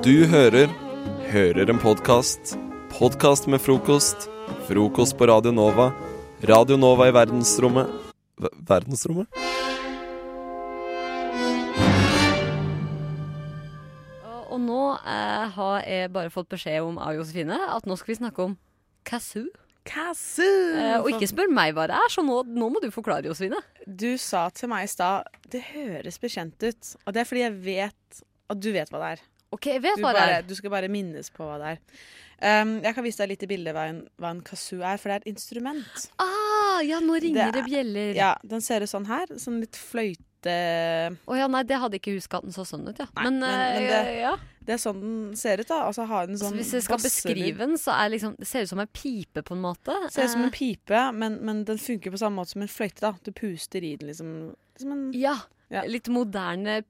Du 0.00 0.24
hører 0.24 0.70
Hører 1.28 1.68
en 1.68 1.76
podkast. 1.76 2.54
Podkast 2.88 3.44
med 3.52 3.60
frokost. 3.60 4.30
Frokost 4.64 5.12
på 5.18 5.26
Radio 5.28 5.50
Nova. 5.52 5.90
Radio 6.48 6.78
Nova 6.80 7.10
i 7.10 7.12
verdensrommet 7.12 7.90
v 8.40 8.48
Verdensrommet? 8.70 9.28
Og, 14.48 14.56
nå 14.64 14.80
eh, 14.96 15.44
har 15.58 15.84
jeg 15.84 16.12
bare 16.14 16.32
fått 16.32 16.48
beskjed 16.54 16.80
om 16.80 16.96
av 16.96 17.18
Josefine 17.18 17.58
at 17.68 17.84
nå 17.84 17.98
skal 18.00 18.14
vi 18.14 18.16
snakke 18.22 18.46
om 18.46 18.54
kazoo. 19.04 19.50
Kazoo! 19.84 20.78
Eh, 20.80 20.96
og 21.02 21.10
ikke 21.12 21.28
spør 21.28 21.52
meg 21.52 21.76
hva 21.76 21.90
det 21.92 21.98
er, 22.00 22.08
så 22.08 22.24
nå, 22.24 22.40
nå 22.48 22.70
må 22.72 22.80
du 22.80 22.88
forklare, 22.94 23.28
Josefine. 23.28 23.60
Du 23.84 24.14
sa 24.16 24.46
til 24.48 24.72
meg 24.72 24.88
i 24.88 24.94
stad 24.96 25.28
det 25.52 25.60
høres 25.74 26.16
bekjent 26.24 26.56
ut. 26.64 26.94
Og 27.04 27.12
det 27.12 27.20
er 27.20 27.28
fordi 27.28 27.44
jeg 27.44 27.60
vet 27.68 28.24
at 28.48 28.64
du 28.64 28.72
vet 28.72 28.88
hva 28.88 29.04
det 29.04 29.12
er. 29.18 29.28
OK, 29.52 29.66
jeg 29.66 29.82
vet 29.82 29.96
Du, 29.98 30.02
hva 30.04 30.12
det 30.14 30.20
bare, 30.20 30.38
er. 30.38 30.42
du 30.46 30.54
skal 30.54 30.70
bare 30.70 30.88
minnes 30.88 31.30
på 31.34 31.44
hva 31.46 31.58
det 31.58 31.70
er. 31.76 31.80
Um, 32.62 32.76
jeg 32.82 32.94
kan 32.96 33.04
vise 33.04 33.18
deg 33.20 33.28
litt 33.34 33.42
i 33.44 33.48
bildet 33.50 33.74
hva 33.76 33.88
en, 33.90 33.98
hva 34.18 34.30
en 34.32 34.40
kazoo 34.46 34.80
er, 34.80 34.96
for 34.96 35.10
det 35.10 35.16
er 35.18 35.24
et 35.26 35.32
instrument. 35.34 36.06
Ah, 36.22 36.80
ja, 36.86 37.00
nå 37.04 37.18
ringer 37.20 37.50
Det 37.50 37.52
det, 37.52 37.60
er- 37.60 37.68
bjeller. 37.68 38.14
Ja, 38.16 38.30
Den 38.46 38.60
ser 38.64 38.80
ut 38.86 38.88
sånn 38.88 39.06
her. 39.10 39.26
Sånn 39.36 39.58
litt 39.60 39.76
fløyte 39.76 40.54
Å 41.28 41.36
ja, 41.36 41.46
nei, 41.52 41.60
det 41.68 41.76
hadde 41.82 41.98
ikke 42.00 42.14
huska 42.16 42.38
at 42.38 42.46
den 42.46 42.54
så 42.56 42.64
sånn 42.64 42.86
ut, 42.88 42.96
ja. 43.02 43.06
Nei, 43.18 43.24
men, 43.26 43.40
men- 43.40 43.50
men 43.50 43.82
eh, 43.82 43.90
det- 44.06 44.20
ja. 44.22 44.36
Det 44.64 44.74
er 44.74 44.78
sånn 44.78 45.00
den 45.00 45.36
ser 45.36 45.58
ut, 45.60 45.66
da. 45.68 45.82
Altså, 45.88 46.02
så 46.04 46.06
har 46.06 46.26
den 46.28 46.36
sånn 46.38 46.54
hvis 46.56 46.70
jeg 46.72 46.82
skal 46.84 46.98
beskrive 47.02 47.58
den, 47.58 47.76
så 47.80 47.92
er 47.92 48.10
liksom, 48.12 48.36
det 48.38 48.46
ser 48.46 48.62
ut 48.62 48.68
som 48.68 48.78
en 48.80 48.86
pipe, 48.92 49.42
på 49.42 49.52
en 49.56 49.62
måte. 49.62 49.96
Ser 50.12 50.24
ut 50.24 50.30
som 50.30 50.42
en 50.42 50.48
Eh, 50.48 50.56
pipe, 50.56 51.12
men, 51.12 51.38
men 51.44 51.64
den 51.64 51.76
funker 51.78 52.10
på 52.12 52.18
samme 52.20 52.36
måte 52.40 52.52
som 52.54 52.62
en 52.62 52.68
fløyte. 52.68 53.00
da 53.00 53.12
Du 53.24 53.32
puster 53.32 53.82
i 53.82 53.96
den 53.96 54.08
liksom. 54.08 54.54
Som 54.78 54.92
en, 54.92 55.12
ja. 55.12 55.36
Ja. 55.70 55.82
Litt 55.84 56.08
moderne 56.08 56.78
eh, 56.78 56.82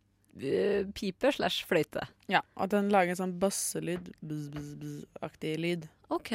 pipe 0.97 1.33
slash 1.33 1.67
fløyte. 1.69 2.07
ja, 2.31 2.43
Og 2.57 2.71
den 2.73 2.91
lager 2.93 3.15
en 3.15 3.21
sånn 3.23 3.39
basselyd. 3.43 4.13
bzz, 4.21 4.49
bzz, 4.55 4.75
bzz-aktig 4.81 5.55
lyd. 5.61 5.89
OK. 6.11 6.33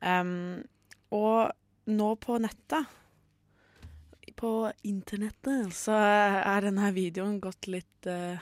Um, 0.00 0.62
og 1.14 1.52
nå 1.86 2.08
på 2.18 2.38
nettet 2.42 2.88
På 4.34 4.72
internettet 4.82 5.70
så 5.76 5.94
er 5.94 6.64
denne 6.64 6.88
videoen 6.96 7.36
gått 7.38 7.68
litt 7.70 8.08
uh, 8.10 8.40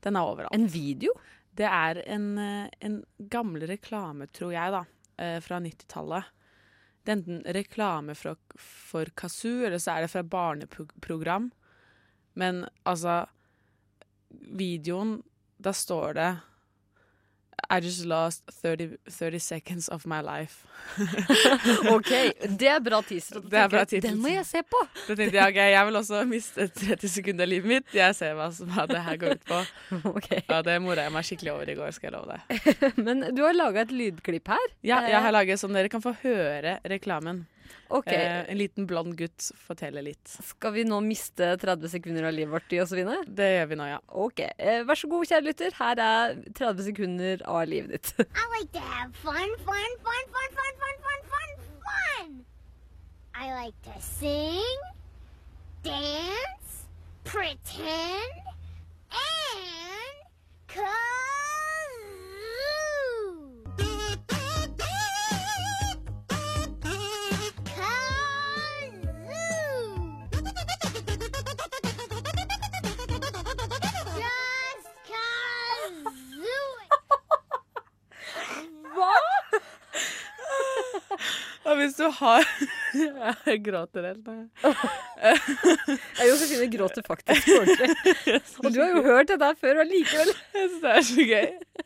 Den 0.00 0.16
er 0.16 0.30
overalt. 0.30 0.54
En 0.56 0.68
video? 0.72 1.12
Det 1.58 1.66
er 1.66 1.98
en, 2.06 2.38
eh, 2.38 2.68
en 2.86 3.00
gammel 3.18 3.66
reklame, 3.66 4.28
tror 4.30 4.52
jeg, 4.54 4.70
da, 4.70 4.84
eh, 5.18 5.40
fra 5.42 5.58
90-tallet. 5.58 6.28
Det 7.02 7.10
er 7.10 7.16
enten 7.16 7.40
reklame 7.56 8.14
for, 8.14 8.38
for 8.62 9.10
Kazoo, 9.18 9.64
eller 9.66 9.82
så 9.82 9.96
er 9.96 10.04
det 10.06 10.12
fra 10.12 10.22
barneprogram. 10.22 11.50
Men 12.38 12.62
altså 12.86 13.24
Videoen, 14.30 15.18
da 15.58 15.72
står 15.74 16.14
det 16.18 16.28
I 17.68 17.80
just 17.82 18.04
lost 18.06 18.44
30, 18.62 18.96
30 19.10 19.40
seconds 19.40 19.88
of 19.88 20.06
my 20.06 20.20
life. 20.22 20.64
OK, 21.96 22.10
det 22.58 22.68
er 22.70 22.80
bra 22.80 23.00
teaser. 23.02 23.40
Det 23.42 23.58
er 23.58 23.68
bra 23.68 23.82
teaser. 23.84 24.06
Den 24.08 24.20
må 24.22 24.30
jeg 24.30 24.46
se 24.46 24.62
på. 24.62 24.80
Da 25.08 25.16
tenkte 25.18 25.36
jeg 25.40 25.52
ok, 25.52 25.58
jeg 25.74 25.88
vil 25.88 25.98
også 26.00 26.22
miste 26.30 26.68
30 26.78 27.12
sekunder 27.12 27.44
av 27.48 27.52
livet 27.52 27.72
mitt. 27.74 27.90
Jeg 27.98 28.14
ser 28.16 28.38
hva, 28.38 28.46
hva 28.72 28.86
det 28.88 29.02
her 29.08 29.20
går 29.20 29.36
ut 29.40 29.44
på. 29.50 29.60
Okay. 30.18 30.40
Ja, 30.48 30.62
Det 30.64 30.78
mora 30.84 31.04
jeg 31.08 31.12
meg 31.18 31.26
skikkelig 31.28 31.52
over 31.56 31.68
i 31.68 31.76
går, 31.76 31.92
skal 31.96 32.08
jeg 32.08 32.16
love 32.16 32.38
deg. 32.38 32.80
Men 33.06 33.26
du 33.36 33.42
har 33.44 33.56
laga 33.58 33.84
et 33.84 33.92
lydklipp 33.92 34.48
her. 34.54 34.72
Ja, 34.86 35.02
jeg 35.10 35.20
har 35.26 35.34
laget 35.34 35.60
sånn 35.60 35.76
dere 35.76 35.90
kan 35.92 36.04
få 36.04 36.14
høre 36.22 36.78
reklamen. 36.88 37.44
OK. 37.88 38.06
Eh, 38.12 38.50
en 38.50 38.58
liten 38.58 38.86
blond 38.86 39.14
gutt 39.16 39.50
forteller 39.66 40.04
litt. 40.04 40.28
Skal 40.44 40.74
vi 40.74 40.84
nå 40.84 41.00
miste 41.04 41.54
30 41.60 41.88
sekunder 41.94 42.28
av 42.28 42.34
livet 42.36 42.52
vårt 42.52 42.72
i 42.72 42.80
Josefine? 42.80 43.16
Det 43.26 43.48
gjør 43.54 43.70
vi 43.70 43.78
nå, 43.80 43.86
ja. 43.88 44.00
OK. 44.24 44.42
Eh, 44.44 44.82
vær 44.88 45.00
så 45.00 45.08
god, 45.10 45.28
kjære 45.30 45.46
lytter. 45.46 45.76
Her 45.78 46.02
er 46.04 46.36
30 46.58 46.88
sekunder 46.90 47.44
av 47.48 47.64
livet 47.70 47.96
ditt. 47.96 48.12
I 48.42 48.46
like 48.58 48.72
to 48.76 48.84
have 48.84 49.14
fun, 49.22 49.56
fun, 49.64 49.96
fun, 50.04 50.24
fun, 50.36 50.50
fun, 50.58 50.74
fun, 50.82 51.00
fun, 51.06 51.24
fun, 51.32 51.56
fun. 51.88 52.44
I 53.34 53.52
like 53.54 53.78
to 53.88 53.96
sing, 54.02 54.84
dance, 55.82 56.84
pretend, 57.24 58.42
and 59.12 60.16
kazoo. 60.68 61.57
Og 81.68 81.76
hvis 81.76 81.96
du 81.98 82.06
har 82.20 82.46
Jeg 83.50 83.60
gråter 83.66 84.06
helt 84.08 84.28
nå. 84.28 84.36
Jeg 85.20 86.30
Josefine 86.30 86.68
gråter 86.72 87.04
faktisk 87.06 87.50
ordentlig. 87.58 87.90
Og 88.64 88.70
du 88.72 88.80
har 88.80 88.94
jo 88.96 89.02
hørt 89.04 89.28
dette 89.34 89.50
før, 89.60 89.82
og 89.82 89.90
likevel 89.90 90.32
Jeg 90.32 90.70
synes 90.70 90.80
det 90.82 90.94
er 90.94 91.06
så 91.10 91.26
gøy. 91.32 91.84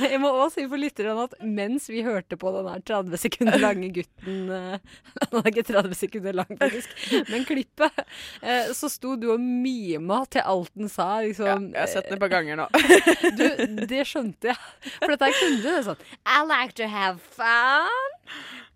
Jeg 0.00 0.20
må, 0.20 0.30
òg 0.30 0.50
si 0.54 0.66
for 0.68 0.80
lytterne 0.80 1.26
at 1.28 1.36
mens 1.44 1.88
vi 1.90 2.02
hørte 2.06 2.38
på 2.40 2.52
den 2.54 2.68
her 2.70 2.82
30 2.92 3.20
sekunder 3.20 3.60
lange 3.62 3.90
gutten 3.94 4.50
Han 5.30 5.40
er 5.40 5.50
ikke 5.50 5.66
30 5.68 5.96
sekunder 5.98 6.36
lang, 6.42 6.50
faktisk, 6.60 6.94
men 7.30 7.44
klippet, 7.48 8.02
eh, 8.42 8.70
så 8.76 8.90
sto 8.92 9.16
du 9.20 9.30
og 9.34 9.40
mima 9.42 10.22
til 10.30 10.44
alt 10.46 10.72
den 10.78 10.90
sa. 10.90 11.20
Ja, 11.20 11.28
Liksom, 11.30 11.68
jeg 11.74 11.80
har 11.80 11.90
sett 11.90 12.08
den 12.08 12.16
et 12.18 12.22
par 12.22 12.32
ganger 12.32 12.58
nå. 12.58 12.66
du, 13.38 13.46
det 13.90 14.02
skjønte 14.08 14.50
jeg. 14.50 14.58
For 14.98 15.14
dette 15.14 15.30
kunne 15.38 15.60
du. 15.62 15.68
Det 15.70 15.84
sånn 15.86 16.00
I 16.26 16.40
like 16.48 16.76
to 16.80 16.88
have 16.90 17.20
fun. 17.36 18.20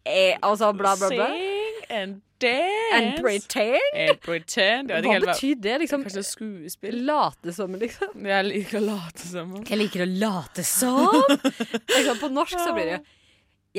Eh, 0.05 0.37
og 0.43 0.59
bla, 0.77 0.95
bla, 0.97 1.09
bla. 1.09 1.29
Sing 1.33 1.91
and 1.91 2.21
dance. 2.41 2.93
And 2.93 3.23
pretend. 3.23 3.81
And 3.95 4.21
pretend. 4.21 4.91
Jeg 4.91 5.05
Hva 5.05 5.21
betyr 5.25 5.55
det? 5.65 5.79
Liksom 5.85 6.05
Kanskje 6.05 6.25
skuespill? 6.29 6.99
late 7.09 7.55
som, 7.57 7.75
liksom. 7.81 8.27
Jeg 8.27 8.49
liker 8.51 8.81
å 8.81 8.85
late 8.85 9.29
som. 9.31 9.55
Jeg 9.65 9.81
liker 9.81 10.05
å 10.05 10.09
late 10.11 10.65
som. 10.67 11.23
Liksom, 11.33 12.21
på 12.21 12.31
norsk 12.33 12.59
så 12.61 12.75
blir 12.77 12.91
det 12.91 12.99
jo 12.99 13.03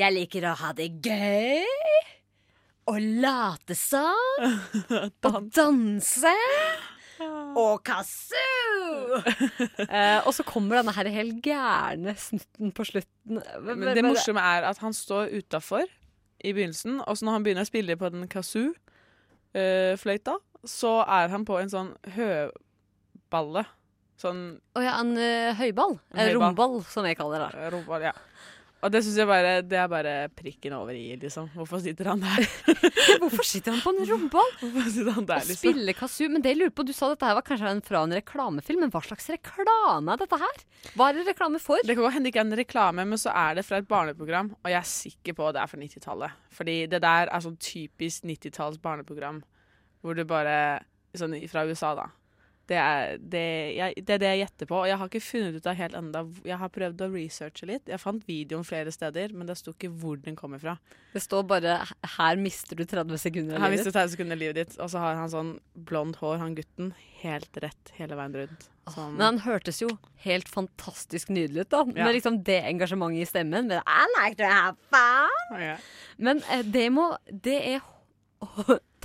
Jeg 0.02 0.12
liker 0.12 0.50
å 0.50 0.56
ha 0.60 0.72
det 0.76 0.90
gøy. 1.04 1.64
Og 2.90 3.00
late 3.22 3.74
som. 3.78 4.44
Og 5.30 5.46
danse. 5.54 6.34
Og 7.56 7.80
kazoo! 7.86 9.22
eh, 9.88 10.18
og 10.26 10.34
så 10.36 10.44
kommer 10.44 10.82
denne 10.82 10.92
her 10.92 11.08
helt 11.14 11.38
gærne 11.40 12.12
snutten 12.20 12.74
på 12.76 12.84
slutten. 12.84 13.40
Men 13.64 13.94
det 13.96 14.04
morsomme 14.04 14.42
er 14.42 14.66
at 14.68 14.82
han 14.84 14.92
står 14.92 15.32
utafor 15.38 15.86
i 16.44 16.52
begynnelsen, 16.52 17.00
og 17.06 17.16
så 17.16 17.24
når 17.26 17.32
han 17.38 17.44
begynner 17.46 17.64
å 17.66 17.70
spille 17.70 17.96
på 17.96 18.10
den 18.12 18.26
kazoo-fløyta, 18.28 20.36
så 20.66 20.92
er 21.06 21.28
han 21.32 21.44
på 21.48 21.56
en 21.60 21.70
sånn 21.72 21.90
høballe. 22.16 23.64
Sånn 24.20 24.40
Å 24.76 24.80
ja, 24.80 24.94
en 25.02 25.12
uh, 25.16 25.52
høyball. 25.58 25.98
En 26.14 26.20
En 26.20 26.28
høyball. 26.30 26.42
romball, 26.48 26.76
som 26.88 27.04
jeg 27.08 27.18
kaller 27.18 27.46
det. 27.46 27.66
Romball, 27.74 28.02
ja. 28.08 28.12
Og 28.84 28.92
det 28.92 29.00
syns 29.02 29.16
jeg 29.16 29.26
bare 29.28 29.52
Det 29.64 29.78
er 29.80 29.86
bare 29.88 30.10
prikken 30.36 30.74
over 30.76 30.92
i, 30.94 31.14
liksom. 31.18 31.48
Hvorfor 31.56 31.80
sitter 31.82 32.10
han 32.12 32.20
der? 32.20 32.44
Hvorfor 33.22 33.46
sitter 33.48 33.72
han 33.72 33.80
på 33.80 33.92
en 33.94 34.08
romball? 34.10 34.50
Hvorfor 34.60 34.90
sitter 34.92 35.16
han 35.16 35.26
der, 35.26 35.40
Og 35.40 35.48
liksom? 35.48 35.72
spiller 35.72 35.96
kazoo. 35.96 36.28
Men 36.34 36.44
det 36.44 36.52
jeg 36.52 36.60
lurer 36.60 36.74
på, 36.76 36.84
du 36.86 36.92
sa 36.94 37.08
dette 37.10 37.26
her 37.26 37.38
var 37.38 37.46
kanskje 37.46 37.72
en, 37.72 37.80
fra 37.86 38.02
en 38.04 38.14
reklamefilm, 38.18 38.84
men 38.84 38.92
hva 38.92 39.02
slags 39.06 39.30
reklame 39.32 40.12
er 40.12 40.20
dette 40.22 40.38
her? 40.44 40.60
Hva 40.92 41.08
er 41.08 41.18
det 41.18 41.24
reklame 41.30 41.62
for? 41.62 41.80
Det 41.82 41.96
kan 41.96 42.04
godt 42.04 42.18
hende 42.18 42.30
ikke 42.30 42.42
er 42.44 42.48
en 42.50 42.58
reklame, 42.60 43.06
men 43.08 43.22
så 43.22 43.32
er 43.32 43.56
det 43.58 43.64
fra 43.66 43.80
et 43.80 43.88
barneprogram, 43.90 44.52
og 44.60 44.70
jeg 44.70 44.78
er 44.82 44.90
sikker 44.92 45.38
på 45.40 45.48
det 45.56 45.62
er 45.64 45.72
fra 45.72 45.80
90-tallet. 45.80 46.36
Fordi 46.60 46.76
det 46.92 47.00
der 47.06 47.32
er 47.32 47.46
sånn 47.48 47.56
typisk 47.56 48.28
90-talls 48.28 48.78
barneprogram, 48.84 49.40
hvor 50.04 50.14
du 50.18 50.22
bare 50.28 50.58
Sånn 51.16 51.32
fra 51.48 51.62
USA, 51.64 51.94
da. 51.96 52.02
Det 52.66 52.78
er 52.80 53.18
det, 53.22 53.42
jeg, 53.76 54.02
det 54.02 54.14
er 54.16 54.22
det 54.22 54.30
jeg 54.32 54.40
gjetter 54.42 54.68
på, 54.70 54.78
og 54.80 54.88
jeg 54.90 54.98
har 54.98 55.10
ikke 55.10 55.22
funnet 55.22 55.58
ut 55.58 55.66
av 55.70 55.76
helt 55.78 55.96
enda 55.98 56.22
Jeg 56.48 56.58
har 56.58 56.70
prøvd 56.74 57.04
å 57.04 57.10
researche 57.12 57.68
litt. 57.70 57.90
Jeg 57.92 58.02
fant 58.02 58.24
videoen 58.26 58.66
flere 58.66 58.90
steder, 58.94 59.34
men 59.36 59.46
det 59.46 59.54
sto 59.60 59.74
ikke 59.74 59.92
hvor 59.94 60.18
den 60.22 60.38
kommer 60.38 60.58
fra. 60.62 60.74
Det 61.14 61.22
står 61.22 61.46
bare 61.46 61.76
'her 61.86 62.36
mister 62.36 62.76
du 62.76 62.84
30 62.84 63.18
sekunder'. 63.22 63.54
av 63.54 63.62
Her 63.62 63.70
mister 63.70 63.92
du 63.92 63.98
30 63.98 64.16
sekunder 64.16 64.34
av 64.34 64.42
livet 64.42 64.56
ditt, 64.56 64.78
og 64.80 64.90
så 64.90 64.98
har 64.98 65.14
han 65.14 65.30
sånn 65.30 65.52
blond 65.76 66.16
hår, 66.16 66.38
han 66.38 66.56
gutten, 66.56 66.92
helt 67.22 67.54
rett 67.62 67.92
hele 67.94 68.18
veien 68.18 68.34
rundt. 68.34 68.68
Sånn. 68.86 69.14
Men 69.16 69.24
han 69.26 69.38
hørtes 69.46 69.80
jo 69.82 69.88
helt 70.22 70.48
fantastisk 70.48 71.28
nydelig 71.28 71.66
ut, 71.66 71.70
da. 71.70 71.84
Ja. 71.94 72.04
Med 72.06 72.14
liksom 72.18 72.42
det 72.46 72.62
engasjementet 72.66 73.22
i 73.22 73.30
stemmen. 73.30 73.66
Men, 73.70 73.82
like 74.18 74.36
to 74.38 74.44
have 74.44 74.76
fun. 74.90 75.60
Ja. 75.60 75.76
men 76.18 76.42
eh, 76.50 76.62
det 76.62 76.90
må 76.92 77.16
Det 77.30 77.58
er 77.74 77.80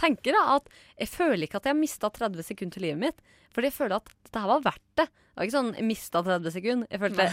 tenker 0.02 0.36
da 0.36 0.58
at 0.58 0.70
jeg 0.98 1.12
føler 1.14 1.46
ikke 1.46 1.62
at 1.62 1.70
jeg 1.70 1.76
har 1.76 1.82
mista 1.82 2.10
30 2.12 2.48
sekunder 2.48 2.78
til 2.78 2.88
livet 2.90 3.04
mitt. 3.06 3.26
Fordi 3.52 3.68
jeg 3.68 3.76
føler 3.76 3.98
at 4.00 4.08
dette 4.12 4.42
her 4.42 4.50
var 4.52 4.64
verdt 4.64 4.88
det. 5.00 5.08
Det 5.12 5.40
var 5.40 5.48
ikke 5.48 5.56
sånn 5.56 5.70
jeg 5.78 5.86
mista 5.88 6.22
30 6.28 6.54
sekunder. 6.56 6.88
Jeg 6.92 7.02
følte 7.02 7.26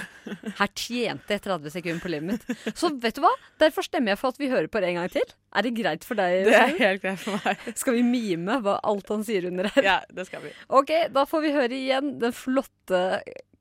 her 0.60 0.70
tjente 0.78 1.34
jeg 1.34 1.42
30 1.44 1.72
sekunder 1.74 2.02
på 2.04 2.10
livet 2.12 2.28
mitt. 2.28 2.60
Så 2.80 2.90
vet 3.02 3.18
du 3.18 3.22
hva? 3.24 3.32
Derfor 3.62 3.86
stemmer 3.86 4.14
jeg 4.14 4.20
for 4.20 4.34
at 4.34 4.38
vi 4.42 4.50
hører 4.52 4.70
på 4.70 4.82
det 4.82 4.92
en 4.92 5.00
gang 5.00 5.12
til. 5.14 5.34
Er 5.58 5.66
det 5.66 5.72
greit 5.78 6.06
for 6.06 6.18
deg? 6.18 6.46
Det 6.46 6.54
er 6.58 6.74
helt 6.78 7.02
greit 7.02 7.22
for 7.22 7.42
meg. 7.42 7.68
Skal 7.78 7.98
vi 7.98 8.04
mime 8.06 8.60
hva 8.62 8.78
alt 8.86 9.10
han 9.14 9.26
sier 9.26 9.48
under 9.50 9.70
her? 9.74 9.82
Ja, 9.88 9.98
det 10.14 10.28
skal 10.30 10.46
vi. 10.46 10.54
OK, 10.78 10.94
da 11.14 11.26
får 11.26 11.44
vi 11.46 11.54
høre 11.58 11.78
igjen 11.78 12.16
den 12.22 12.34
flotte 12.36 13.02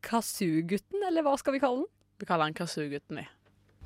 Kazoo-gutten, 0.06 1.02
eller 1.10 1.26
hva 1.26 1.34
skal 1.42 1.58
vi 1.58 1.62
kalle 1.64 1.84
den? 1.84 1.90
Vi 2.22 2.30
kaller 2.30 2.50
han 2.50 2.58
Kazoo-gutten, 2.58 3.22
vi. 3.22 3.26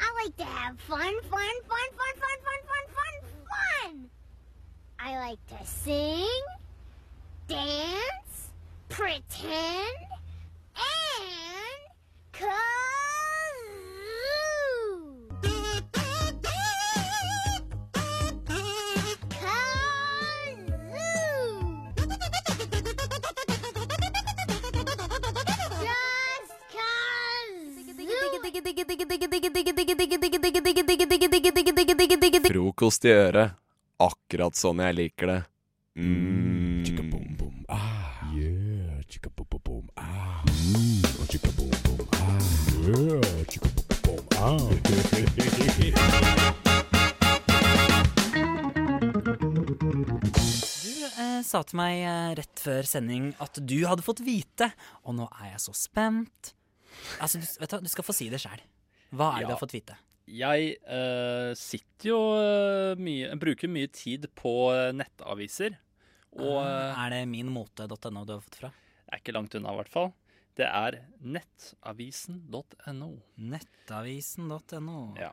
I 0.01 0.09
like 0.19 0.35
to 0.37 0.47
have 0.47 0.79
fun, 0.87 1.15
fun, 1.31 1.57
fun, 1.71 1.89
fun, 1.95 2.15
fun, 2.23 2.39
fun, 2.47 2.61
fun, 2.67 2.87
fun, 2.97 3.15
fun. 3.51 3.95
I 5.03 5.17
like 5.17 5.39
to 5.47 5.65
sing, 5.65 6.43
dance, 7.47 8.49
pretend, 8.89 9.97
and 10.75 11.81
kazoo. 12.31 12.51
Frokost 32.47 33.05
i 33.05 33.09
øret. 33.09 33.51
Akkurat 34.01 34.57
sånn 34.57 34.79
jeg 34.81 34.95
liker 34.97 35.29
det. 35.29 35.41
Mm. 36.01 36.81
Ah. 37.69 38.33
Yeah, 38.33 38.97
ah. 39.97 40.41
Mm, 40.41 41.05
ah. 41.21 41.45
Yeah, 42.81 43.45
Du 50.81 51.05
eh, 51.05 51.41
sa 51.45 51.61
til 51.61 51.77
meg 51.77 52.01
eh, 52.01 52.33
rett 52.39 52.61
før 52.63 52.87
sending 52.89 53.35
at 53.43 53.59
du 53.61 53.85
hadde 53.85 54.01
fått 54.01 54.23
vite, 54.25 54.71
og 55.05 55.13
nå 55.19 55.29
er 55.43 55.53
jeg 55.53 55.61
så 55.67 55.77
spent. 55.77 56.55
Altså, 57.21 57.37
du, 57.37 57.45
vet 57.61 57.77
du, 57.77 57.85
du 57.85 57.91
skal 57.91 58.07
få 58.07 58.17
si 58.17 58.33
det 58.33 58.41
sjæl. 58.41 58.65
Hva 59.13 59.35
er 59.35 59.43
det 59.43 59.51
du 59.51 59.53
har 59.53 59.61
fått 59.61 59.77
vite? 59.77 59.93
Jeg 60.31 60.75
uh, 60.87 61.51
sitter 61.59 62.07
jo 62.07 62.19
eh, 62.39 62.99
mye 63.01 63.35
Bruker 63.39 63.69
mye 63.71 63.89
tid 63.91 64.29
på 64.37 64.71
eh, 64.71 64.93
nettaviser. 64.95 65.75
Og 66.39 66.61
eh, 66.63 67.01
er 67.03 67.11
det 67.11 67.25
minmote.no 67.27 68.23
du 68.23 68.33
har 68.37 68.43
fått 68.45 68.61
fra? 68.61 68.71
er 69.11 69.19
ikke 69.19 69.35
langt 69.35 69.55
unna, 69.57 69.73
i 69.73 69.79
hvert 69.81 69.91
fall. 69.91 70.09
Det 70.55 70.67
er 70.67 71.01
nettavisen.no. 71.19 73.09
Nettavisen.no. 73.51 74.99
Ja. 75.19 75.31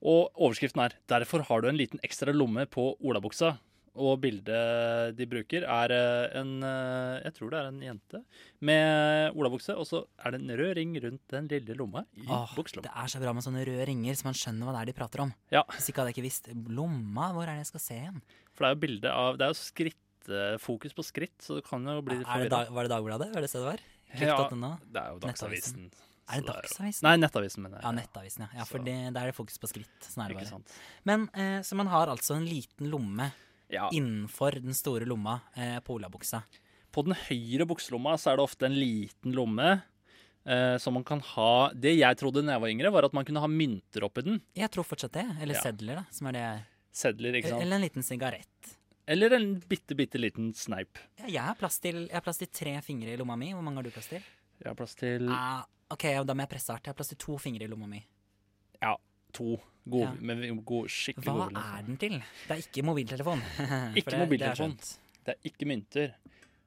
Og 0.00 0.30
overskriften 0.36 0.84
er 0.84 0.96
'Derfor 1.08 1.44
har 1.48 1.60
du 1.60 1.68
en 1.68 1.80
liten 1.80 2.00
ekstra 2.04 2.32
lomme 2.32 2.66
på 2.66 2.96
olabuksa'. 3.00 3.56
Og 3.98 4.20
bildet 4.22 5.16
de 5.18 5.26
bruker, 5.26 5.64
er 5.66 5.92
eh, 5.94 6.38
en 6.38 6.50
eh, 6.62 7.16
Jeg 7.24 7.34
tror 7.34 7.50
det 7.50 7.58
er 7.58 7.70
en 7.72 7.80
jente 7.82 8.20
med 8.62 9.34
olabukse, 9.34 9.74
og 9.74 9.88
så 9.88 10.04
er 10.22 10.36
det 10.36 10.40
en 10.44 10.52
rød 10.60 10.76
ring 10.78 10.92
rundt 11.02 11.24
den 11.34 11.48
lille 11.50 11.74
lomma 11.74 12.04
i 12.14 12.22
Åh, 12.28 12.52
bukselomma. 12.54 12.86
det 12.86 12.92
er 13.02 13.10
så 13.10 13.22
bra 13.22 13.34
med 13.34 13.46
sånne 13.46 13.64
røde 13.66 13.88
ringer, 13.90 14.14
så 14.14 14.28
man 14.28 14.38
skjønner 14.38 14.68
hva 14.68 14.76
det 14.76 14.82
er 14.84 14.92
de 14.92 14.96
prater 15.00 15.24
om. 15.26 15.32
Ja. 15.50 15.64
Hvis 15.74 15.90
ikke 15.90 16.04
hadde 16.04 16.12
jeg 16.12 16.20
ikke 16.20 16.28
visst. 16.28 16.52
Lomma, 16.70 17.32
hvor 17.34 17.48
er 17.48 17.56
det 17.58 17.64
jeg 17.64 17.72
skal 17.72 17.84
se 17.88 17.98
igjen? 17.98 18.20
For 18.54 18.62
det 18.62 18.70
er 18.70 18.76
jo 18.76 18.82
bilde 18.84 19.16
av 19.24 19.40
Det 19.40 19.46
er 19.48 19.54
jo 19.54 19.58
skrittfokus 19.58 20.94
på 20.94 21.06
skritt, 21.10 21.38
så 21.42 21.58
det 21.58 21.66
kan 21.66 21.90
jo 21.90 21.98
bli 22.06 22.20
dag, 22.22 22.70
var 22.70 22.86
det 22.86 22.94
Dagbladet? 22.94 23.32
Var 23.34 23.42
det 23.42 23.50
stedet 23.50 23.66
det 23.66 23.72
var? 23.72 23.84
Ja, 24.10 24.38
det 24.86 25.02
er 25.02 25.10
jo 25.10 25.20
Dagsavisen. 25.26 25.90
Er 26.30 26.42
det 26.42 26.46
Dagsavisen? 26.46 27.06
Nei, 27.06 27.16
Nettavisen, 27.18 27.62
mener 27.64 27.80
jeg. 27.80 27.86
Ja, 27.88 27.94
Nettavisen, 27.94 28.46
ja. 28.46 28.60
ja 28.60 28.66
for 28.68 28.82
det, 28.86 28.96
der 29.10 29.22
er 29.24 29.32
det 29.32 29.36
fokus 29.36 29.58
på 29.58 29.70
skritt. 29.70 29.96
Sånn 30.06 30.24
er 30.24 30.34
det 30.34 30.44
bare. 30.44 30.60
Men 31.08 31.26
eh, 31.34 31.58
Så 31.66 31.78
man 31.78 31.90
har 31.90 32.10
altså 32.12 32.36
en 32.38 32.46
liten 32.46 32.90
lomme 32.92 33.30
Ja. 33.70 33.88
innenfor 33.92 34.60
den 34.62 34.74
store 34.74 35.06
lomma 35.06 35.40
eh, 35.56 35.78
på 35.80 35.94
olabuksa. 35.98 36.42
På 36.90 37.04
den 37.06 37.14
høyre 37.14 37.66
bukselomma 37.70 38.16
så 38.18 38.32
er 38.32 38.36
det 38.40 38.42
ofte 38.48 38.66
en 38.66 38.74
liten 38.78 39.32
lomme. 39.36 39.82
Eh, 40.44 40.78
som 40.80 40.94
man 40.96 41.04
kan 41.04 41.20
ha 41.20 41.68
Det 41.76 41.92
jeg 41.98 42.16
trodde 42.16 42.40
da 42.42 42.54
jeg 42.54 42.60
var 42.62 42.70
yngre, 42.72 42.90
var 42.90 43.04
at 43.04 43.12
man 43.12 43.26
kunne 43.28 43.42
ha 43.44 43.46
mynter 43.46 44.06
oppi 44.08 44.22
den. 44.24 44.40
Jeg 44.56 44.70
tror 44.72 44.84
fortsatt 44.88 45.12
det. 45.12 45.26
Eller 45.42 45.54
Ja. 45.54 45.60
sedler, 45.60 45.94
da. 46.00 46.04
Som 46.10 46.26
er 46.28 46.32
det. 46.32 46.46
Sedler, 46.92 47.32
ikke 47.36 47.50
sant. 47.50 47.62
Eller 47.62 47.76
en 47.76 47.82
liten 47.84 48.02
sigarett. 48.02 48.76
Eller 49.06 49.32
en 49.36 49.60
bitte, 49.60 49.94
bitte 49.94 50.18
liten 50.18 50.52
sneip. 50.54 50.98
Ja, 51.18 51.26
jeg, 51.26 51.42
har 51.42 51.54
plass 51.60 51.78
til, 51.78 52.06
jeg 52.08 52.14
har 52.14 52.22
plass 52.22 52.38
til 52.38 52.48
tre 52.48 52.80
fingre 52.82 53.12
i 53.12 53.16
lomma 53.20 53.36
mi. 53.36 53.52
Hvor 53.52 53.62
mange 53.62 53.76
har 53.76 53.82
du 53.86 53.90
plass 53.90 54.08
til? 54.08 54.22
Jeg 54.62 54.66
har 54.70 54.74
plass 54.74 54.94
til 54.96 55.28
Ah, 55.30 55.62
OK, 55.90 56.04
da 56.24 56.34
må 56.34 56.42
jeg 56.46 56.48
presse 56.56 56.72
hardt. 56.72 56.84
Jeg 56.86 56.92
har 56.94 56.98
plass 56.98 57.08
til 57.12 57.18
to 57.18 57.36
fingre 57.38 57.64
i 57.64 57.70
lomma 57.70 57.86
mi. 57.86 58.02
ja, 58.82 58.96
to. 59.32 59.58
God, 59.90 60.00
Ja. 60.02 60.10
med 60.20 60.64
god, 60.68 60.88
skikkelig 60.92 61.24
Hva 61.24 61.48
god 61.48 61.56
er 61.56 61.82
den 61.86 61.96
til? 61.96 62.18
Det 62.46 62.50
er 62.52 62.60
ikke 62.60 62.82
mobiltelefon. 62.84 63.40
Ikke 63.96 64.10
det- 64.10 64.12
det 64.12 64.18
mobiltelefon. 64.20 64.74
skjønt. 64.76 64.98
Det 65.24 65.34
er 65.34 65.48
ikke 65.50 65.66
mynter. 65.66 66.12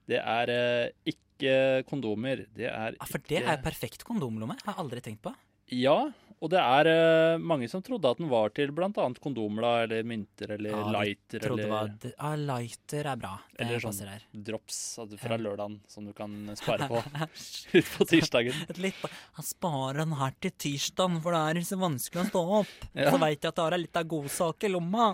Det 0.09 0.17
er 0.19 0.51
uh, 0.53 0.89
ikke 1.05 1.83
kondomer. 1.87 2.45
Det 2.55 2.65
er 2.65 2.95
Ja, 2.97 3.05
for 3.05 3.17
det 3.19 3.37
ikke 3.37 3.45
er 3.45 3.57
jo 3.57 3.63
perfekt 3.63 4.03
kondomlomme. 4.03 4.57
Har 4.65 4.73
jeg 4.73 4.79
aldri 4.83 5.01
tenkt 5.01 5.21
på. 5.21 5.33
Ja, 5.71 6.11
og 6.43 6.49
det 6.51 6.59
er 6.59 6.87
eh, 6.91 7.37
mange 7.39 7.69
som 7.71 7.79
trodde 7.85 8.09
at 8.11 8.19
den 8.19 8.27
var 8.31 8.51
til 8.51 8.73
bl.a. 8.75 8.89
kondomer, 9.23 9.63
da, 9.63 9.71
eller 9.85 10.03
mynter, 10.09 10.51
eller 10.57 10.73
Ja, 10.73 10.81
de 10.83 10.93
lighter, 10.97 11.39
Trodde 11.45 11.63
eller 11.63 11.71
var 11.71 11.91
d- 12.03 12.11
ah, 12.19 12.35
lighter 12.35 13.09
er 13.13 13.19
bra. 13.21 13.31
Det 13.53 13.61
Eller 13.63 13.79
sånn. 13.83 13.93
passer 13.95 14.11
her. 14.11 14.25
drops 14.51 14.79
altså 14.99 15.19
fra 15.21 15.37
lørdagen 15.39 15.79
som 15.87 16.05
du 16.09 16.11
kan 16.17 16.35
spare 16.59 16.89
på 16.91 16.99
ut 17.79 17.91
på 17.97 18.07
tirsdagen. 18.11 18.59
Et 18.69 18.81
litt, 18.89 19.05
han 19.39 19.47
sparer 19.47 20.03
den 20.03 20.17
her 20.19 20.35
til 20.43 20.51
tirsdagen, 20.65 21.21
for 21.23 21.31
det 21.37 21.43
er 21.63 21.69
så 21.71 21.79
vanskelig 21.79 22.25
å 22.25 22.31
stå 22.33 22.43
opp. 22.61 22.75
Ja. 22.93 23.07
Så 23.13 23.21
veit 23.23 23.39
jeg 23.39 23.53
at 23.53 23.61
det 23.61 23.67
har 23.69 23.79
litt 23.79 24.01
av 24.03 24.09
godsak 24.17 24.67
i 24.67 24.73
lomma. 24.75 25.13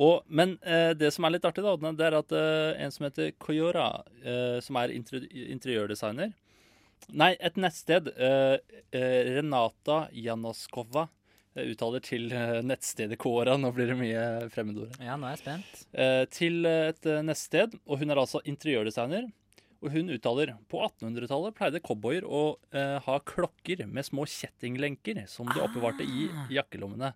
Og, 0.00 0.20
men 0.30 0.52
eh, 0.62 0.92
det 0.94 1.08
som 1.12 1.24
er 1.26 1.32
litt 1.34 1.44
artig, 1.48 1.64
da, 1.66 1.72
det 1.98 2.04
er 2.06 2.14
at 2.20 2.30
eh, 2.36 2.84
en 2.84 2.92
som 2.94 3.08
heter 3.08 3.32
Koyora, 3.42 3.88
eh, 4.22 4.60
som 4.62 4.76
er 4.78 4.92
interi 4.94 5.26
interiørdesigner 5.56 6.30
Nei, 7.12 7.36
et 7.40 7.56
nettsted. 7.56 8.08
eh, 8.16 8.58
eh, 8.92 9.34
Renata 9.36 10.08
Janoskova 10.12 11.08
eh, 11.56 11.64
uttaler 11.72 12.00
til 12.04 12.28
nettstedet 12.62 13.18
Kåra. 13.18 13.56
Nå 13.58 13.72
blir 13.74 13.86
det 13.90 13.96
mye 13.98 14.24
fremmedord. 14.52 14.94
Ja, 15.02 15.16
nå 15.16 15.26
er 15.26 15.36
jeg 15.36 15.42
spent. 15.42 16.30
til 16.30 16.64
et 16.66 17.04
nettsted, 17.26 17.74
og 17.86 17.98
hun 17.98 18.10
er 18.10 18.20
altså 18.22 18.42
interiørdesigner. 18.44 19.30
Og 19.82 19.90
hun 19.94 20.10
uttaler 20.12 20.52
på 20.68 20.76
1800-tallet 20.84 21.54
pleide 21.56 21.80
cowboyer 21.80 22.22
å 22.28 22.58
eh, 22.76 22.98
ha 23.00 23.18
klokker 23.24 23.86
med 23.88 24.04
små 24.04 24.26
kjettinglenker 24.28 25.22
som 25.26 25.48
de 25.48 25.60
oppbevarte 25.64 26.04
i 26.04 26.28
Ah. 26.28 26.46
jakkelommene. 26.60 27.14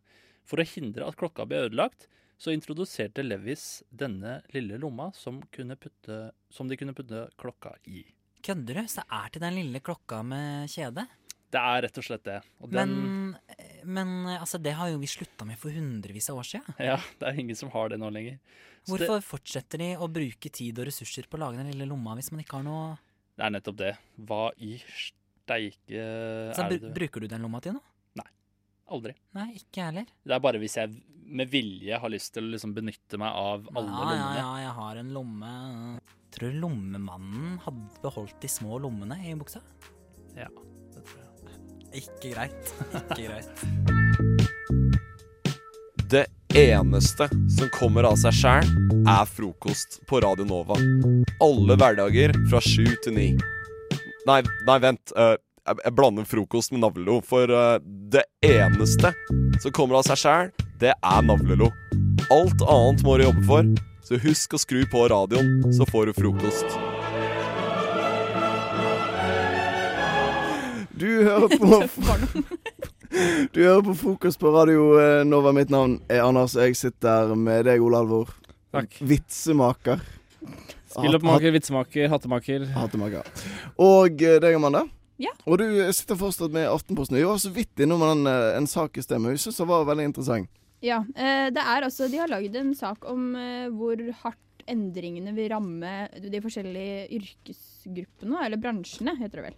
For 0.48 0.56
å 0.60 0.64
hindre 0.66 1.06
at 1.06 1.16
klokka 1.16 1.44
ble 1.48 1.66
ødelagt, 1.68 2.08
så 2.40 2.50
introduserte 2.56 3.22
Levis 3.22 3.82
denne 3.94 4.40
lille 4.52 4.76
lomma 4.80 5.10
som, 5.14 5.42
kunne 5.52 5.76
putte, 5.76 6.32
som 6.50 6.66
de 6.68 6.76
kunne 6.76 6.92
putte 6.96 7.28
klokka 7.38 7.76
i. 7.86 8.02
Kødder 8.44 8.80
du? 8.80 8.88
Så 8.90 9.02
det 9.02 9.18
er 9.18 9.34
til 9.34 9.44
den 9.46 9.56
lille 9.58 9.80
klokka 9.84 10.20
med 10.26 10.68
kjede? 10.72 11.06
Det 11.54 11.62
er 11.62 11.84
rett 11.86 11.98
og 12.00 12.04
slett 12.04 12.24
det. 12.26 12.40
Og 12.60 12.70
den, 12.72 12.92
Men, 12.98 13.34
men 13.86 14.14
altså, 14.34 14.58
det 14.58 14.74
har 14.74 14.90
jo 14.90 14.98
vi 15.00 15.08
slutta 15.08 15.46
med 15.46 15.58
for 15.60 15.72
hundrevis 15.72 16.28
av 16.32 16.42
år 16.42 16.50
siden. 16.50 16.76
Ja, 16.90 16.98
det 17.20 17.30
er 17.30 17.40
ingen 17.40 17.58
som 17.58 17.70
har 17.74 17.92
det 17.92 18.00
nå 18.02 18.10
lenger. 18.12 18.40
Så 18.84 18.98
det, 18.98 19.06
Hvorfor 19.08 19.24
fortsetter 19.36 19.80
de 19.80 19.94
å 19.96 20.10
bruke 20.12 20.50
tid 20.52 20.78
og 20.82 20.90
ressurser 20.90 21.30
på 21.30 21.38
å 21.38 21.46
lage 21.46 21.62
den 21.62 21.70
lille 21.72 21.86
lomma 21.88 22.18
hvis 22.18 22.32
man 22.34 22.42
ikke 22.44 22.60
har 22.60 22.66
noe 22.66 22.94
det 23.34 23.42
er 23.42 23.50
nettopp 23.50 23.78
det. 23.80 23.94
Hva 24.28 24.44
i 24.62 24.76
steike 24.78 26.04
Så 26.54 26.62
er 26.64 26.70
det 26.70 26.84
du 26.84 26.92
Bruker 26.94 27.24
du 27.24 27.30
den 27.30 27.42
lomma 27.42 27.60
til 27.64 27.76
noe? 27.76 27.90
Aldri. 28.94 29.14
Nei, 29.32 29.46
ikke 29.56 29.86
heller. 29.88 30.08
Det 30.20 30.34
er 30.36 30.40
bare 30.44 30.58
hvis 30.60 30.74
jeg 30.76 30.92
med 31.24 31.48
vilje 31.48 31.96
har 31.96 32.10
lyst 32.12 32.34
til 32.34 32.44
å 32.44 32.50
liksom 32.52 32.74
benytte 32.76 33.16
meg 33.16 33.32
av 33.32 33.64
alle 33.72 33.88
ja, 33.88 33.94
lommene. 33.96 34.18
Ja, 34.20 34.34
ja, 34.36 34.50
jeg 34.60 34.74
har 34.76 35.00
en 35.00 35.12
lomme. 35.16 35.52
Tror 36.34 36.50
du 36.50 36.58
lommemannen 36.58 37.58
hadde 37.62 38.00
beholdt 38.02 38.40
de 38.42 38.48
små 38.50 38.78
lommene 38.82 39.14
i 39.22 39.34
buksa? 39.38 39.60
Ja, 40.34 40.48
det 40.94 41.04
tror 41.06 41.20
jeg. 41.20 41.28
Ikke 42.02 42.32
greit. 42.34 42.72
Ikke 43.14 43.28
greit. 43.28 43.50
Det 46.10 46.24
eneste 46.58 47.28
som 47.54 47.70
kommer 47.74 48.08
av 48.10 48.18
seg 48.18 48.34
sjæl, 48.34 48.66
er 49.10 49.30
frokost 49.30 50.00
på 50.10 50.20
Radio 50.26 50.46
Nova. 50.48 50.76
Alle 51.42 51.78
hverdager 51.78 52.34
fra 52.50 52.60
sju 52.62 52.86
til 53.04 53.14
ni. 53.14 53.28
Nei, 54.26 54.40
nei, 54.66 54.78
vent. 54.82 55.14
eh, 55.14 55.36
jeg, 55.68 55.94
blander 55.96 56.26
frokost 56.28 56.74
med 56.74 56.82
navlelo. 56.82 57.20
For 57.24 57.46
eh, 57.46 57.78
det 58.10 58.26
eneste 58.44 59.14
som 59.62 59.70
kommer 59.74 60.00
av 60.00 60.08
seg 60.10 60.18
sjæl, 60.24 60.52
det 60.82 60.92
er 60.98 61.26
navlelo. 61.30 61.70
Alt 62.34 62.62
annet 62.66 63.06
må 63.06 63.18
du 63.20 63.28
jobbe 63.28 63.44
for, 63.46 63.74
så 64.04 64.18
husk 64.20 64.54
å 64.56 64.60
skru 64.60 64.84
på 64.90 65.06
radioen, 65.08 65.72
så 65.72 65.86
får 65.88 66.10
du 66.10 66.16
frokost. 66.18 66.76
Du 70.94 71.08
hører 71.24 71.48
på 71.58 71.78
Du 73.54 73.60
hører 73.62 73.82
på 73.86 73.94
frokost 73.94 74.40
på 74.42 74.50
Radio 74.54 74.94
eh, 74.98 75.22
Nova. 75.26 75.52
Mitt 75.54 75.70
navn 75.70 76.00
er 76.10 76.24
Anders, 76.26 76.56
og 76.58 76.66
jeg 76.66 76.76
sitter 76.78 77.32
med 77.38 77.64
deg, 77.68 77.82
Ole 77.82 78.00
Alvor. 78.02 78.32
Takk. 78.74 78.96
Vitsemaker. 79.06 80.02
Spilloppmaker, 80.90 81.54
vitsemaker, 81.54 82.08
hattemaker. 82.10 82.66
Hattemaker. 82.74 83.30
Og 83.82 84.22
eh, 84.22 84.40
deg, 84.42 84.58
Amanda. 84.58 84.84
Ja. 85.22 85.30
Og 85.46 85.60
du 85.62 85.66
sitter 85.94 86.18
fortsatt 86.18 86.54
med 86.54 86.66
Aftenposten. 86.66 87.16
Vi 87.20 87.26
var 87.26 87.38
så 87.38 87.52
vidt 87.54 87.80
innom 87.82 88.02
den, 88.02 88.26
eh, 88.30 88.56
en 88.58 88.66
sak 88.70 88.98
i 88.98 89.06
sted, 89.06 89.22
men 89.22 89.36
vi 89.36 89.42
syns 89.44 89.62
den 89.62 89.70
var 89.70 89.86
veldig 89.88 90.10
interessant. 90.10 90.50
Ja, 90.84 91.00
eh, 91.16 91.48
det 91.54 91.62
er 91.62 91.86
altså, 91.86 92.08
De 92.12 92.20
har 92.20 92.28
lagd 92.28 92.56
en 92.60 92.74
sak 92.76 93.06
om 93.08 93.30
eh, 93.40 93.68
hvor 93.72 94.00
hardt 94.24 94.40
endringene 94.70 95.32
vil 95.36 95.50
ramme 95.52 95.92
de 96.20 96.40
forskjellige 96.40 97.08
yrkesgruppene, 97.18 98.46
eller 98.46 98.60
bransjene, 98.60 99.12
heter 99.20 99.40
det 99.40 99.46
vel. 99.50 99.56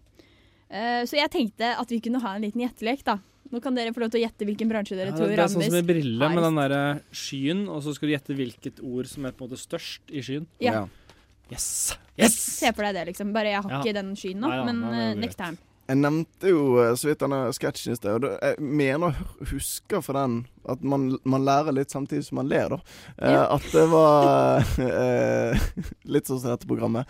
Eh, 0.67 1.03
så 1.07 1.19
jeg 1.21 1.31
tenkte 1.31 1.73
at 1.79 1.93
vi 1.95 2.01
kunne 2.03 2.23
ha 2.25 2.35
en 2.35 2.43
liten 2.47 2.65
gjettelek, 2.65 3.05
da. 3.07 3.19
Nå 3.53 3.61
kan 3.63 3.77
dere 3.79 3.93
få 3.95 4.03
lov 4.03 4.11
til 4.11 4.19
å 4.19 4.25
gjette 4.25 4.47
hvilken 4.49 4.71
bransje 4.71 4.97
dere 4.99 5.13
Ja, 5.13 5.19
tror 5.19 5.31
det 5.31 5.39
er 5.39 5.51
sånn 5.53 5.63
som 5.63 5.77
med 5.77 5.87
brille 5.87 6.31
med 6.33 6.43
den 6.43 6.57
derre 6.59 6.81
skyen, 7.15 7.61
og 7.71 7.85
så 7.85 7.95
skal 7.95 8.11
du 8.11 8.15
gjette 8.17 8.35
hvilket 8.35 8.83
ord 8.83 9.07
som 9.07 9.29
er 9.29 9.37
på 9.37 9.45
en 9.47 9.53
måte 9.53 9.63
størst 9.63 10.11
i 10.11 10.25
skyen. 10.27 10.49
Ja. 10.63 10.89
Yes! 11.53 11.95
Yes! 12.19 12.35
Se 12.57 12.73
for 12.75 12.83
deg 12.89 12.99
det, 12.99 13.05
liksom. 13.13 13.31
Bare 13.37 13.53
jeg 13.55 13.63
har 13.63 13.71
Ja. 13.77 13.79
ikke 13.85 13.95
den 13.95 14.15
skyen 14.19 14.43
nå, 14.43 14.51
Nei 14.51 14.59
ja, 14.59 14.65
men 14.67 14.81
nei, 14.83 15.07
det 15.15 15.31
eh. 15.87 15.93
Jeg 15.95 16.01
nevnte 16.03 16.51
jo 16.51 16.65
eh, 16.83 16.95
så 16.99 17.09
vidt 17.09 17.21
denne 17.23 17.39
sketsjen 17.55 17.93
i 17.95 17.97
sted, 17.97 18.25
og 18.27 18.37
jeg 18.43 18.59
mener 18.61 19.07
å 19.15 19.47
huske 19.53 20.01
fra 20.03 20.25
den 20.27 20.41
at 20.67 20.83
man, 20.83 21.13
man 21.25 21.45
lærer 21.47 21.73
litt 21.77 21.91
samtidig 21.95 22.25
som 22.27 22.41
man 22.41 22.49
ler, 22.51 22.69
da. 22.75 22.79
Eh, 23.23 23.55
At 23.55 23.67
det 23.73 23.85
var 23.93 24.65
eh, 24.83 25.67
Litt 26.11 26.27
sånn 26.27 26.41
som 26.43 26.51
dette 26.51 26.67
programmet. 26.67 27.07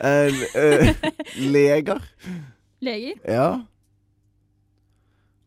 Eh, 0.00 0.32
eh, 0.56 0.94
leger. 1.56 2.00
Leger, 2.80 3.20
Ja. 3.28 3.48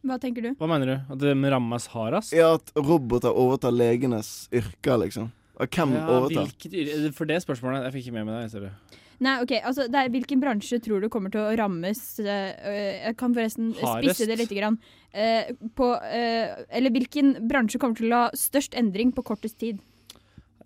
hva 0.05 0.15
tenker 0.21 0.41
du? 0.45 0.53
Hva 0.57 0.69
mener 0.71 0.87
du? 0.93 0.95
At 1.13 1.19
det 1.21 1.33
rammes 1.51 1.87
hardest? 1.93 2.31
ja, 2.33 2.53
at 2.55 2.71
roboter 2.77 3.33
overtar 3.35 3.73
legenes 3.75 4.47
yrker, 4.55 4.97
liksom. 5.03 5.31
Og 5.59 5.67
hvem 5.75 5.91
Ja, 5.97 6.05
overtar? 6.15 6.47
hvilket 6.53 7.13
For 7.17 7.25
det 7.27 7.41
spørsmålet 7.43 7.83
Jeg 7.89 7.93
fikk 7.97 8.05
ikke 8.07 8.13
med 8.23 8.29
meg 8.29 8.51
det. 8.53 8.71
Nei, 9.19 9.33
ok, 9.43 9.51
altså 9.67 9.87
det 9.91 9.99
er, 9.99 10.09
Hvilken 10.13 10.39
bransje 10.39 10.79
tror 10.83 11.01
du 11.03 11.09
kommer 11.11 11.31
til 11.33 11.41
å 11.43 11.55
rammes 11.59 11.99
eh, 12.23 12.53
øh, 12.63 13.07
Jeg 13.09 13.17
kan 13.19 13.33
forresten 13.35 13.73
Hardest. 13.81 14.15
spisse 14.15 14.27
det 14.29 14.37
litt. 14.39 14.53
Grann. 14.55 14.77
Eh, 15.11 15.49
på, 15.75 15.89
eh, 16.05 16.63
eller 16.69 16.89
hvilken 16.95 17.33
bransje 17.49 17.79
kommer 17.81 17.95
til 17.99 18.13
å 18.13 18.23
ha 18.27 18.29
størst 18.37 18.77
endring 18.79 19.11
på 19.15 19.23
kortest 19.27 19.57
tid? 19.59 19.79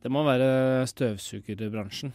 Det 0.03 0.11
må 0.11 0.21
være 0.27 0.83
støvsugerbransjen. 0.91 2.13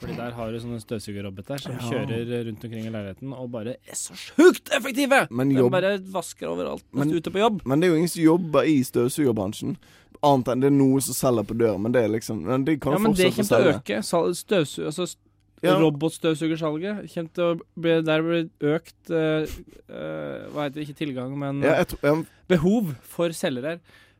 Fordi 0.00 0.14
der 0.16 0.32
har 0.32 0.50
du 0.52 0.56
sånne 0.62 0.80
støvsugerroboter 0.80 1.60
som 1.60 1.72
Ja. 1.72 1.78
kjører 1.90 2.44
rundt 2.46 2.64
omkring 2.64 2.86
i 2.86 2.90
leiligheten 2.90 3.34
og 3.36 3.50
bare 3.52 3.74
er 3.86 3.94
så 3.94 4.14
sjukt 4.16 4.70
effektive! 4.72 5.26
Men 5.30 5.50
De 5.50 5.68
bare 5.70 5.98
vasker 5.98 6.48
overalt 6.48 6.82
Men- 6.92 7.08
du 7.08 7.14
er 7.14 7.20
ute 7.20 7.30
på 7.30 7.38
jobb. 7.38 7.60
Men 7.66 7.80
det 7.80 7.86
er 7.86 7.90
jo 7.92 7.96
ingen 7.98 8.08
som 8.08 8.22
jobber 8.22 8.62
i 8.64 8.80
støvsugerbransjen. 8.82 9.76
Annet 10.22 10.48
enn 10.48 10.60
det 10.60 10.66
er 10.66 10.76
noe 10.76 11.00
som 11.00 11.14
selger 11.14 11.44
på 11.44 11.56
døren, 11.56 11.80
men 11.82 11.92
det 11.92 12.02
er 12.04 12.08
liksom 12.08 12.42
Men 12.44 12.64
de 12.64 12.76
kan 12.78 12.92
Ja, 12.92 12.98
men 12.98 13.12
det 13.12 13.32
kommer 13.34 13.44
til 13.44 13.72
å 13.72 13.80
øke. 13.80 14.02
Sal- 14.04 14.86
altså 14.86 15.16
Ja. 15.60 15.74
Robotstøvsugersalget 15.76 17.02
kommer 17.12 17.32
til 17.36 17.44
å 17.44 17.56
bli 17.76 17.96
Der 18.06 18.22
blir 18.24 18.46
det 18.46 18.70
økt 18.78 19.10
uh, 19.12 19.44
eh, 19.44 20.46
Hva 20.54 20.64
heter 20.64 20.78
det? 20.78 20.86
Ikke 20.86 21.00
tilgang, 21.02 21.34
men 21.36 21.60
Ja, 21.64 21.74
jeg 21.82 21.90
tror, 21.92 22.06
ja, 22.06 22.14
behov 22.48 22.94
for 23.04 23.36
selgere. 23.36 23.74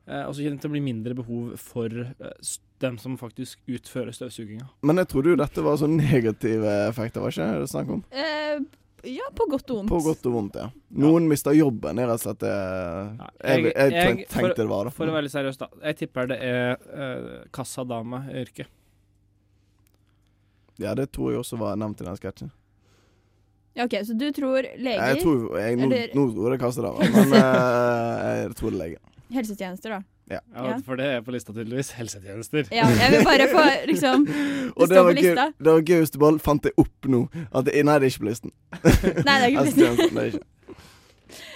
Uh, 0.05 0.27
og 0.27 0.35
så 0.35 0.43
kommer 0.43 0.59
det 0.59 0.65
til 0.65 0.73
å 0.73 0.75
bli 0.75 0.83
mindre 0.85 1.17
behov 1.17 1.55
for 1.61 1.89
uh, 1.89 2.51
dem 2.81 2.99
som 3.01 3.17
faktisk 3.21 3.61
utfører 3.69 4.13
støvsuginga. 4.17 4.67
men 4.83 5.01
jeg 5.03 5.09
trodde 5.13 5.33
jo 5.35 5.41
dette 5.41 5.65
var 5.65 5.81
sånn 5.81 5.97
negative 6.01 6.77
effekter, 6.89 7.23
var 7.23 7.35
ikke 7.35 7.49
det 7.53 7.65
det 7.65 7.73
snakk 7.73 7.93
om? 7.97 8.05
Eh, 8.11 8.61
ja, 9.09 9.29
på 9.37 9.47
godt 9.49 9.71
og 9.73 9.79
vondt. 9.81 9.93
På 9.93 10.01
godt 10.05 10.27
og 10.29 10.35
vondt, 10.37 10.59
ja. 10.61 10.67
Noen 11.05 11.29
mister 11.29 11.57
jobben, 11.57 12.01
er 12.01 12.09
rett 12.11 12.21
og 12.21 12.25
slett 12.27 12.43
det 12.43 12.55
jeg, 12.57 13.71
jeg, 13.71 13.93
jeg- 13.93 14.27
tenkte 14.29 14.41
for- 14.41 14.57
det 14.57 14.69
var 14.73 14.89
det. 14.89 14.95
For 14.97 15.13
å 15.13 15.15
være 15.17 15.29
litt 15.29 15.37
seriøs, 15.37 15.61
da. 15.61 15.71
Jeg 15.85 16.01
tipper 16.03 16.33
det 16.33 16.41
er 16.45 16.77
uh, 16.91 17.45
kassadame-yrket. 17.53 18.69
Ja, 20.81 20.95
det 20.97 21.11
tror 21.13 21.33
jeg 21.35 21.43
også 21.43 21.59
var 21.61 21.77
nevnt 21.81 22.01
i 22.01 22.07
den 22.09 22.17
sketsjen. 22.19 22.51
Ja, 23.77 23.85
ok, 23.87 23.95
Så 24.05 24.17
du 24.19 24.27
tror 24.35 24.65
leger, 24.65 24.99
Jeg 25.13 25.21
tror 25.23 25.59
jeg, 25.61 25.77
nå, 25.79 25.85
Eller- 25.87 26.15
nå 26.17 26.25
tror 26.35 26.49
jeg 26.51 26.59
det 26.59 26.63
kaster 26.65 26.83
det, 26.89 27.11
men 27.15 27.35
eh, 27.39 28.31
jeg 28.43 28.57
tror 28.59 28.71
det 28.73 28.79
er 28.81 28.83
leger. 28.85 28.99
helsetjenester, 29.37 29.91
da? 29.95 30.01
Ja. 30.31 30.39
Ja. 30.55 30.77
For 30.87 30.95
det 30.99 31.07
er 31.11 31.23
på 31.27 31.33
lista, 31.35 31.51
tydeligvis. 31.53 31.89
Helsetjenester. 31.99 32.69
Ja, 32.71 32.85
jeg 32.87 33.11
vil 33.17 33.25
bare 33.27 33.47
få 33.51 33.63
liksom 33.91 34.27
Og 34.79 34.87
Det 34.87 34.95
det 34.95 35.01
var, 35.03 35.09
på 35.11 35.15
gøy, 35.17 35.23
lista. 35.27 35.47
det 35.59 35.73
var 35.75 35.81
gøy 35.83 35.99
hvis 36.05 36.13
du 36.15 36.19
bare 36.23 36.39
fant 36.39 36.63
det 36.63 36.73
opp 36.79 37.09
nå. 37.11 37.25
At 37.51 37.67
det, 37.67 37.75
nei, 37.85 37.97
det 37.99 38.07
er 38.07 38.13
ikke 38.15 38.23
på 38.25 38.29
listen. 38.31 38.53
Nei, 38.71 38.83
det 38.87 39.35
er 39.41 39.49
ikke 39.51 39.59
på 39.59 39.67
listen. 39.67 39.87
Helsetjenesten, 39.87 40.15
det 40.15 40.23
er 40.23 40.31
ikke. 40.35 40.47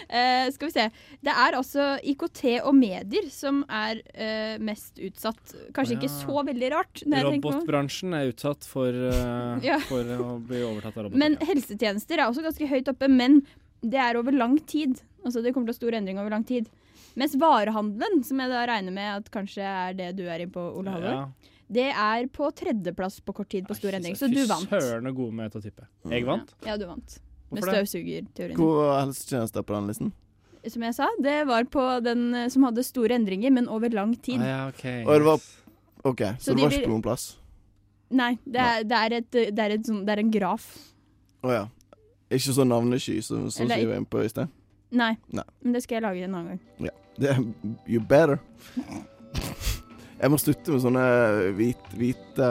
Eh, 0.09 0.51
skal 0.55 0.69
vi 0.69 0.75
se. 0.75 0.87
Det 1.25 1.33
er 1.33 1.57
altså 1.59 1.87
IKT 2.03 2.43
og 2.65 2.75
medier 2.77 3.29
som 3.33 3.63
er 3.69 4.03
eh, 4.15 4.55
mest 4.63 5.01
utsatt. 5.03 5.55
Kanskje 5.77 5.97
ja. 5.97 6.01
ikke 6.01 6.13
så 6.13 6.45
veldig 6.51 6.71
rart. 6.75 7.03
Robotbransjen 7.09 8.15
er 8.19 8.31
utsatt 8.33 8.69
for, 8.69 8.93
uh, 8.93 9.59
Ja. 9.65 9.79
for 9.89 10.05
å 10.05 10.39
bli 10.45 10.63
overtatt 10.67 10.97
av 10.99 11.09
roboter. 11.09 11.21
Men 11.25 11.39
helsetjenester 11.43 12.21
er 12.21 12.29
også 12.29 12.45
ganske 12.45 12.69
høyt 12.71 12.91
oppe, 12.93 13.09
men 13.11 13.43
det 13.85 14.01
er 14.01 14.17
over 14.21 14.33
lang 14.33 14.59
tid. 14.69 15.01
Altså 15.25 15.43
Det 15.43 15.53
kommer 15.55 15.71
til 15.73 15.77
å 15.77 15.81
stor 15.83 15.97
endring 16.01 16.21
over 16.21 16.33
lang 16.35 16.45
tid. 16.49 16.69
Mens 17.15 17.37
varehandelen, 17.39 18.25
som 18.27 18.41
jeg 18.43 18.51
da 18.51 18.65
regner 18.67 18.95
med 18.95 19.11
at 19.21 19.29
kanskje 19.35 19.63
er 19.65 19.95
det 19.99 20.13
du 20.19 20.25
er 20.27 20.43
inne 20.43 20.55
på, 20.55 20.65
Ole 20.79 20.91
Halvor, 20.95 21.15
Ja. 21.15 21.53
det 21.71 21.91
er 21.93 22.27
på 22.27 22.49
tredjeplass 22.51 23.21
på 23.23 23.35
kort 23.37 23.49
tid 23.55 23.69
på 23.69 23.77
stor 23.79 23.95
endring. 23.95 24.17
Så 24.19 24.27
du 24.33 24.43
vant. 24.51 24.67
Fy 24.69 24.81
søren 24.83 25.07
så 25.07 25.15
god 25.15 25.33
med 25.39 25.55
å 25.55 25.63
tippe. 25.63 25.87
Jeg 26.11 26.27
vant. 26.27 26.51
Ja, 26.67 26.77
du 26.77 26.87
vant. 26.91 27.21
Med 27.55 27.67
støvsugerteorien. 27.69 28.57
Hvor 28.59 28.93
helsetjenester 29.01 29.63
på 29.67 29.75
den 29.77 29.87
listen? 29.91 30.13
Som 30.73 30.83
jeg 30.87 30.95
sa, 30.97 31.07
det 31.21 31.37
var 31.47 31.67
på 31.69 31.83
den 32.05 32.27
eh, 32.35 32.49
som 32.53 32.65
hadde 32.65 32.83
store 32.87 33.19
endringer, 33.19 33.53
men 33.53 33.69
over 33.69 33.93
lang 33.93 34.15
tid. 34.17 34.41
Ah, 34.41 34.49
ja, 34.49 34.61
ok. 34.73 34.85
Og 35.05 35.15
det 35.21 35.27
var 35.29 35.41
OK, 36.05 36.21
så, 36.21 36.35
Så 36.41 36.51
det 36.53 36.57
de 36.57 36.63
var 36.65 36.77
ikke 36.79 36.89
på 36.89 36.95
noen 36.95 37.05
plass? 37.05 37.25
Nei, 38.15 38.33
det 38.45 38.61
er, 38.61 38.83
det 38.89 38.99
er, 39.01 39.17
et, 39.19 39.31
det 39.33 39.59
er, 39.65 39.75
et 39.79 39.87
sånn, 39.89 40.03
det 40.07 40.15
er 40.15 40.23
en 40.23 40.33
graf. 40.33 40.67
Å 41.45 41.53
ja. 41.53 41.65
Ikke 42.33 42.55
sånn 42.57 42.71
navnesky 42.73 43.19
som, 43.25 43.49
som 43.53 43.65
Eller- 43.67 43.83
vi 43.83 43.91
var 43.91 44.01
inne 44.01 44.09
på 44.11 44.23
i 44.25 44.29
sted? 44.33 44.53
Nei, 44.95 45.17
Nei. 45.35 45.45
men 45.65 45.75
det 45.75 45.83
skal 45.83 45.99
jeg 45.99 46.05
lage 46.07 46.25
en 46.25 46.35
annen 46.39 46.55
gang. 46.55 46.89
Ja. 46.89 46.95
Det 47.19 47.31
er 47.31 47.41
You 47.87 48.01
better. 48.01 48.39
Jeg 50.21 50.31
må 50.31 50.39
slutte 50.39 50.73
med 50.73 50.83
sånne 50.83 51.05
hvit, 51.59 51.89
hvite 51.99 52.49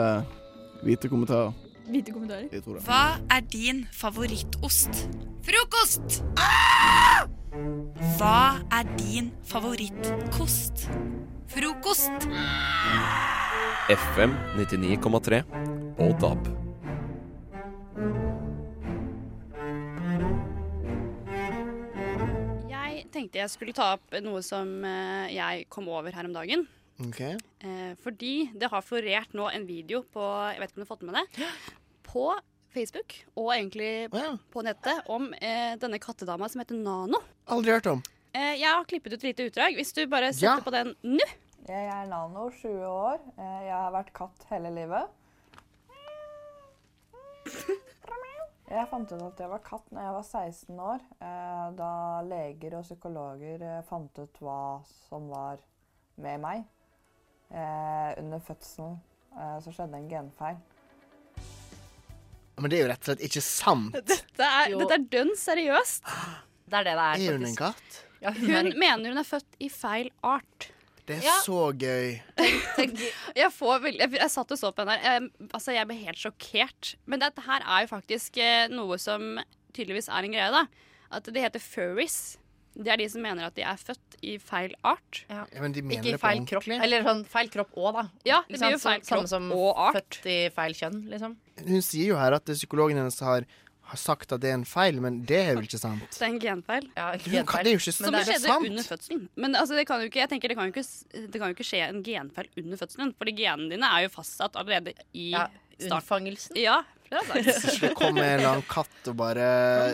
Hvite 0.84 1.08
kommentarer. 1.08 1.52
Hvite 1.84 2.12
kommentarer. 2.12 2.48
Jeg 2.52 2.62
tror 2.64 2.78
det. 2.78 2.84
Hva 2.86 3.02
er 3.30 3.40
din 3.52 3.84
favorittost? 3.92 5.04
Frokost! 5.44 6.22
Hva 8.16 8.38
er 8.72 8.88
din 8.98 9.28
favorittkost? 9.44 10.86
Frokost! 11.52 12.28
FM 13.92 14.32
99,3 14.56 15.42
og 16.00 16.14
DAB. 16.22 16.48
Jeg 22.70 23.04
tenkte 23.12 23.38
jeg 23.42 23.52
skulle 23.52 23.76
ta 23.76 23.92
opp 23.98 24.16
noe 24.24 24.40
som 24.42 24.72
eh, 24.88 25.34
jeg 25.36 25.68
kom 25.72 25.92
over 25.92 26.16
her 26.16 26.30
om 26.30 26.34
dagen. 26.34 26.64
Ok. 27.02 27.20
Eh, 27.20 27.94
fordi 28.04 28.50
det 28.54 28.68
har 28.70 28.82
florert 28.86 29.32
nå 29.34 29.48
en 29.50 29.64
video 29.66 30.02
på 30.14 30.22
Jeg 30.54 30.60
vet 30.62 30.70
ikke 30.70 30.78
om 30.78 30.84
du 30.84 30.86
har 30.86 30.92
fått 30.96 31.06
med 31.08 31.16
det? 31.18 31.48
På 32.06 32.26
Facebook 32.74 33.16
og 33.38 33.50
egentlig 33.54 34.10
på 34.50 34.62
nettet 34.66 35.06
om 35.10 35.26
eh, 35.34 35.74
denne 35.82 35.98
kattedama 36.02 36.48
som 36.50 36.62
heter 36.62 36.78
Nano. 36.78 37.18
Aldri 37.50 37.74
hørt 37.74 37.86
om. 37.90 38.02
Eh, 38.34 38.54
jeg 38.60 38.68
har 38.70 38.84
klippet 38.90 39.12
ut 39.14 39.18
et 39.20 39.26
lite 39.30 39.48
utdrag. 39.50 39.74
Hvis 39.78 39.92
du 39.94 40.04
bare 40.06 40.30
Ja. 40.30 40.32
setter 40.38 40.62
på 40.66 40.70
den 40.74 40.94
nå. 41.02 41.26
Jeg 41.66 41.86
er 41.88 42.06
Nano, 42.10 42.50
20 42.50 42.86
år. 42.86 43.20
Eh, 43.38 43.60
Jeg 43.66 43.72
har 43.74 43.90
vært 43.94 44.12
katt 44.12 44.46
hele 44.50 44.70
livet. 44.74 45.08
Jeg 48.70 48.88
fant 48.90 49.10
ut 49.12 49.22
at 49.22 49.38
jeg 49.40 49.48
var 49.50 49.60
katt 49.62 49.90
når 49.92 50.02
jeg 50.06 50.14
var 50.16 50.24
16 50.24 50.78
år, 50.80 51.02
eh, 51.20 51.66
da 51.76 51.90
leger 52.26 52.78
og 52.78 52.84
psykologer 52.86 53.62
eh, 53.62 53.82
fant 53.86 54.18
ut 54.18 54.38
hva 54.40 54.82
som 55.08 55.28
var 55.30 55.58
med 56.16 56.40
meg. 56.40 56.64
Eh, 57.54 58.10
Under 58.18 58.40
fødselen 58.42 58.96
eh, 59.38 59.58
så 59.62 59.70
skjedde 59.74 59.98
en 60.00 60.08
genfeil. 60.10 60.56
Men 62.58 62.70
det 62.70 62.78
er 62.78 62.84
jo 62.84 62.90
rett 62.92 63.02
og 63.02 63.10
slett 63.10 63.24
ikke 63.26 63.42
sant. 63.44 63.94
Dette 64.10 64.46
er, 64.46 64.74
dette 64.78 64.96
er 64.98 65.06
dønn 65.10 65.32
seriøst. 65.38 66.06
Det 66.70 66.78
er 66.80 66.86
det 66.86 66.94
det 66.98 67.06
er. 67.08 67.24
Er 67.28 67.38
hun 67.38 67.48
en 67.48 67.56
katt? 67.58 67.98
Ja, 68.22 68.30
hun 68.34 68.46
Hun 68.48 68.70
er- 68.72 68.78
mener 68.80 69.10
hun 69.14 69.20
er 69.20 69.26
født 69.28 69.58
i 69.62 69.68
feil 69.72 70.10
art. 70.24 70.68
Det 71.04 71.18
er 71.18 71.26
Ja. 71.26 71.34
så 71.44 71.66
gøy. 71.76 72.14
Jeg, 73.36 73.50
får 73.52 73.82
veldig, 73.84 74.00
jeg, 74.06 74.12
jeg 74.16 74.30
satt 74.32 74.54
og 74.54 74.56
så 74.58 74.70
på 74.72 74.86
henne. 74.86 74.94
Jeg, 75.04 75.26
altså, 75.52 75.74
jeg 75.76 75.86
ble 75.90 75.98
helt 76.00 76.16
sjokkert. 76.22 76.94
Men 77.04 77.20
dette 77.20 77.42
her 77.44 77.60
er 77.66 77.82
jo 77.84 77.90
faktisk 77.90 78.38
eh, 78.40 78.68
noe 78.72 78.96
som 79.02 79.34
tydeligvis 79.76 80.08
er 80.08 80.24
en 80.24 80.32
greie, 80.32 80.48
da. 80.54 80.62
At 81.12 81.28
det 81.28 81.42
heter 81.44 81.60
furries. 81.60 82.16
Det 82.74 82.90
er 82.90 82.96
de 82.98 83.08
som 83.08 83.22
mener 83.22 83.46
at 83.46 83.54
de 83.54 83.62
er 83.62 83.76
født 83.78 84.16
i 84.26 84.36
feil 84.42 84.72
art. 84.84 85.24
Ja, 85.30 85.44
men 85.62 85.72
de 85.72 85.82
mener 85.82 86.00
Ikke 86.02 86.08
i 86.08 86.14
det 86.16 86.20
på 86.20 86.26
feil 86.26 86.46
kropp. 86.50 86.68
Eller 86.74 87.04
sånn 87.06 87.24
feil 87.30 87.50
kropp 87.52 87.74
òg, 87.78 87.90
da. 87.94 88.04
Ja, 88.26 88.40
det 88.48 88.58
blir 88.58 88.74
jo 88.74 88.80
feil 88.82 89.02
Samme 89.04 89.20
kropp 89.22 89.28
som 89.30 89.50
og 89.54 89.76
art. 89.88 89.98
født 90.00 90.26
i 90.32 90.38
feil 90.56 90.74
kjønn, 90.80 91.02
liksom. 91.12 91.36
Hun 91.68 91.82
sier 91.86 92.08
jo 92.14 92.16
her 92.18 92.34
at 92.34 92.44
psykologen 92.50 92.98
hennes 92.98 93.20
har, 93.22 93.46
har 93.84 94.00
sagt 94.00 94.32
at 94.32 94.40
det 94.42 94.50
er 94.50 94.54
en 94.58 94.64
feil, 94.66 94.98
men 95.04 95.20
det 95.28 95.38
er 95.38 95.52
jo 95.54 95.62
ikke 95.62 95.78
sant. 95.78 96.02
Det 96.10 96.22
er 96.24 96.32
en 96.32 96.40
genfeil. 96.42 96.88
Jo, 96.96 97.10
Det 97.22 97.60
er 97.60 97.70
jo 97.70 97.78
ikke 97.78 97.92
Som 97.94 98.10
det 98.16 98.24
skjedde 98.26 98.40
sant. 98.48 98.66
under 98.72 98.82
fødselen. 98.90 99.28
Men 99.36 99.54
altså, 99.60 99.76
det 99.78 99.86
kan 99.86 100.00
jo 100.00 100.08
ikke, 100.10 100.22
jeg 100.24 100.32
tenker 100.34 100.48
det 100.48 100.56
kan 100.58 100.66
jo 100.66 100.74
ikke, 100.74 100.86
det 101.30 101.38
kan 101.38 101.46
jo 101.52 101.54
ikke 101.54 101.68
skje 101.70 101.82
en 101.88 102.02
genfeil 102.02 102.48
under 102.64 102.76
fødselen. 102.82 103.14
Fordi 103.14 103.36
genene 103.38 103.70
dine 103.70 103.86
er 103.86 104.08
jo 104.08 104.14
fastsatt 104.16 104.56
allerede 104.56 104.96
i 105.14 105.30
Unnfangelsen? 105.84 106.56
Ja. 106.58 106.82
det 107.82 107.92
kom 107.98 108.18
en 108.18 108.24
eller 108.24 108.48
annen 108.50 108.66
katt 108.68 109.10
og 109.10 109.16
bare 109.18 109.46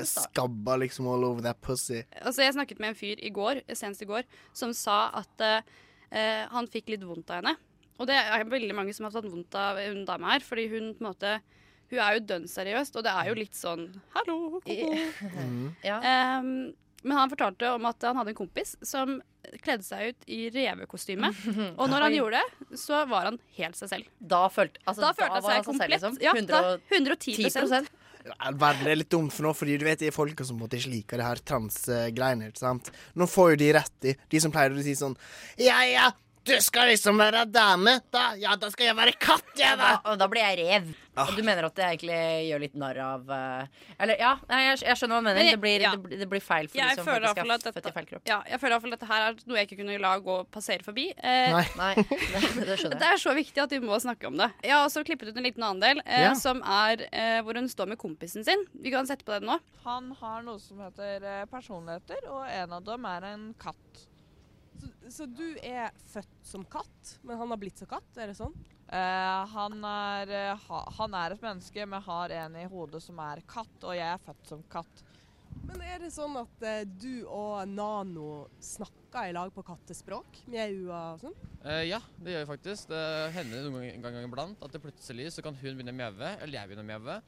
skabba 0.09 0.77
liksom 0.83 1.09
all 1.13 1.27
over 1.29 1.45
that 1.45 1.61
pussy. 1.65 2.03
Altså, 2.23 2.45
jeg 2.45 2.57
snakket 2.57 2.83
med 2.83 2.93
en 2.93 2.99
fyr 2.99 3.21
i 3.23 3.33
går, 3.35 3.63
senest 3.73 4.05
i 4.05 4.09
går, 4.11 4.29
som 4.57 4.75
sa 4.77 5.03
at 5.21 5.47
uh, 5.47 5.63
han 6.55 6.71
fikk 6.71 6.95
litt 6.95 7.07
vondt 7.07 7.31
av 7.33 7.43
henne. 7.43 7.57
Og 8.01 8.09
det 8.09 8.17
er 8.17 8.47
veldig 8.49 8.77
mange 8.77 8.95
som 8.97 9.07
har 9.07 9.15
tatt 9.15 9.29
vondt 9.29 9.57
av 9.61 9.81
hun 9.85 10.05
dama 10.09 10.35
her, 10.35 10.45
fordi 10.45 10.69
hun 10.73 10.93
på 10.97 11.05
en 11.05 11.11
måte 11.13 11.41
Hun 11.91 11.99
er 11.99 12.15
jo 12.15 12.21
dønn 12.23 12.45
seriøst, 12.47 12.95
og 12.97 13.03
det 13.03 13.13
er 13.19 13.29
jo 13.29 13.35
litt 13.35 13.57
sånn 13.59 13.89
Hallo, 14.15 14.61
ko-ko. 14.63 14.93
Em, 15.83 16.53
men 17.03 17.17
han 17.17 17.31
fortalte 17.33 17.71
om 17.75 17.87
at 17.89 18.03
han 18.09 18.19
hadde 18.21 18.33
en 18.35 18.39
kompis 18.39 18.75
som 18.85 19.19
kledde 19.65 19.87
seg 19.87 20.11
ut 20.13 20.27
i 20.29 20.41
revekostyme. 20.53 21.31
Og 21.81 21.87
når 21.89 22.05
han 22.07 22.17
gjorde 22.19 22.43
det, 22.43 22.77
så 22.79 23.01
var 23.09 23.31
han 23.31 23.39
helt 23.57 23.79
seg 23.79 23.89
selv. 23.95 24.11
Da 24.21 24.45
følte, 24.53 24.83
altså, 24.85 25.07
Da 25.07 25.15
følte 25.17 25.33
han 25.33 25.43
var 25.43 25.49
seg 25.49 25.49
seg 25.49 25.65
selv, 25.65 25.71
komplett. 25.71 25.95
liksom. 25.97 26.21
Ja, 26.21 26.35
da, 26.51 26.61
110 26.93 27.39
110 27.49 27.91
Ja, 28.29 28.51
Verden 28.53 28.91
er 28.93 28.99
litt 29.01 29.09
dumt 29.13 29.33
for 29.33 29.49
nå, 29.49 29.55
fordi 29.57 29.79
du 29.81 29.87
vet 29.89 30.03
de 30.05 30.11
folka 30.13 30.45
som 30.45 30.59
måtte 30.61 30.77
ikke 30.77 30.93
liker 30.93 31.23
det 31.23 31.29
her 31.31 31.41
transgreiene. 31.51 32.51
Nå 33.17 33.29
får 33.33 33.55
jo 33.55 33.61
de 33.65 33.71
rett 33.79 34.11
i. 34.13 34.17
De 34.31 34.43
som 34.45 34.53
pleier 34.53 34.77
å 34.77 34.85
si 34.85 34.93
sånn 34.99 35.17
Ja, 35.57 35.81
ja, 35.89 36.11
du 36.51 36.57
skal 36.65 36.91
liksom 36.91 37.19
være 37.21 37.45
dame. 37.51 37.99
Da, 38.13 38.33
ja, 38.41 38.57
da 38.61 38.71
skal 38.73 38.91
jeg 38.91 38.97
være 38.99 39.15
katt, 39.23 39.55
jeg, 39.59 39.79
da. 39.81 39.95
Og 40.11 40.19
da 40.21 40.27
blir 40.31 40.43
jeg 40.45 40.59
rev. 40.65 40.91
Ah. 41.19 41.27
Og 41.27 41.35
du 41.37 41.43
mener 41.43 41.67
at 41.67 41.75
det 41.75 41.83
egentlig 41.85 42.19
gjør 42.47 42.61
litt 42.63 42.75
narr 42.79 42.99
av 43.03 43.31
eh, 43.35 43.81
Eller 44.01 44.21
ja, 44.23 44.29
jeg, 44.47 44.77
jeg 44.87 44.95
skjønner 45.01 45.17
hva 45.19 45.21
du 45.21 45.27
mener. 45.27 45.49
Det, 45.51 45.57
blir, 45.61 45.83
ja. 45.83 45.91
det, 45.99 46.19
det 46.21 46.29
blir 46.31 46.41
feil 46.45 46.69
for 46.71 46.79
de 46.79 46.95
som 46.95 47.09
faktisk 47.09 47.41
er 47.43 47.49
dette, 47.51 47.73
født 47.75 47.89
i 47.91 47.93
feil 47.97 48.07
kropp. 48.13 48.23
ja, 48.31 48.37
jeg 48.47 48.61
føler 48.63 48.71
i 48.71 48.77
hvert 48.77 48.85
fall 48.87 48.95
at 48.95 49.01
dette 49.03 49.09
her 49.11 49.25
er 49.27 49.41
noe 49.51 49.59
jeg 49.59 49.69
ikke 49.69 49.79
kunne 49.83 49.97
la 50.05 50.13
gå 50.23 50.37
passere 50.55 50.87
forbi. 50.87 51.09
Eh, 51.19 51.57
Nei. 51.57 51.65
Nei, 51.81 51.91
det, 52.07 52.69
det 52.71 52.79
skjønner 52.79 52.95
jeg. 52.95 53.01
Det 53.03 53.11
er 53.11 53.23
så 53.25 53.35
viktig 53.41 53.65
at 53.67 53.75
vi 53.75 53.81
må 53.83 53.99
snakke 54.07 54.31
om 54.31 54.39
det. 54.39 54.49
Jeg 54.65 54.77
har 54.77 54.87
også 54.87 55.03
klippet 55.11 55.33
ut 55.33 55.41
en 55.43 55.49
liten 55.51 55.67
annen 55.67 55.83
del, 55.83 56.03
eh, 56.07 56.29
Ja. 56.29 56.33
som 56.39 56.63
er 56.63 57.03
eh, 57.11 57.41
hvor 57.43 57.59
hun 57.59 57.69
står 57.75 57.91
med 57.91 58.01
kompisen 58.01 58.47
sin. 58.47 58.63
Vi 58.79 58.95
kan 58.95 59.11
sette 59.11 59.27
på 59.27 59.35
den 59.35 59.51
nå. 59.51 59.59
Han 59.85 60.13
har 60.23 60.47
noe 60.47 60.63
som 60.63 60.79
heter 60.87 61.27
eh, 61.27 61.43
personligheter, 61.51 62.23
og 62.31 62.47
en 62.49 62.79
av 62.79 62.87
dem 62.87 63.11
er 63.11 63.29
en 63.35 63.51
katt. 63.61 64.07
Så, 64.81 64.91
så 65.13 65.27
du 65.29 65.47
er 65.63 65.91
født 66.09 66.37
som 66.47 66.65
katt, 66.65 67.17
men 67.23 67.39
han 67.41 67.53
har 67.53 67.61
blitt 67.61 67.81
som 67.81 67.89
katt? 67.91 68.09
Er 68.17 68.31
det 68.31 68.39
sånn? 68.39 68.55
Uh, 68.91 69.47
han, 69.53 69.77
er, 69.87 70.33
eh, 70.35 70.63
ha, 70.67 70.81
han 70.97 71.15
er 71.15 71.37
et 71.37 71.45
menneske, 71.45 71.85
men 71.87 72.03
har 72.03 72.33
en 72.41 72.57
i 72.59 72.67
hodet 72.67 73.03
som 73.05 73.21
er 73.23 73.43
katt, 73.47 73.77
og 73.85 73.95
jeg 73.95 74.09
er 74.09 74.25
født 74.25 74.51
som 74.51 74.65
katt. 74.73 75.05
Men 75.67 75.83
er 75.87 76.01
det 76.03 76.11
sånn 76.15 76.35
at 76.41 76.65
uh, 76.65 76.81
du 76.99 77.27
og 77.31 77.69
Nano 77.71 78.49
snakker 78.65 79.29
i 79.31 79.35
lag 79.37 79.53
på 79.55 79.63
kattespråk? 79.67 80.41
Mjau 80.51 80.89
og 80.89 81.23
sånn? 81.23 81.37
Uh, 81.63 81.85
ja, 81.87 82.01
det 82.19 82.35
gjør 82.35 82.47
vi 82.47 82.51
faktisk. 82.55 82.91
Det 82.91 83.05
hender 83.37 83.69
noen 83.69 84.03
gang- 84.03 84.17
gang 84.19 84.27
iblant 84.27 84.65
at 84.67 84.75
det 84.75 84.83
plutselig 84.83 85.29
så 85.37 85.45
kan 85.47 85.59
hun 85.61 85.77
begynne 85.77 85.95
å 85.95 86.01
mjaue, 86.01 86.33
eller 86.41 86.59
jeg 86.59 86.73
begynner 86.73 86.89
å 86.89 86.91
mjaue. 86.91 87.21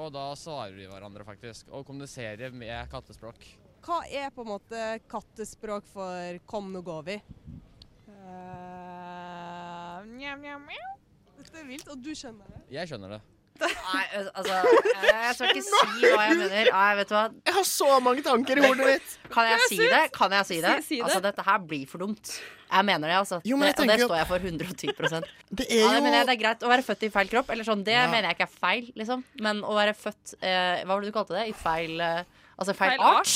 Og 0.00 0.08
da 0.14 0.30
svarer 0.38 0.72
vi 0.78 0.88
hverandre 0.88 1.26
faktisk, 1.28 1.68
og 1.68 1.84
kommuniserer 1.84 2.54
med 2.56 2.88
kattespråk. 2.92 3.44
Hva 3.82 3.98
er 4.06 4.30
på 4.30 4.44
en 4.44 4.50
måte 4.52 4.82
kattespråk 5.10 5.86
for 5.90 6.38
'kom, 6.46 6.72
nå 6.72 6.82
går 6.86 7.02
vi'? 7.08 7.20
Uh, 8.22 9.98
mjau, 10.06 10.36
mjau, 10.38 10.58
mjau. 10.62 10.90
Dette 11.42 11.58
er 11.58 11.66
vilt, 11.66 11.88
og 11.90 11.98
du 12.02 12.12
skjønner 12.14 12.46
det? 12.46 12.60
Jeg 12.70 12.88
skjønner 12.90 13.16
det. 13.16 13.20
Nei, 13.62 14.04
altså 14.34 14.54
Jeg 15.06 15.34
skal 15.36 15.50
ikke 15.52 15.62
si 15.66 16.08
hva 16.08 16.22
jeg 16.26 16.38
mener. 16.40 16.70
Nei, 16.72 16.94
vet 16.98 17.10
du 17.10 17.14
hva? 17.14 17.24
Jeg 17.46 17.54
har 17.58 17.66
så 17.68 17.90
mange 18.02 18.24
tanker 18.26 18.58
i 18.58 18.64
hodet 18.64 18.88
mitt. 18.88 19.12
Kan 19.30 19.50
jeg 19.50 19.66
si 19.68 19.78
det? 19.82 20.02
Kan 20.16 20.34
jeg 20.34 20.48
si 20.48 20.58
det? 20.64 20.72
Si- 20.82 20.88
si 20.88 20.96
det. 20.98 21.04
Altså, 21.06 21.20
dette 21.22 21.44
her 21.46 21.58
blir 21.58 21.86
for 21.90 22.02
dumt. 22.02 22.32
Jeg 22.72 22.84
mener 22.88 23.10
det, 23.12 23.16
altså. 23.20 23.40
Jo, 23.44 23.56
men 23.60 23.68
jeg 23.68 23.76
det, 23.76 23.84
og 23.84 23.92
det 23.92 24.06
står 24.08 24.16
jeg 24.16 24.26
for 24.30 24.38
110 24.38 24.86
Det 24.86 24.94
er 25.04 25.20
det 25.52 25.68
ja, 25.82 26.00
det, 26.00 26.12
jeg 26.14 26.26
det 26.26 26.34
er 26.34 26.40
greit 26.42 26.62
å 26.64 26.70
være 26.72 26.86
født 26.86 27.02
i 27.06 27.10
feil 27.12 27.28
kropp. 27.28 27.50
Eller 27.50 27.64
sånn, 27.68 27.84
Det 27.84 27.92
Ja. 27.92 28.06
mener 28.10 28.30
jeg 28.30 28.38
ikke 28.38 28.48
er 28.48 28.58
feil, 28.60 28.92
liksom. 28.96 29.24
Men 29.40 29.62
å 29.62 29.74
være 29.76 29.94
født 29.94 30.34
eh, 30.40 30.82
Hva 30.84 30.94
var 30.94 31.00
det 31.02 31.12
du 31.12 31.18
kalte 31.18 31.36
det? 31.36 31.48
I 31.48 31.52
feil 31.52 32.00
eh, 32.00 32.24
Altså 32.62 32.76
feil, 32.78 32.94
Feil 32.94 33.02
art? 33.10 33.34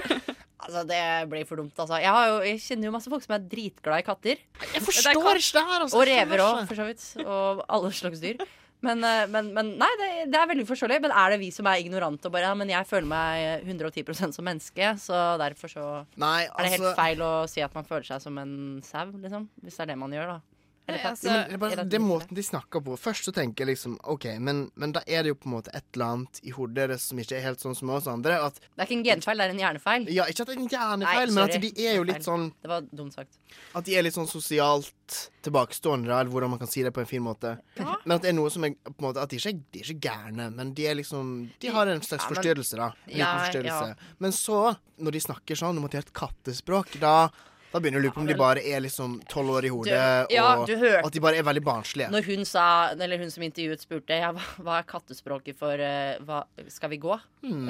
altså, 0.64 0.84
det 0.88 1.02
blir 1.32 1.48
for 1.48 1.60
dumt, 1.60 1.74
altså. 1.74 1.98
Jeg, 1.98 2.14
har 2.14 2.30
jo, 2.30 2.38
jeg 2.46 2.62
kjenner 2.62 2.90
jo 2.90 2.94
masse 2.94 3.12
folk 3.12 3.26
som 3.26 3.36
er 3.36 3.44
dritglad 3.50 4.04
i 4.04 4.06
katter. 4.06 4.42
Jeg 4.70 4.86
forstår 4.86 5.18
ikke 5.18 5.58
det 5.58 5.66
her, 5.72 5.84
altså. 5.84 5.98
Og 5.98 6.08
rever 6.08 6.44
òg, 6.46 6.64
for 6.70 6.80
så 6.80 6.88
vidt. 6.88 7.06
Og 7.26 7.64
alle 7.66 7.92
slags 8.00 8.22
dyr. 8.22 8.42
Men, 8.80 9.02
eh, 9.04 9.26
men, 9.28 9.50
men 9.52 9.74
nei, 9.80 9.88
det, 10.00 10.08
det 10.32 10.38
er 10.40 10.48
veldig 10.48 10.64
forståelig. 10.68 11.00
Men 11.04 11.12
er 11.12 11.34
det 11.34 11.40
vi 11.42 11.50
som 11.52 11.68
er 11.68 11.82
ignorante 11.82 12.30
og 12.30 12.34
bare 12.34 12.48
ja, 12.48 12.54
men 12.56 12.70
jeg 12.72 12.88
føler 12.88 13.10
meg 13.10 13.66
110% 13.68 14.36
som 14.36 14.46
menneske, 14.46 14.94
så 15.02 15.18
derfor 15.40 15.72
så 15.72 15.88
Nei, 16.20 16.46
er 16.46 16.64
det 16.64 16.72
helt 16.76 16.86
altså- 16.86 16.96
feil 16.96 17.26
å 17.26 17.32
si 17.50 17.64
at 17.64 17.76
man 17.76 17.88
føler 17.88 18.08
seg 18.08 18.24
som 18.24 18.40
en 18.40 18.54
sau, 18.86 19.10
liksom. 19.12 19.50
Hvis 19.64 19.76
det 19.76 19.84
er 19.86 19.92
det 19.92 19.98
man 20.00 20.16
gjør, 20.16 20.36
da. 20.36 20.59
Eller 20.90 21.02
katt. 21.04 21.22
Ja, 21.24 21.32
men 21.32 21.50
det, 21.54 21.58
bare, 21.62 21.84
det 21.88 21.98
er 21.98 22.04
måten 22.04 22.34
de 22.36 22.42
snakker 22.44 22.82
på. 22.84 22.96
Først 23.00 23.24
så 23.28 23.32
tenker 23.36 23.64
jeg 23.64 23.72
liksom 23.74 23.96
OK, 24.10 24.26
men, 24.38 24.64
men 24.74 24.92
da 24.96 25.00
er 25.06 25.24
det 25.24 25.32
jo 25.32 25.38
på 25.40 25.48
en 25.50 25.54
måte 25.56 25.72
et 25.74 25.84
eller 25.94 26.06
annet 26.16 26.40
i 26.44 26.52
hodet 26.56 26.76
deres 26.82 27.08
som 27.10 27.18
ikke 27.22 27.38
er 27.38 27.44
helt 27.46 27.62
sånn 27.64 27.76
som 27.78 27.90
oss 27.96 28.06
andre. 28.10 28.36
At, 28.50 28.60
Det 28.60 28.84
er 28.84 28.88
ikke 28.90 28.98
en 29.00 29.04
genfeil, 29.08 29.38
det 29.42 29.46
er 29.48 29.54
en 29.56 29.62
hjernefeil. 29.64 30.08
ja, 30.12 30.26
ikke 30.30 30.44
at 30.46 30.52
det 30.52 30.56
er 30.56 30.60
en 30.60 30.66
Nei, 30.66 30.74
hjernefeil, 30.76 31.34
men 31.38 31.44
at 31.48 31.60
de 31.64 31.72
er 31.86 31.96
jo 32.00 32.06
litt 32.10 32.26
sånn 32.26 32.48
Det 32.62 32.68
var 32.74 32.86
dumt 32.92 33.14
sagt. 33.16 33.38
At 33.74 33.84
de 33.88 33.96
er 33.98 34.02
litt 34.06 34.14
sånn 34.14 34.28
sosialt 34.30 35.30
tilbakestående, 35.42 36.10
eller 36.12 36.30
hvordan 36.30 36.50
man 36.52 36.60
kan 36.60 36.68
si 36.70 36.82
det 36.84 36.92
på 36.94 37.00
en 37.02 37.08
fin 37.08 37.22
måte. 37.24 37.54
Men 37.78 38.16
at 38.18 38.22
det 38.22 38.30
er 38.30 38.36
noe 38.36 38.50
som 38.52 38.64
er 38.68 38.74
på 38.84 38.94
en 39.00 39.06
måte 39.08 39.22
At 39.22 39.30
de 39.32 39.38
ikke 39.40 39.50
er, 39.54 39.60
de 39.72 39.80
er 39.80 39.88
ikke 39.90 40.08
gærne, 40.10 40.50
men 40.54 40.74
de 40.76 40.86
er 40.86 40.94
liksom 40.98 41.30
De 41.62 41.68
har 41.72 41.88
en 41.90 42.00
slags 42.04 42.22
Ja, 42.22 42.28
men- 42.28 42.36
forstyrrelse, 42.36 42.76
da. 42.76 42.90
En 43.08 43.14
liten 43.16 43.40
forstyrrelse. 43.44 43.88
ja. 43.88 44.14
Men 44.18 44.32
så, 44.36 44.76
når 45.00 45.12
de 45.16 45.20
snakker 45.20 45.56
sånn 45.56 45.78
om 45.80 45.84
at 45.84 45.90
de 45.90 45.96
har 45.98 46.04
et 46.06 46.12
kattespråk, 46.12 46.98
da 47.00 47.30
da 47.72 47.78
begynner 47.78 48.00
du 48.00 48.02
å 48.02 48.04
lure 48.08 48.14
på 48.16 48.20
om 48.20 48.26
de 48.26 48.34
bare 48.34 48.62
er 48.66 48.80
liksom 48.82 49.20
tolv 49.30 49.50
år 49.58 49.64
i 49.64 49.68
hodet, 49.70 50.28
Du- 50.28 50.34
ja, 50.34 50.56
og 50.56 50.70
at 51.06 51.12
de 51.12 51.20
bare 51.20 51.36
er 51.38 51.42
veldig 51.46 51.62
barnslige. 51.64 52.10
Når 52.10 52.24
hun 52.26 52.44
sa, 52.44 52.64
eller 52.98 53.18
hun 53.18 53.30
som 53.30 53.42
intervjuet 53.46 53.80
spurte 53.80 54.10
ja, 54.18 54.32
hva, 54.32 54.42
hva 54.58 54.78
er 54.80 54.82
kattespråket 54.90 55.56
for 55.58 55.74
uh, 55.78 56.18
hva, 56.26 56.44
Skal 56.68 56.90
vi 56.90 56.98
gå? 56.98 57.14
Hmm. 57.42 57.66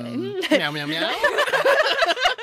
Mjau, 0.51 0.73
mjau, 0.73 0.87
mjau. 0.87 1.11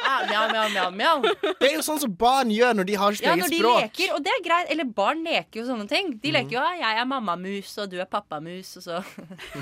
Ah, 0.08 0.22
mjau, 0.24 0.44
mjau, 0.50 0.70
mjau, 0.72 0.92
mjau. 0.96 1.34
Det 1.60 1.68
er 1.68 1.74
jo 1.76 1.82
sånn 1.84 2.00
som 2.00 2.14
barn 2.16 2.48
gjør 2.50 2.78
når 2.80 2.86
de 2.88 2.94
har 2.96 3.12
sitt 3.18 3.26
Ja, 3.28 3.34
eget 3.36 3.44
når 3.44 3.50
de 3.52 3.58
leker, 3.68 4.14
og 4.16 4.24
det 4.24 4.32
er 4.32 4.40
greit. 4.46 4.70
Eller 4.72 4.86
barn 4.86 5.20
leker 5.26 5.60
jo 5.60 5.66
sånne 5.68 5.84
ting. 5.92 6.14
De 6.24 6.30
Mm. 6.32 6.34
leker 6.38 6.52
jo 6.56 6.62
'jeg 6.64 6.98
er 7.02 7.06
mammamus, 7.06 7.78
og 7.78 7.90
du 7.92 8.00
er 8.00 8.06
pappamus', 8.06 8.78
og 8.78 8.84
så 8.88 9.04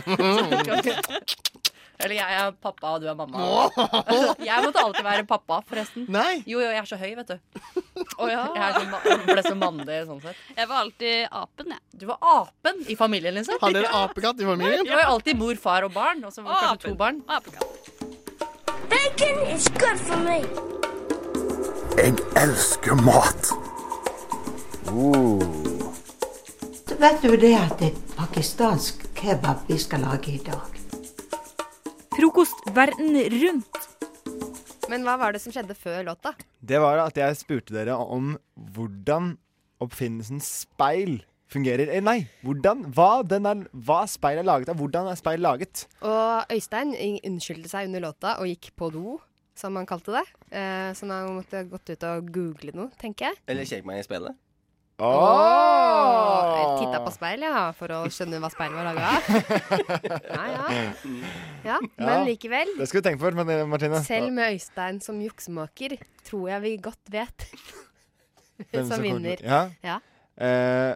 Eller 1.99 2.15
'jeg 2.15 2.39
er 2.39 2.51
pappa, 2.51 2.87
og 2.95 3.01
du 3.01 3.07
er 3.07 3.15
mamma'. 3.15 3.39
jeg 4.49 4.63
måtte 4.63 4.83
alltid 4.83 5.03
være 5.03 5.25
pappa, 5.25 5.61
forresten. 5.69 6.05
Nei 6.09 6.43
Jo, 6.45 6.59
jo, 6.59 6.67
jeg 6.67 6.81
er 6.81 6.89
så 6.89 6.97
høy, 6.99 7.15
vet 7.15 7.27
du. 7.27 7.39
Oh, 8.19 8.29
ja. 8.29 8.47
Jeg 8.55 8.63
er 8.63 8.73
så, 8.79 9.23
ble 9.25 9.43
så 9.43 9.55
mannlig 9.55 9.97
sånn 10.07 10.21
sett. 10.23 10.35
Jeg 10.57 10.67
var 10.67 10.83
alltid 10.83 11.27
apen, 11.31 11.71
jeg. 11.71 11.79
Du 11.99 12.05
var 12.07 12.17
apen 12.21 12.83
i 12.87 12.95
familien, 12.95 13.33
liksom? 13.35 13.57
Har 13.61 13.75
dere 13.75 13.91
apekatt 13.91 14.39
i 14.39 14.47
familien? 14.47 14.83
Det 14.85 14.91
var 14.91 15.03
jo 15.03 15.15
alltid 15.15 15.39
mor, 15.39 15.55
far 15.55 15.87
og 15.87 15.93
barn. 15.95 16.23
Og 16.23 16.31
så 16.31 16.43
var 16.43 16.59
det 16.59 16.69
kanskje 16.69 16.89
to 16.89 16.95
barn. 16.95 17.23
Bacon 18.91 19.41
is 19.55 19.67
good 19.79 19.99
for 19.99 20.19
me. 20.23 20.39
Jeg 21.95 22.15
elsker 22.43 22.95
mat. 23.03 23.51
Vet 26.99 27.21
du 27.23 27.35
det 27.39 27.55
at 27.55 27.79
det 27.79 27.91
er 27.91 27.99
pakistansk 28.15 29.03
kebab 29.15 29.67
vi 29.67 29.77
skal 29.79 30.03
lage 30.07 30.35
i 30.35 30.41
dag? 30.43 30.74
Frokost 32.15 32.61
verden 32.71 33.17
rundt. 33.41 33.79
Men 34.87 35.03
hva 35.03 35.17
var 35.19 35.33
det 35.35 35.41
som 35.43 35.51
skjedde 35.51 35.75
før 35.75 36.05
låta? 36.07 36.31
Det 36.63 36.79
var 36.79 37.01
at 37.03 37.17
jeg 37.19 37.35
spurte 37.35 37.75
dere 37.75 37.97
om 37.99 38.37
hvordan 38.75 39.33
oppfinnelsen 39.83 40.39
speil 40.39 41.17
fungerer. 41.51 41.91
Eh, 41.91 42.03
nei, 42.03 42.21
hvordan, 42.45 42.85
hva, 42.95 43.09
den 43.27 43.49
er, 43.49 43.65
hva 43.75 44.05
speil 44.07 44.39
er 44.39 44.47
laget 44.47 44.71
av. 44.71 44.79
Hvordan 44.79 45.09
er 45.11 45.19
speil 45.19 45.43
laget? 45.43 45.83
Og 46.07 46.55
Øystein 46.55 46.95
unnskyldte 46.95 47.73
seg 47.73 47.89
under 47.89 48.07
låta 48.07 48.37
og 48.39 48.47
gikk 48.47 48.71
på 48.79 48.93
do, 48.95 49.17
som 49.59 49.75
han 49.75 49.89
kalte 49.89 50.15
det. 50.15 50.23
Eh, 50.55 50.93
så 50.95 51.09
nå 51.09 51.19
måtte 51.35 51.59
jeg 51.59 51.71
gått 51.73 51.91
ut 51.91 52.07
og 52.13 52.31
google 52.31 52.77
noe, 52.79 52.95
tenker 53.01 53.33
jeg. 53.33 53.43
Eller 53.51 53.67
kjekk 53.67 53.91
meg 53.91 53.99
i 53.99 54.07
speilet. 54.07 54.39
Åh! 55.03 56.51
Jeg 56.55 56.67
Titta 56.79 56.99
på 57.03 57.11
speil, 57.11 57.43
ja, 57.43 57.63
for 57.75 57.91
å 57.91 57.97
skjønne 58.11 58.39
hva 58.39 58.49
speilet 58.53 58.77
var 58.77 58.87
laga 58.87 59.09
av. 59.09 59.25
Ja, 60.35 60.45
ja. 60.51 60.83
ja, 61.65 61.79
men 61.99 62.23
likevel. 62.29 62.71
Det 62.79 62.87
skal 62.87 63.01
vi 63.01 63.05
tenke 63.09 63.19
på, 63.23 63.31
eh, 63.43 63.63
Martine. 63.67 63.99
Selv 64.05 64.31
med 64.35 64.55
Øystein 64.55 65.01
som 65.03 65.19
juksemaker, 65.23 65.97
tror 66.27 66.47
jeg 66.53 66.63
vi 66.63 66.75
godt 66.85 67.11
vet 67.11 67.47
Hvem 67.49 68.69
hvem 68.71 68.87
som 68.93 69.03
vinner. 69.03 69.43
Ja. 69.43 69.61
Ja. 69.83 69.97
Eh, 70.39 70.93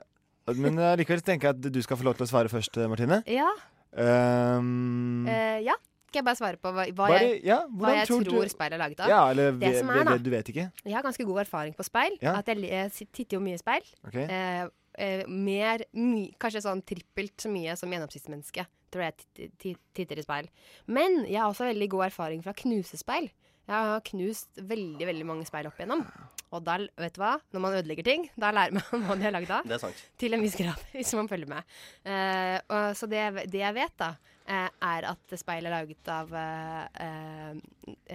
men 0.56 0.80
eh, 0.80 0.96
likevel 1.02 1.24
tenker 1.26 1.52
jeg 1.52 1.60
at 1.60 1.74
du 1.76 1.82
skal 1.84 2.00
få 2.00 2.08
lov 2.08 2.16
til 2.20 2.28
å 2.28 2.32
svare 2.32 2.52
først, 2.52 2.80
eh, 2.80 2.88
Martine. 2.92 3.20
Ja. 3.28 3.52
Um, 4.00 5.26
Eh, 5.28 5.60
ja. 5.66 5.76
Skal 6.10 6.24
jeg 6.24 6.26
bare 6.26 6.40
svare 6.40 6.58
på 6.58 6.72
hva, 6.74 6.88
hva 6.90 7.08
Bare- 7.14 7.36
jeg, 7.46 7.66
hva 7.78 7.92
jeg 7.94 8.08
tror 8.10 8.24
tror, 8.26 8.42
du- 8.48 8.50
speil 8.50 8.74
er 8.74 8.82
laget 8.82 9.00
av? 9.06 9.10
Ja, 9.12 9.20
eller 9.30 9.52
det 9.62 9.76
som 9.78 9.92
er, 9.94 10.04
da, 10.08 10.18
du 10.18 10.30
vet 10.34 10.48
ikke? 10.50 10.72
Jeg 10.84 10.96
har 10.96 11.04
ganske 11.06 11.26
god 11.28 11.42
erfaring 11.46 11.76
på 11.78 11.86
speil. 11.86 12.18
Ja. 12.26 12.34
At 12.40 12.50
jeg, 12.50 12.64
jeg 12.66 12.92
titter 13.14 13.38
jo 13.38 13.42
mye 13.46 13.60
i 13.60 13.62
speil. 13.62 13.86
Okay. 14.08 14.26
Eh, 14.26 14.64
eh, 14.98 15.22
mer, 15.30 15.84
my, 15.94 16.32
kanskje 16.42 16.64
sånn 16.66 16.82
trippelt 16.84 17.38
så 17.38 17.52
mye 17.54 17.78
som 17.78 17.94
gjennomsnittsmenneske. 17.94 18.66
Tror 18.90 19.06
jeg 19.06 19.52
titter 19.94 20.18
i 20.18 20.26
speil. 20.26 20.50
Men 20.88 21.26
jeg 21.30 21.38
har 21.38 21.52
også 21.52 21.70
veldig 21.70 21.90
god 21.94 22.08
erfaring 22.10 22.42
fra 22.42 22.54
knusespeil. 22.58 23.30
Jeg 23.70 23.86
har 23.86 24.00
knust 24.08 24.60
veldig 24.66 25.06
veldig 25.06 25.26
mange 25.30 25.46
speil 25.46 25.68
opp 25.70 25.78
igjennom. 25.78 26.02
Og 26.50 26.64
da, 26.66 26.80
vet 26.98 27.14
du 27.14 27.20
hva? 27.22 27.36
Når 27.54 27.62
man 27.62 27.76
ødelegger 27.78 28.08
ting, 28.08 28.24
da 28.40 28.50
lærer 28.56 28.74
man 28.74 29.04
hva 29.06 29.18
de 29.20 29.28
er 29.30 29.36
lagd 29.36 29.52
av. 29.54 29.68
Det 29.70 29.76
er 29.78 29.84
sant. 29.84 30.00
Til 30.18 30.34
en 30.34 30.42
viss 30.42 30.58
grad, 30.58 30.82
hvis 30.96 31.14
man 31.20 31.30
følger 31.30 31.52
med. 31.52 31.76
Uh, 32.02 32.58
og, 32.64 32.88
så 32.98 33.10
det, 33.12 33.22
det 33.54 33.62
jeg 33.62 33.78
vet, 33.78 33.94
da, 34.02 34.16
eh, 34.50 34.72
er 34.90 35.08
at 35.12 35.36
speil 35.38 35.70
er 35.70 35.76
laget 35.76 36.10
av 36.14 36.34
eh, 36.34 37.60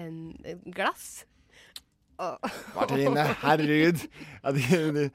en, 0.02 0.18
glass. 0.74 1.06
Og, 2.18 2.50
Martine, 2.76 3.28
herregud. 3.44 4.02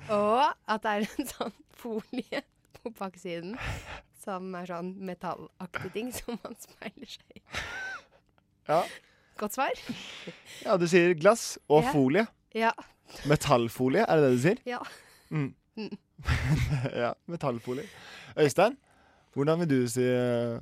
Og 0.07 0.45
at 0.47 0.87
det 0.87 0.95
er 0.95 1.09
en 1.09 1.29
sånn 1.33 1.59
folie 1.79 2.43
på 2.79 2.93
baksiden 2.95 3.59
som 4.23 4.55
er 4.55 4.71
sånn 4.71 4.95
metallaktig 5.03 5.91
ting 5.95 6.15
som 6.15 6.39
man 6.39 6.55
speiler 6.63 7.11
seg 7.17 7.39
i. 7.39 7.43
Ja. 8.69 8.83
Godt 9.39 9.55
svar? 9.55 9.71
ja, 10.65 10.75
du 10.77 10.85
sier 10.91 11.13
glass 11.15 11.57
og 11.69 11.83
Ja. 11.85 11.91
folie. 11.95 12.25
Ja. 12.57 12.71
Metallfolie, 13.29 14.03
er 14.05 14.19
det 14.19 14.25
det 14.25 14.33
du 14.35 14.41
sier? 14.43 14.59
Ja. 14.67 14.79
Mm. 15.31 15.53
Mm. 15.79 15.93
ja, 17.03 17.13
metallfolie. 17.31 17.85
Øystein, 18.37 18.75
hvordan 19.35 19.61
vil 19.63 19.69
du 19.71 19.79
si 19.89 20.03
eh, 20.03 20.59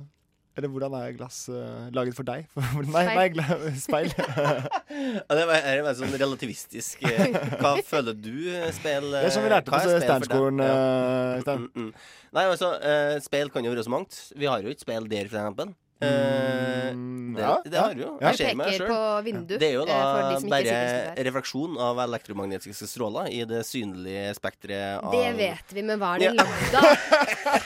Eller 0.58 0.70
hvordan 0.74 0.94
er 0.98 1.12
glass 1.14 1.44
eh, 1.48 1.88
laget 1.94 2.14
for 2.18 2.26
deg? 2.26 2.46
For, 2.54 2.82
nei, 2.90 3.04
nei, 3.14 3.26
gla- 3.34 3.58
speil. 3.78 4.08
Ja, 4.18 5.34
det 5.36 5.44
var- 5.46 5.62
er 5.62 5.82
veldig 5.86 5.98
sånn 6.00 6.14
relativistisk. 6.18 7.02
eh, 7.06 7.34
Hva 7.60 7.76
føler 7.86 8.14
du 8.18 8.32
eh, 8.50 8.70
speil 8.74 9.06
Det 9.12 9.24
er 9.28 9.34
som 9.34 9.44
vi 9.46 9.52
lærte 9.52 9.70
hva 9.70 9.78
på 9.82 9.92
er 9.98 10.06
for 10.06 10.50
deg? 10.50 10.64
Ja. 10.66 10.78
eh, 10.78 11.36
Øystein. 11.38 11.58
Mm, 11.58 11.68
mm, 11.74 11.84
mm. 11.84 11.92
Nei, 12.38 12.46
altså, 12.54 12.72
eh, 12.82 13.18
speil 13.26 13.50
kan 13.54 13.64
jo 13.66 13.74
være 13.74 13.84
så 13.86 13.92
mangt. 13.94 14.18
Vi 14.36 14.46
har 14.50 14.62
jo 14.62 14.72
ikke 14.74 14.86
speil 14.86 15.06
der, 15.10 15.28
for 15.30 15.38
eksempel. 15.42 15.74
Eh, 15.98 16.92
det, 17.38 17.42
ja, 17.42 17.54
det 17.66 17.78
har 17.78 17.94
du 17.94 18.02
jo. 18.04 18.12
ja. 18.20 18.30
Jeg 18.30 18.38
ser 18.38 18.54
meg 18.58 19.24
vindu, 19.26 19.56
Det 19.58 19.66
er 19.66 19.74
jo 19.74 19.84
da 19.88 19.98
de 20.38 20.50
bare 20.50 21.24
refraksjon 21.26 21.74
av 21.82 21.98
elektromagnetiske 22.06 22.86
stråler 22.86 23.30
i 23.34 23.42
det 23.50 23.64
synlige 23.66 24.30
spekteret 24.38 25.02
av 25.02 25.10
Det 25.14 25.32
vet 25.38 25.74
vi, 25.74 25.82
men 25.82 25.98
hva 25.98 26.14
er 26.16 26.28
det 26.28 26.32
lagd 26.38 26.78
av? 26.78 26.88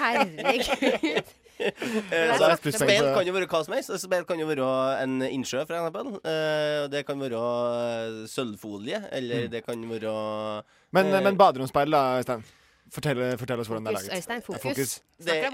Herregud. 0.01 1.23
Så 1.63 2.39
så 2.43 2.47
det 2.65 2.73
speil 2.75 3.05
kan 3.15 3.27
jo 3.29 3.33
være 3.37 3.47
hva 3.47 3.59
som 3.63 3.75
helst. 3.77 3.93
Speil 4.03 4.25
kan 4.27 4.41
jo 4.41 4.49
være 4.49 4.67
en 5.05 5.13
innsjø, 5.29 5.61
for 5.69 5.77
eksempel. 5.79 6.09
Eh, 6.27 6.89
det 6.91 7.05
kan 7.07 7.21
være 7.23 7.39
eh, 7.39 8.17
sølvfolie, 8.33 8.99
eller 9.15 9.45
Mm. 9.47 9.51
det 9.53 9.61
kan 9.67 9.85
være 9.93 10.15
Men, 10.91 11.13
eh, 11.15 11.23
men 11.23 11.37
baderomsspeil, 11.39 11.91
da, 11.95 12.19
Øystein? 12.19 12.43
Fortell, 12.93 13.23
fortell 13.41 13.63
oss 13.63 13.71
hvordan 13.71 13.87
det 13.87 13.93
er 13.93 13.97
laget. 13.97 14.15
Øystein, 14.19 14.43
fokus. 14.45 14.61
fokus. 14.61 14.91
Det 15.25 15.37
ja. 15.39 15.53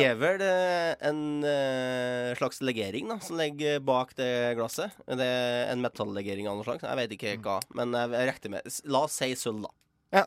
er 0.00 0.14
vel 0.16 0.44
eh, 0.46 0.94
en 1.10 1.20
eh, 1.44 2.30
slags 2.38 2.62
legering 2.64 3.10
da, 3.12 3.18
som 3.20 3.36
ligger 3.36 3.82
bak 3.84 4.14
det 4.16 4.30
glasset. 4.56 4.96
Det 5.04 5.26
er 5.26 5.68
en 5.74 5.84
metallegering 5.84 6.48
av 6.48 6.56
noe 6.56 6.64
slag. 6.64 6.80
Jeg 6.86 7.00
vet 7.02 7.16
ikke 7.18 7.36
hva, 7.44 7.58
men 7.76 7.92
jeg 7.98 8.32
regner 8.32 8.54
med 8.56 8.78
La 8.88 9.04
oss 9.04 9.20
si 9.20 9.28
sølv, 9.36 9.68
da. 9.68 10.24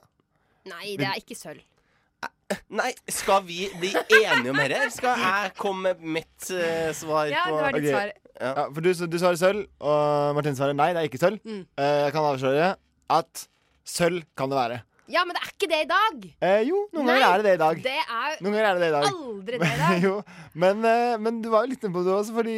Nei, 0.70 0.94
det 1.00 1.10
er 1.10 1.20
ikke 1.20 1.36
sølv. 1.36 1.66
Nei, 2.74 2.92
skal 3.12 3.44
vi 3.48 3.66
bli 3.80 3.92
enige 4.22 4.54
om 4.54 4.60
dette? 4.62 4.86
Skal 4.96 5.20
jeg 5.20 5.54
komme 5.60 5.92
med 5.92 6.06
mitt 6.20 6.50
uh, 6.54 6.92
svar 6.96 7.32
Ja, 7.32 7.48
på 7.50 7.58
det 7.58 7.66
var 7.66 7.78
ditt 7.78 7.90
svar. 7.90 8.14
Ja, 8.34 8.66
for 8.70 8.86
du, 8.86 8.90
du 8.94 9.18
svarer 9.22 9.40
sølv, 9.40 9.66
og 9.84 10.38
Martin 10.38 10.58
svarer 10.58 10.78
nei, 10.78 10.92
det 10.96 11.04
er 11.04 11.10
ikke 11.10 11.22
sølv. 11.22 11.42
Mm. 11.44 11.66
Uh, 11.80 12.00
jeg 12.06 12.16
kan 12.16 12.30
avsløre 12.30 12.72
at 13.18 13.46
sølv 13.88 14.24
kan 14.38 14.54
det 14.54 14.60
være. 14.60 14.80
Ja, 15.12 15.26
men 15.28 15.36
det 15.36 15.42
er 15.44 15.50
ikke 15.52 15.68
det 15.68 15.80
i 15.84 15.88
dag. 15.90 16.22
Eh, 16.48 16.62
jo, 16.64 16.78
noen 16.96 17.06
Nei, 17.10 17.16
ganger 17.20 17.34
er 17.34 17.42
det 17.42 17.46
det 17.50 17.54
i 17.54 17.60
dag. 17.60 17.80
Det 17.84 17.96
er 18.00 18.38
Noen 18.40 18.54
ganger 18.56 18.68
er 18.70 18.78
det 18.78 18.82
det 18.84 18.88
i 18.88 18.94
dag. 18.94 19.08
aldri 19.10 19.58
det 19.60 19.68
i 19.68 19.80
dag. 19.82 19.98
jo, 20.08 20.14
men, 20.64 20.86
eh, 20.88 21.16
men 21.20 21.42
du 21.44 21.50
var 21.52 21.66
jo 21.66 21.72
litt 21.74 21.84
inne 21.84 21.92
på 21.98 22.04
det 22.06 22.14
også, 22.16 22.36
fordi 22.38 22.54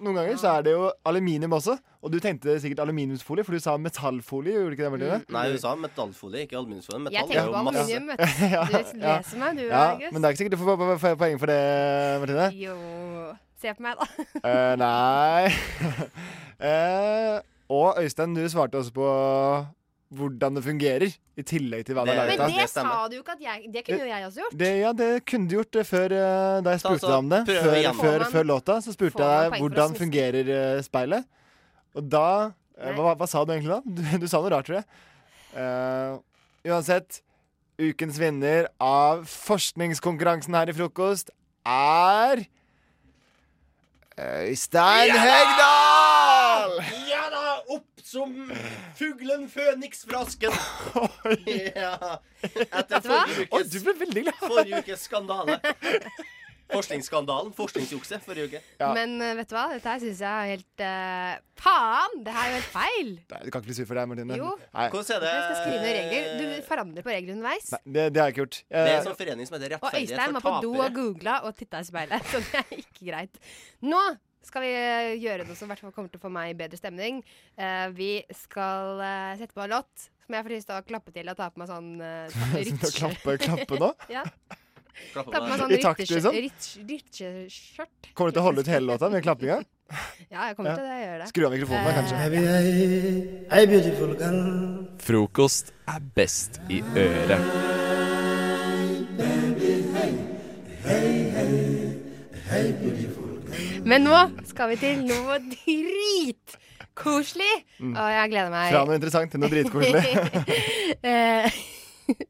noen 0.00 0.16
ganger 0.16 0.38
så 0.40 0.54
er 0.56 0.64
det 0.64 0.72
jo 0.72 0.86
aluminium 1.10 1.52
også. 1.58 1.74
Og 2.02 2.10
du 2.10 2.16
tenkte 2.24 2.56
sikkert 2.64 2.80
aluminiumsfolie, 2.86 3.44
for 3.44 3.52
du 3.54 3.60
sa 3.62 3.76
metallfolie, 3.78 4.54
gjorde 4.56 4.72
du 4.72 4.76
ikke 4.78 4.88
det, 4.88 4.92
Martine? 4.96 5.18
Nei, 5.36 5.44
du 5.52 5.58
sa 5.62 5.74
metallfolie, 5.78 6.46
ikke 6.48 6.56
aluminiumsfolie. 6.58 7.12
Jeg 7.12 7.12
Metall 7.12 7.28
tenker 7.28 7.42
er 7.42 7.46
jo 7.46 7.52
på 7.52 7.62
masse. 7.68 7.84
aluminium, 7.84 8.08
vet 8.08 8.18
du. 8.18 8.24
Ja, 8.56 8.64
Du 8.64 9.04
ja. 9.04 9.18
leser 9.20 9.38
meg, 9.44 9.60
du, 9.60 9.62
ja, 9.68 9.84
August. 9.92 10.12
Men 10.16 10.18
det 10.24 10.26
er 10.26 10.32
ikke 10.34 10.42
sikkert 10.42 10.56
du 10.56 10.62
får 10.64 10.80
po- 10.80 10.90
po- 11.04 11.14
poeng 11.26 11.38
for 11.44 11.52
det, 11.52 11.60
Martine. 12.24 12.48
Jo 12.64 12.76
Se 13.62 13.70
på 13.78 13.84
meg, 13.84 13.94
da. 14.00 14.06
Eh, 14.48 14.72
nei. 14.80 15.52
Eh, 16.58 17.36
og 17.70 17.94
Øystein, 18.02 18.34
du 18.34 18.42
svarte 18.50 18.80
også 18.80 18.92
på 18.96 19.06
hvordan 20.12 20.56
det 20.58 20.62
fungerer, 20.66 21.14
i 21.40 21.42
tillegg 21.48 21.86
til 21.88 21.96
hva 21.96 22.02
det 22.04 22.12
er 22.12 22.26
Men 22.28 22.40
laget 22.42 22.58
det 22.60 22.66
sa 22.70 23.08
du 23.08 23.14
jo 23.16 23.22
ikke 23.22 23.36
at 23.38 23.44
jeg 23.46 23.70
Det 23.72 23.82
kunne 23.86 24.02
jo 24.02 24.08
jeg 24.10 24.26
også 24.26 24.42
gjort. 24.42 24.56
Det, 24.60 24.70
ja, 24.82 24.90
det 24.92 25.10
kunne 25.30 25.48
du 25.48 25.54
gjort 25.56 25.78
før 25.88 26.14
eh, 26.18 26.56
da 26.66 26.74
jeg 26.74 26.82
spurte 26.82 27.06
deg 27.08 27.16
om 27.16 27.30
det. 27.32 27.40
Før, 27.48 27.62
før, 28.02 28.18
man- 28.18 28.32
før 28.34 28.44
låta 28.50 28.76
så 28.84 28.92
spurte 28.92 29.24
jeg 29.24 29.50
deg 29.52 29.64
hvordan 29.64 29.96
fungerer 29.96 30.52
eh, 30.58 30.82
speilet. 30.84 31.24
Og 31.96 32.08
da 32.12 32.26
eh, 32.76 32.92
hva, 32.98 33.14
hva 33.16 33.28
sa 33.30 33.44
du 33.44 33.54
egentlig 33.54 33.72
da? 33.72 33.80
Du, 33.86 34.02
du 34.24 34.28
sa 34.28 34.42
noe 34.44 34.52
rart, 34.52 34.68
tror 34.68 34.82
jeg. 34.82 34.88
Uh, 35.52 36.16
uansett, 36.68 37.20
ukens 37.80 38.16
vinner 38.20 38.68
av 38.80 39.24
forskningskonkurransen 39.28 40.56
her 40.56 40.72
i 40.72 40.76
frokost 40.76 41.32
er 41.68 42.44
Øystein 44.16 45.12
Hegdal! 45.16 46.11
Som 48.12 48.34
fuglen 48.98 49.46
Føniks 49.48 50.04
fra 50.08 50.20
asken. 50.26 50.52
ja. 51.72 51.94
Etter 52.44 53.00
du 53.00 53.08
hva? 53.08 53.22
Oi, 53.56 53.62
du 53.72 53.78
ble 53.86 53.94
veldig 54.04 54.24
glad. 54.28 54.40
forrige 54.44 54.82
ukes 54.84 55.06
skandale. 55.08 55.58
Forskningsskandalen. 56.72 57.50
Forskningsjukse 57.52 58.16
forrige 58.24 58.46
uke. 58.48 58.60
Ja. 58.80 58.86
Men 58.96 59.10
eh, 59.20 59.34
vet 59.36 59.50
du 59.50 59.54
hva, 59.56 59.66
dette 59.74 59.90
her 59.92 60.00
syns 60.00 60.22
jeg 60.24 60.30
er 60.32 60.52
helt 60.54 60.84
eh, 60.86 61.34
Faen! 61.62 62.14
Det 62.24 62.32
her 62.32 62.46
er 62.46 62.48
jo 62.54 62.56
helt 62.56 62.70
feil. 62.72 63.10
Nei, 63.32 63.40
du 63.44 63.50
kan 63.52 63.60
ikke 63.60 63.68
bli 63.68 63.76
sur 63.76 63.88
for 63.90 64.00
det, 64.00 64.04
Martine. 64.08 64.38
Jo. 64.40 64.54
Nei, 64.72 64.86
Hvordan 64.94 65.18
er 65.18 65.24
det 65.26 65.32
Jeg 65.34 65.42
skal 65.44 65.60
skrive 65.60 65.82
ned 65.82 65.98
regler. 65.98 66.32
Du 66.40 66.66
forandrer 66.70 67.04
på 67.06 67.12
regler 67.12 67.36
underveis. 67.36 67.68
nei 67.74 67.82
det, 67.98 68.06
det 68.16 68.22
har 68.22 68.30
jeg 68.30 68.36
ikke 68.36 68.44
gjort. 68.46 68.58
Det 68.64 68.80
er 68.80 68.88
Eh, 68.88 68.96
en 69.02 69.06
sånn 69.10 69.18
forening 69.20 69.50
som 69.50 69.58
heter 69.58 69.76
Og 69.76 69.84
Rettferdighet 69.84 70.16
Øystein 70.16 70.38
var 70.38 70.46
for 70.46 70.56
på 70.56 70.64
do 70.64 70.72
og 70.72 70.80
tapere. 70.80 70.96
googla 71.00 71.36
og 71.50 71.56
titta 71.60 71.82
i 71.84 71.88
speilet, 71.92 72.28
så 72.32 72.40
det 72.48 72.62
er 72.64 72.74
ikke 72.80 73.08
greit. 73.10 73.42
Nå 73.92 74.02
skal 74.46 74.64
vi 74.64 74.72
eh, 74.74 75.12
gjøre 75.22 75.46
noe 75.48 75.58
som 75.58 75.68
i 75.68 75.72
hvert 75.72 75.84
fall 75.84 75.94
kommer 75.94 76.12
til 76.12 76.20
å 76.20 76.24
få 76.24 76.32
meg 76.32 76.52
i 76.52 76.56
bedre 76.58 76.80
stemning. 76.80 77.20
Eh, 77.56 77.86
vi 77.96 78.10
skal 78.36 79.02
eh, 79.04 79.36
sette 79.40 79.54
på 79.56 79.64
en 79.64 79.74
låt 79.76 80.08
som 80.22 80.36
jeg 80.36 80.46
får 80.46 80.54
lyst 80.56 80.70
til 80.70 80.78
å 80.78 80.86
klappe 80.86 81.14
til 81.14 81.30
og 81.32 81.38
ta 81.38 81.50
på 81.52 81.62
meg 81.62 81.70
sånn 81.70 81.88
uh, 82.02 82.90
klappe- 82.96 83.38
klappe 83.42 83.80
nå? 83.82 83.92
ja. 84.16 84.24
Ta 85.12 85.24
på 85.24 85.46
meg 85.48 85.58
sånn 85.60 85.72
I 85.72 85.80
takt, 85.82 86.04
liksom? 86.04 86.36
Kommer 88.12 88.30
du 88.30 88.36
til 88.36 88.42
å 88.42 88.46
holde 88.46 88.64
ut 88.64 88.70
hele 88.70 88.92
låta 88.92 89.08
med 89.12 89.24
klappinga? 89.24 89.62
Ja, 90.30 90.48
jeg 90.48 90.56
kommer 90.56 90.76
til 90.76 90.86
det. 90.86 90.94
Jeg 90.96 91.08
gjør 91.08 91.18
det. 91.22 91.28
Skru 91.32 91.46
av 91.48 91.56
mikrofonen, 91.56 91.84
da, 91.84 91.92
kanskje. 91.98 92.20
Hey, 92.22 92.30
Hey, 93.52 93.66
hey, 93.66 93.82
girl. 93.82 94.88
Frokost 95.02 95.74
er 95.90 96.08
best 96.16 96.60
i 96.72 96.80
øret. 96.96 97.71
Men 103.84 104.04
nå 104.06 104.14
skal 104.46 104.68
vi 104.70 104.76
til 104.78 105.00
noe 105.06 105.38
dritkoselig. 105.42 107.54
Mm. 107.80 107.96
Og 107.96 108.12
jeg 108.14 108.30
gleder 108.30 108.50
meg. 108.52 108.70
Fra 108.70 108.84
noe 108.86 108.94
interessant 108.98 109.30
til 109.32 109.40
noe 109.42 109.50
dritkoselig. 109.52 110.04
Eh, 111.02 111.50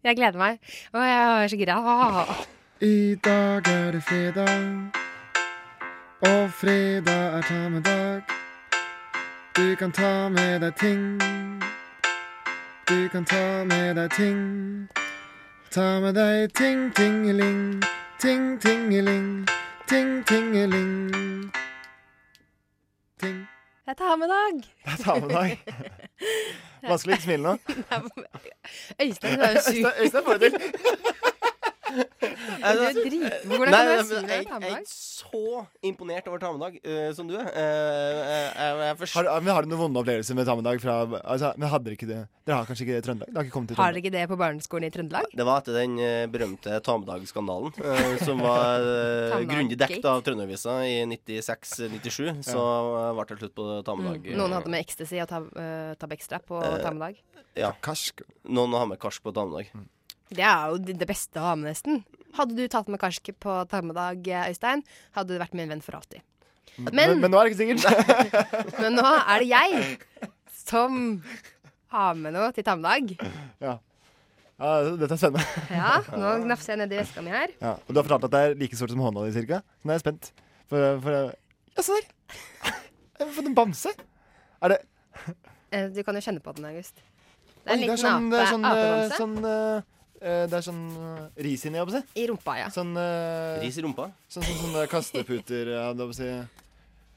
jeg 0.07 0.17
gleder 0.17 0.39
meg. 0.39 0.59
Og 0.95 1.01
jeg 1.05 1.43
er 1.43 1.49
så 1.51 1.57
gira. 1.61 1.77
I 2.81 3.17
dag 3.25 3.69
er 3.69 3.91
det 3.93 4.03
fredag, 4.03 4.79
og 6.25 6.51
fredag 6.57 7.37
er 7.37 7.43
ta 7.43 7.69
med 7.69 7.83
dag. 7.85 8.23
Du 9.57 9.77
kan 9.77 9.93
ta 9.93 10.29
med 10.29 10.61
deg 10.61 10.75
ting. 10.81 11.21
Du 12.89 13.09
kan 13.13 13.25
ta 13.25 13.65
med 13.65 13.95
deg 14.01 14.11
ting. 14.17 14.89
Ta 15.71 16.01
med 16.01 16.15
deg 16.15 16.53
ting, 16.55 16.93
tingeling. 16.97 17.83
Ting, 19.93 20.25
tingeling. 20.25 21.53
Ting, 23.21 23.49
Det 23.87 23.87
er 23.87 23.91
Jeg 23.91 23.97
tar 23.97 24.17
med 24.17 24.29
dag. 24.29 24.63
Jeg 24.87 24.99
tar 25.05 25.21
med 25.21 25.29
deg. 25.29 25.59
Vanskelig 26.91 27.13
ikke 27.13 27.23
smile 27.23 27.43
nå. 27.43 27.57
Øystein, 29.03 29.41
er 29.41 29.53
jo 29.53 29.61
sur. 29.61 29.93
Øystein 30.03 30.25
får 30.25 30.33
det 30.33 30.53
til. 30.53 30.61
Du 32.63 32.83
er 32.83 32.97
drit... 32.97 33.47
Hvordan 33.49 33.75
kan 33.75 33.89
du 33.91 34.05
si 34.07 34.21
det 34.23 34.37
jeg, 34.39 34.47
er 34.49 34.77
ikke 34.79 34.93
så 34.93 35.63
imponert 35.87 36.29
over 36.31 36.43
Tamedag 36.43 36.79
uh, 36.81 37.11
som 37.17 37.29
du 37.29 37.35
er. 37.39 37.49
Uh, 37.53 38.21
jeg, 38.25 38.79
jeg 38.83 39.11
Har, 39.15 39.31
men 39.43 39.53
har 39.53 39.67
du 39.67 39.73
noen 39.73 39.83
vonde 39.85 40.03
opplevelser 40.03 40.39
med 40.39 40.49
Tamedag 40.49 40.83
fra 40.83 40.97
altså, 41.21 41.53
Men 41.59 41.73
hadde 41.73 41.89
dere 41.89 41.99
ikke 41.99 42.09
det? 42.11 42.21
Dere 42.43 42.59
har 42.59 42.67
kanskje 42.67 42.87
ikke 42.87 42.97
det 42.97 43.03
i 43.03 43.07
Trøndelag? 43.07 43.31
Det 43.31 43.39
har 43.39 43.49
ikke 43.49 43.79
Har 43.79 43.93
dere 43.93 44.03
ikke 44.03 44.15
det 44.17 44.25
på 44.31 44.39
barneskolen 44.41 44.89
i 44.89 44.93
Trøndelag? 44.95 45.37
Det 45.39 45.47
var 45.47 45.63
etter 45.63 45.79
den 45.79 45.99
eh, 46.03 46.25
berømte 46.33 46.81
Tamedag-skandalen, 46.83 47.77
eh, 47.79 48.17
som 48.27 48.43
var 48.43 48.83
uh, 48.83 49.37
grundig 49.47 49.79
dekt 49.79 50.09
av 50.11 50.25
Trønderavisa 50.27 50.81
i 50.89 50.97
96-97. 51.07 52.43
Så 52.49 52.65
eh, 52.65 53.13
ble 53.15 53.29
det 53.31 53.39
slutt 53.45 53.55
på 53.59 53.69
Tamedag. 53.87 54.27
Mm. 54.27 54.41
Noen 54.41 54.57
hadde 54.59 54.75
med 54.75 54.83
ecstasy 54.83 55.23
og 55.23 55.31
tab 55.31 55.47
uh, 55.55 55.95
Tabextra 56.03 56.43
på 56.43 56.63
Eh, 56.63 56.83
Tamedag. 56.83 57.23
Ja. 57.55 57.73
Karsk. 57.81 58.23
Noen 58.49 58.73
har 58.77 58.87
med 58.87 59.01
karsk 59.01 59.23
på 59.23 59.33
Tamedag. 59.35 59.73
Det 60.37 60.45
er 60.49 60.73
jo 60.73 60.79
det 60.83 61.07
beste 61.09 61.41
å 61.41 61.47
ha 61.51 61.55
med, 61.59 61.71
nesten. 61.73 62.03
Hadde 62.39 62.57
du 62.57 62.63
tatt 62.73 62.89
med 62.89 63.01
karsk 63.03 63.29
på 63.43 63.57
tarmedag, 63.69 64.25
Øystein, 64.49 64.83
hadde 65.17 65.35
du 65.35 65.41
vært 65.43 65.57
min 65.59 65.69
venn 65.69 65.83
for 65.85 65.99
alltid. 65.99 66.23
Men, 66.79 66.95
Men, 66.97 67.19
men 67.21 67.33
nå 67.35 67.39
er 67.41 67.51
det 67.51 67.53
ikke 67.53 67.77
sikkert. 67.77 68.77
men 68.83 68.95
nå 68.97 69.05
er 69.05 69.43
det 69.43 69.49
jeg 69.51 70.31
som 70.63 71.01
har 71.93 72.15
med 72.17 72.33
noe 72.33 72.53
til 72.57 72.65
tarmedag. 72.65 73.13
ja. 73.61 73.75
ja, 74.63 74.71
dette 74.97 75.13
er 75.19 75.21
spennende. 75.21 75.67
Ja, 75.75 75.99
nå 76.17 76.31
gnafser 76.47 76.73
jeg 76.73 76.81
nedi 76.85 76.97
veska 77.03 77.25
mi 77.27 77.35
her. 77.35 77.53
Ja, 77.61 77.75
og 77.77 77.93
du 77.93 78.01
har 78.01 78.07
fortalt 78.09 78.29
at 78.31 78.33
det 78.37 78.43
er 78.47 78.57
like 78.63 78.79
stort 78.79 78.95
som 78.95 79.03
hånda 79.05 79.27
di, 79.27 79.35
cirka. 79.37 79.61
Så 79.83 79.89
nå 79.91 79.93
er 79.93 80.01
jeg 80.01 80.07
spent. 80.07 80.33
For, 80.73 80.89
for 81.05 81.19
Ja, 81.77 81.85
se 81.85 81.99
der! 81.99 82.09
Jeg 83.21 83.27
har 83.29 83.35
fått 83.37 83.51
en 83.53 83.59
bamse. 83.59 83.93
Er 84.63 84.73
det 84.77 84.81
Eh, 85.73 85.89
Du 85.93 86.03
kan 86.05 86.17
jo 86.17 86.21
kjenne 86.21 86.41
på 86.45 86.53
den, 86.57 86.67
August. 86.69 86.99
Det 87.63 87.71
er 87.71 87.75
en 87.77 87.81
liten 87.81 88.01
sånn, 88.01 88.27
det 88.33 88.41
ape, 88.41 88.45
er 88.45 88.51
sånn, 88.53 88.65
eh, 88.65 88.73
apebamse. 88.73 89.19
sånn 89.21 89.37
eh, 89.49 89.77
eh, 89.77 89.83
Det 90.23 90.59
er 90.59 90.65
sånn 90.65 90.83
eh, 90.95 91.23
ris 91.47 91.65
inni, 91.67 91.81
jeg 91.81 91.89
på 91.89 91.95
å 91.95 91.97
si. 91.99 92.03
I 92.23 92.27
rumpa, 92.31 92.57
ja. 92.61 92.69
Sånn 92.73 92.93
eh, 93.01 93.61
Ris 93.63 93.79
i 93.81 93.85
rumpa? 93.85 94.09
Sånn, 94.31 94.47
sånn, 94.47 94.61
sånn, 94.61 94.77
kasteputer, 94.91 95.73
ja, 95.75 95.89
på 95.99 96.09
å 96.09 96.17
si. 96.17 96.31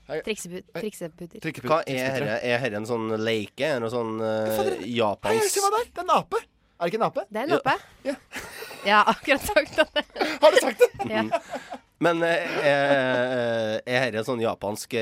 Trikseputer. 0.05 0.65
Trikseput, 0.77 1.31
trikseputer. 1.39 1.69
Hva 1.69 1.79
er 1.89 2.19
dette? 2.21 2.41
Er 2.45 2.59
herre 2.61 2.81
en 2.81 2.89
sånn 2.89 3.07
leike? 3.17 3.65
Er 3.65 3.79
det 3.79 3.85
noe 3.87 3.93
sånn 3.93 4.19
uh, 4.21 4.51
Hei, 4.53 4.91
japansk 4.99 5.49
se 5.55 5.63
hva 5.63 5.71
det 5.73 5.79
er! 5.81 5.87
Det 5.89 6.03
er 6.03 6.05
en 6.05 6.13
ape! 6.19 6.41
Er 6.75 6.83
det 6.83 6.91
ikke 6.91 6.99
en 6.99 7.07
ape? 7.07 7.23
Det 7.29 7.41
er 7.41 7.47
en 7.47 7.55
ape. 7.57 7.75
Ja. 8.05 8.15
Jeg 8.85 8.93
har 8.93 9.09
akkurat 9.09 9.47
sagt 9.47 9.79
det. 9.79 10.05
Har 10.43 10.53
du 10.53 10.61
sagt 10.61 10.83
det? 10.83 11.09
Ja. 11.09 11.81
Men 12.03 12.19
eh, 12.27 12.57
er, 12.65 14.09
dette 14.11 14.19
en 14.19 14.27
sånn 14.27 14.41
japansk 14.43 14.97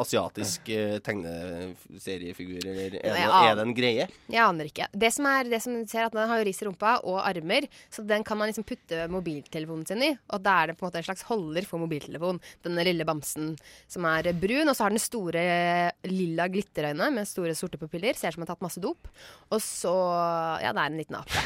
asiatisk 0.00 0.70
eh, 0.72 0.94
tegneseriefigur, 1.04 2.62
eller 2.62 2.96
er 3.02 3.18
det, 3.18 3.26
er 3.26 3.58
det 3.58 3.66
en 3.66 3.74
greie? 3.76 4.06
Jeg 4.32 4.40
aner 4.40 4.70
ikke. 4.70 4.88
Det 4.96 5.10
som 5.12 5.28
er, 5.28 5.50
det 5.52 5.60
som 5.64 5.76
ser 5.90 6.06
at 6.06 6.16
Den 6.16 6.30
har 6.30 6.40
jo 6.40 6.46
ris 6.48 6.62
i 6.62 6.68
rumpa 6.68 6.94
og 7.08 7.20
armer, 7.20 7.68
så 7.92 8.04
den 8.06 8.24
kan 8.24 8.40
man 8.40 8.48
liksom 8.48 8.64
putte 8.68 9.06
mobiltelefonen 9.12 9.84
sin 9.88 10.06
i. 10.08 10.12
Og 10.32 10.44
da 10.44 10.56
er 10.62 10.72
det 10.72 10.78
på 10.78 10.86
en 10.86 10.90
måte 10.90 11.02
en 11.02 11.08
slags 11.10 11.26
holder 11.28 11.68
for 11.68 11.82
mobiltelefon. 11.82 12.40
Denne 12.64 12.86
lille 12.88 13.06
bamsen 13.08 13.52
som 13.90 14.08
er 14.08 14.32
brun. 14.32 14.70
Og 14.70 14.76
så 14.76 14.86
har 14.86 14.94
den 14.94 15.02
store 15.02 15.44
lilla 16.08 16.48
glitterøyne 16.52 17.10
med 17.12 17.28
store 17.28 17.56
sorte 17.58 17.80
pupiller. 17.80 18.16
Ser 18.16 18.32
ut 18.32 18.38
som 18.38 18.44
den 18.44 18.48
har 18.48 18.54
tatt 18.54 18.64
masse 18.64 18.82
dop. 18.82 19.10
Og 19.52 19.60
så 19.60 19.92
Ja, 20.62 20.72
det 20.72 20.80
er 20.80 20.88
en 20.88 21.00
liten 21.00 21.18
ape. 21.18 21.44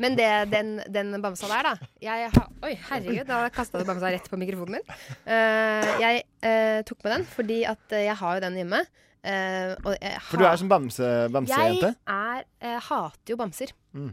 Men 0.00 0.16
det, 0.16 0.28
den, 0.50 0.80
den 0.88 1.12
bamsa 1.22 1.48
der, 1.50 1.66
da 1.70 1.90
jeg 2.02 2.30
har, 2.32 2.46
Oi, 2.64 2.72
herregud, 2.88 3.26
da 3.28 3.40
kasta 3.52 3.80
du 3.80 3.86
bamsa 3.88 4.10
rett 4.12 4.19
på 4.28 4.38
mikrofonen 4.40 4.78
min. 4.78 4.96
Uh, 5.24 5.90
jeg 6.02 6.24
uh, 6.44 6.80
tok 6.88 7.04
med 7.04 7.14
den 7.14 7.28
fordi 7.30 7.60
at 7.68 7.94
jeg 7.96 8.16
har 8.22 8.38
jo 8.38 8.44
den 8.46 8.58
hjemme. 8.60 8.82
Uh, 9.20 9.76
og 9.84 9.94
jeg 9.96 10.16
For 10.28 10.40
du 10.40 10.46
er 10.48 10.58
som 10.60 10.70
bamse, 10.70 11.08
bamsejente? 11.32 11.92
jeg 11.94 12.44
er, 12.60 12.82
hater 12.88 13.34
jo 13.34 13.38
bamser. 13.40 13.74
Mm. 13.92 14.12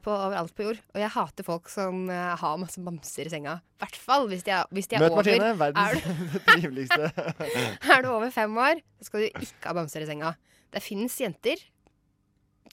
På 0.00 0.14
overalt 0.14 0.54
på 0.56 0.64
jord. 0.64 0.78
Og 0.94 1.00
jeg 1.02 1.12
hater 1.12 1.44
folk 1.44 1.66
som 1.68 2.06
har 2.08 2.54
masse 2.56 2.80
bamser 2.80 3.28
i 3.28 3.32
senga. 3.32 3.58
I 3.60 3.82
hvert 3.82 3.98
fall 4.00 4.24
hvis 4.30 4.46
de 4.46 4.54
er, 4.56 4.70
hvis 4.72 4.88
de 4.88 4.96
er 4.96 5.02
Møt 5.04 5.12
over 5.12 5.20
Martine, 5.20 5.50
er, 5.52 5.58
verdens 5.60 6.06
triveligste. 6.48 7.10
er 7.92 8.00
du 8.00 8.08
over 8.14 8.32
fem 8.32 8.56
år, 8.64 8.80
så 8.96 9.10
skal 9.10 9.26
du 9.26 9.26
ikke 9.28 9.66
ha 9.66 9.74
bamser 9.76 10.06
i 10.06 10.08
senga. 10.08 10.32
Det 10.72 10.80
finnes 10.84 11.20
jenter 11.20 11.60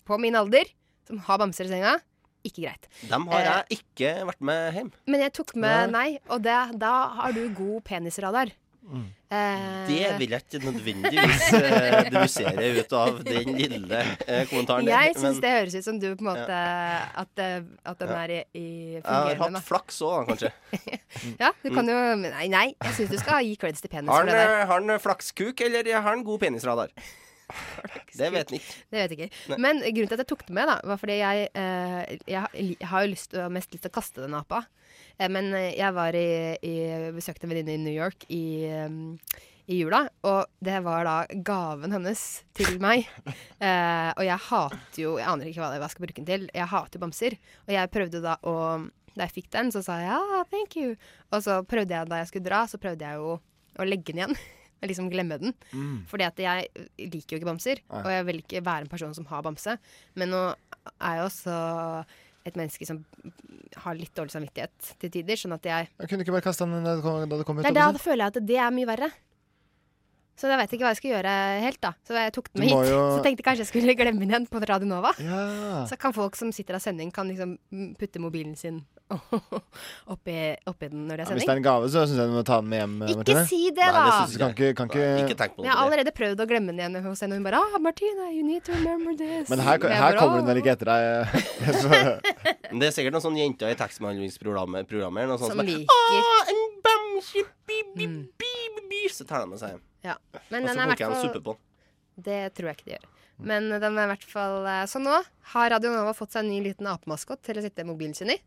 på 0.07 0.19
min 0.23 0.39
alder 0.39 0.71
som 1.07 1.19
har 1.27 1.41
bamser 1.41 1.67
i 1.67 1.73
senga. 1.73 1.97
Ikke 2.45 2.62
greit. 2.67 2.86
Dem 3.10 3.25
har 3.31 3.41
jeg 3.47 3.79
ikke 3.79 4.12
vært 4.29 4.41
med 4.45 4.75
hjem. 4.77 4.91
Men 5.10 5.23
jeg 5.25 5.34
tok 5.39 5.55
med 5.58 5.89
nei, 5.95 6.10
og 6.29 6.43
det, 6.45 6.60
da 6.81 6.93
har 7.17 7.34
du 7.34 7.41
god 7.58 7.81
penisradar. 7.88 8.51
Mm. 8.86 9.05
Eh, 9.34 9.62
Det 9.89 10.10
vil 10.19 10.29
jeg 10.36 10.43
ikke 10.45 10.60
nødvendigvis 10.62 11.45
eh, 11.58 11.95
dedusere 12.05 12.67
ut 12.77 12.91
av 12.93 13.15
den 13.25 13.55
lille 13.58 14.01
eh, 14.27 14.43
kommentaren. 14.45 14.86
Jeg 14.86 15.15
syns 15.17 15.39
det 15.41 15.53
høres 15.55 15.77
ut 15.79 15.88
som 15.88 15.97
du 15.97 16.05
på 16.12 16.21
en 16.21 16.27
måte 16.29 16.60
At, 17.23 17.41
eh, 17.41 17.65
at 17.81 17.97
den 18.03 18.13
Ja. 18.13 18.19
er 18.21 18.29
i, 18.36 18.38
i 18.53 18.65
Jeg 18.99 19.01
har 19.08 19.31
fungerende. 19.34 19.58
hatt 19.63 19.69
flaks 19.71 19.97
òg, 20.05 20.29
kanskje. 20.29 20.53
Ja, 21.41 21.49
du 21.65 21.71
kan 21.73 21.89
jo 21.89 21.97
Nei, 22.27 22.45
nei. 22.53 22.67
Jeg 22.86 22.93
syns 22.99 23.10
du 23.15 23.17
skal 23.23 23.41
gi 23.49 23.58
creds 23.58 23.81
til 23.81 23.89
penis 23.89 24.13
Har 24.13 24.29
eh, 24.29 24.65
har 24.69 24.77
han 24.77 24.99
flakskuk, 25.01 25.65
eller 25.65 25.89
har 25.95 26.05
han 26.12 26.21
god 26.23 26.45
penisradar? 26.45 26.93
Det 28.15 28.29
vet 28.34 28.51
jeg 28.53 28.62
ikke. 28.62 28.75
Det 28.91 28.97
vet 29.01 29.12
jeg 29.13 29.19
ikke. 29.29 29.58
Men 29.62 29.81
grunnen 29.84 30.10
til 30.12 30.15
at 30.17 30.23
jeg 30.23 30.29
tok 30.31 30.45
det 30.47 30.55
med, 30.58 30.69
da, 30.71 30.77
var 30.88 30.97
fordi 31.01 31.17
jeg, 31.19 31.49
eh, 31.53 32.15
jeg, 32.31 32.77
har- 32.89 33.03
jo 33.05 33.12
lyst 33.12 33.31
til, 33.34 33.49
mest 33.53 33.73
lyst 33.75 33.84
til 33.86 33.91
å 33.91 33.95
kaste 33.99 34.23
den 34.23 34.38
apa. 34.38 34.63
Eh, 35.19 35.27
men 35.29 35.51
eh, 35.53 35.73
jeg 35.77 35.93
var 35.97 36.15
i, 36.17 36.27
i 36.65 36.75
besøkte 37.15 37.45
en 37.45 37.53
venninne 37.53 37.75
i 37.75 37.84
New 37.84 37.93
York 37.93 38.25
i, 38.34 38.43
i 39.65 39.77
jula, 39.79 40.03
og 40.27 40.45
det 40.63 40.77
var 40.86 41.05
da 41.08 41.15
gaven 41.47 41.93
hennes 41.95 42.25
til 42.58 42.79
meg. 42.84 43.08
Eh, 43.65 44.10
og 44.19 44.21
jeg 44.27 44.36
hater 44.45 44.99
jo 44.99 45.13
Jeg 45.17 45.25
aner 45.31 45.47
ikke 45.49 45.62
hva 45.63 45.69
jeg 45.79 45.89
skal 45.93 46.03
bruke 46.03 46.19
den 46.19 46.25
til. 46.27 46.43
Jeg 46.53 46.67
hater 46.69 47.01
bamser. 47.01 47.36
Og 47.65 47.71
jeg 47.73 47.89
prøvde 47.93 48.19
da 48.21 48.36
å 48.45 48.53
Da 49.15 49.23
jeg 49.23 49.31
fikk 49.38 49.47
den, 49.55 49.71
så 49.71 49.79
sa 49.81 49.95
jeg 50.03 50.12
ja, 50.12 50.41
thank 50.51 50.75
you. 50.77 50.91
Og 51.31 51.41
så 51.41 51.62
prøvde 51.65 51.95
jeg 51.95 52.10
da 52.12 52.19
jeg 52.19 52.27
skulle 52.29 52.45
dra, 52.45 52.60
så 52.67 52.77
prøvde 52.77 53.08
jeg 53.08 53.15
jo 53.21 53.38
å 53.79 53.88
legge 53.88 54.12
den 54.12 54.19
igjen. 54.21 54.36
Liksom 54.89 55.09
glemme 55.13 55.39
den. 55.41 55.53
Mm. 55.73 56.03
Fordi 56.11 56.27
at 56.27 56.37
jeg 56.41 56.69
liker 56.99 57.35
jo 57.35 57.41
ikke 57.41 57.49
bamser, 57.51 57.81
Nei. 57.91 58.01
og 58.03 58.11
jeg 58.13 58.25
vil 58.29 58.41
ikke 58.43 58.63
være 58.65 58.85
en 58.85 58.91
person 58.91 59.13
som 59.17 59.25
har 59.31 59.41
bamse. 59.45 59.77
Men 60.15 60.29
nå 60.33 60.43
er 60.99 61.19
jeg 61.19 61.25
også 61.29 61.57
et 62.45 62.57
menneske 62.59 62.85
som 62.85 62.99
har 63.81 63.97
litt 63.97 64.13
dårlig 64.15 64.35
samvittighet 64.35 64.91
til 65.01 65.09
tider, 65.11 65.39
sånn 65.39 65.55
at 65.57 65.65
jeg 65.65 65.87
Jeg 65.99 66.09
kunne 66.11 66.21
ikke 66.25 66.35
bare 66.35 66.45
kasta 66.45 66.67
den 66.69 66.85
da 66.85 66.95
det 66.99 67.03
kom, 67.03 67.57
ut? 67.57 67.65
det 67.65 67.73
da 67.73 67.87
si. 67.95 68.03
føler 68.05 68.27
jeg 68.27 68.35
at 68.35 68.45
det 68.51 68.59
er 68.61 68.75
mye 68.75 68.89
verre. 68.89 69.09
Så 70.35 70.49
jeg 70.51 70.59
vet 70.59 70.73
ikke 70.75 70.83
hva 70.83 70.91
jeg 70.91 70.99
skal 70.99 71.11
gjøre 71.13 71.33
helt, 71.63 71.79
da. 71.79 71.93
Så 72.03 72.11
jeg 72.19 72.33
tok 72.35 72.49
den 72.51 72.65
med 72.65 72.69
hit. 72.73 72.89
jo- 72.91 73.03
Så 73.15 73.21
tenkte 73.23 73.39
jeg 73.39 73.47
kanskje 73.47 73.63
jeg 73.63 73.71
skulle 73.71 73.95
glemme 73.95 74.19
den 74.19 74.29
igjen 74.33 74.47
på 74.51 74.59
Radio 74.67 74.87
Nova. 74.89 75.13
Ja. 75.23 75.85
Så 75.87 75.95
kan 75.97 76.11
folk 76.15 76.35
som 76.35 76.51
sitter 76.51 76.75
av 76.75 76.83
sending, 76.83 77.11
kan 77.15 77.29
liksom 77.31 77.55
mm, 77.71 77.95
putte 77.99 78.19
mobilen 78.19 78.55
sin 78.59 78.81
oppi, 80.09 80.35
oppi 80.65 80.87
den 80.89 81.03
når 81.05 81.19
det 81.21 81.25
Ja, 81.27 81.29
er 81.29 81.37
hvis 81.37 81.45
det 81.45 81.53
er 81.53 81.59
en 81.61 81.65
gave, 81.65 81.89
så 81.93 82.03
syns 82.09 82.17
jeg 82.19 82.31
du 82.31 82.33
må 82.35 82.43
ta 82.47 82.57
den 82.59 82.69
med 82.71 82.79
hjem. 82.81 82.95
Ikke 83.05 83.17
Martine. 83.21 83.43
si 83.51 83.59
det, 83.69 83.85
Nei, 83.85 83.91
det 83.93 83.93
da! 83.95 84.25
ikke, 84.25 84.39
kan 84.41 84.55
ikke, 84.55 84.69
kan 84.79 84.89
ikke, 84.89 85.37
det. 85.37 85.65
jeg 85.67 85.71
har 85.71 85.83
allerede 85.85 86.13
prøvd 86.17 86.41
å 86.41 86.47
glemme 86.49 86.73
den 86.73 86.81
igjen 86.81 87.05
hos 87.05 87.21
henne, 87.23 87.37
og 87.37 87.39
hun 87.39 87.45
bare 87.47 87.61
ah, 87.61 87.77
'Martine, 87.79 88.27
you 88.33 88.43
need 88.43 88.65
to 88.65 88.73
remember 88.73 89.13
this'. 89.19 89.47
Men 89.53 89.59
her, 89.61 89.77
her 89.77 90.01
bare, 90.09 90.17
kommer 90.19 90.41
hun 90.41 90.49
vel 90.49 90.61
ikke 90.63 90.73
etter 90.75 90.89
deg. 90.89 91.01
Det 92.75 92.87
er 92.89 92.91
sikkert 92.97 93.13
noen 93.15 93.23
sånne 93.23 93.39
jenter 93.45 93.71
i 93.71 93.77
tekstbehandlingsprogrammet 93.79 94.89
som, 94.91 95.49
Som 95.53 95.61
bare, 95.61 95.69
liker. 95.69 96.19
«Å, 96.19 96.37
en 96.51 96.63
bamse, 96.83 97.45
bi, 97.69 97.77
bi, 97.95 98.07
bi, 98.09 98.49
bi, 98.75 98.87
bi», 98.89 99.03
Så 99.13 99.23
tar 99.29 99.45
de 99.45 99.53
med 99.53 99.61
seg 99.61 99.75
hjem. 99.75 99.83
Ja. 100.05 100.15
Men 100.53 100.63
Og 100.63 100.69
den 100.69 100.75
så 100.75 100.79
er 100.79 100.85
i 100.85 100.89
koker 100.93 100.95
hvert 100.95 100.99
de 101.01 101.11
fall 101.11 101.23
suppe 101.27 101.43
på. 101.45 101.57
Det 102.25 102.41
tror 102.55 102.71
jeg 102.71 102.77
ikke 102.79 102.89
de 102.89 102.95
gjør. 102.95 103.07
Men 103.51 103.67
den 103.83 103.97
er 103.99 104.05
i 104.05 104.11
hvert 104.13 104.27
fall 104.31 104.61
eh, 104.71 104.85
Så 104.87 105.01
nå 105.03 105.15
har 105.51 105.71
Radio 105.73 105.89
Nova 105.91 106.13
fått 106.15 106.31
seg 106.35 106.45
en 106.45 106.53
ny 106.53 106.61
liten 106.63 106.87
apemaskott 106.87 107.41
til 107.43 107.59
å 107.59 107.65
sitte 107.65 107.83
mobilen 107.87 108.15
sin 108.15 108.31
i. 108.31 108.37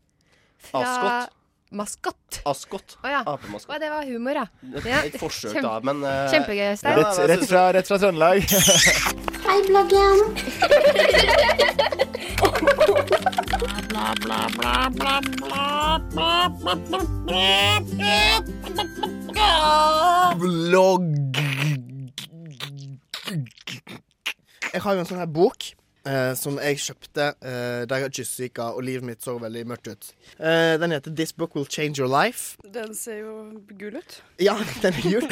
Askott? 0.73 1.35
Maskott. 1.71 2.39
Askott. 2.49 2.97
Oh, 3.03 3.09
ja. 3.11 3.19
Apemaskott. 3.29 3.75
Oh, 3.75 3.79
det 3.79 3.89
var 3.93 4.05
humor, 4.09 4.33
ja. 4.41 4.47
Ja. 4.73 4.79
er 4.81 5.11
et 5.11 5.19
forsøk, 5.21 5.53
Kjempe- 5.53 5.67
da, 5.67 5.79
men 5.85 6.01
uh, 6.01 6.25
Kjempegøy, 6.33 6.73
Stein. 6.81 6.97
Rett, 6.97 7.21
rett, 7.29 7.45
fra, 7.51 7.67
rett 7.77 7.91
fra 7.91 7.99
Trøndelag. 8.01 8.41
Hei, 9.45 9.59
bloggen. 9.69 10.17
Vlogg. 20.41 21.05
Jeg 24.73 24.81
har 24.85 24.95
jo 24.95 25.01
en 25.03 25.07
sånn 25.09 25.21
her 25.21 25.29
bok 25.33 25.65
eh, 26.07 26.33
som 26.37 26.57
jeg 26.61 26.79
kjøpte 26.83 27.25
eh, 27.41 27.85
da 27.89 27.97
jeg 27.97 28.05
hadde 28.05 28.17
kyssesyke 28.19 28.67
og 28.75 28.83
livet 28.85 29.07
mitt 29.07 29.25
så 29.25 29.33
veldig 29.41 29.63
mørkt 29.69 29.89
ut. 29.89 30.09
Eh, 30.37 30.75
den 30.81 30.93
heter 30.93 31.13
'This 31.15 31.33
Book 31.33 31.55
Will 31.55 31.65
Change 31.65 32.01
Your 32.01 32.09
Life'. 32.11 32.57
Den 32.73 32.93
ser 32.95 33.19
jo 33.23 33.33
gul 33.79 33.97
ut. 33.97 34.19
Ja, 34.39 34.55
den 34.83 34.93
er 34.93 35.01
gul. 35.01 35.25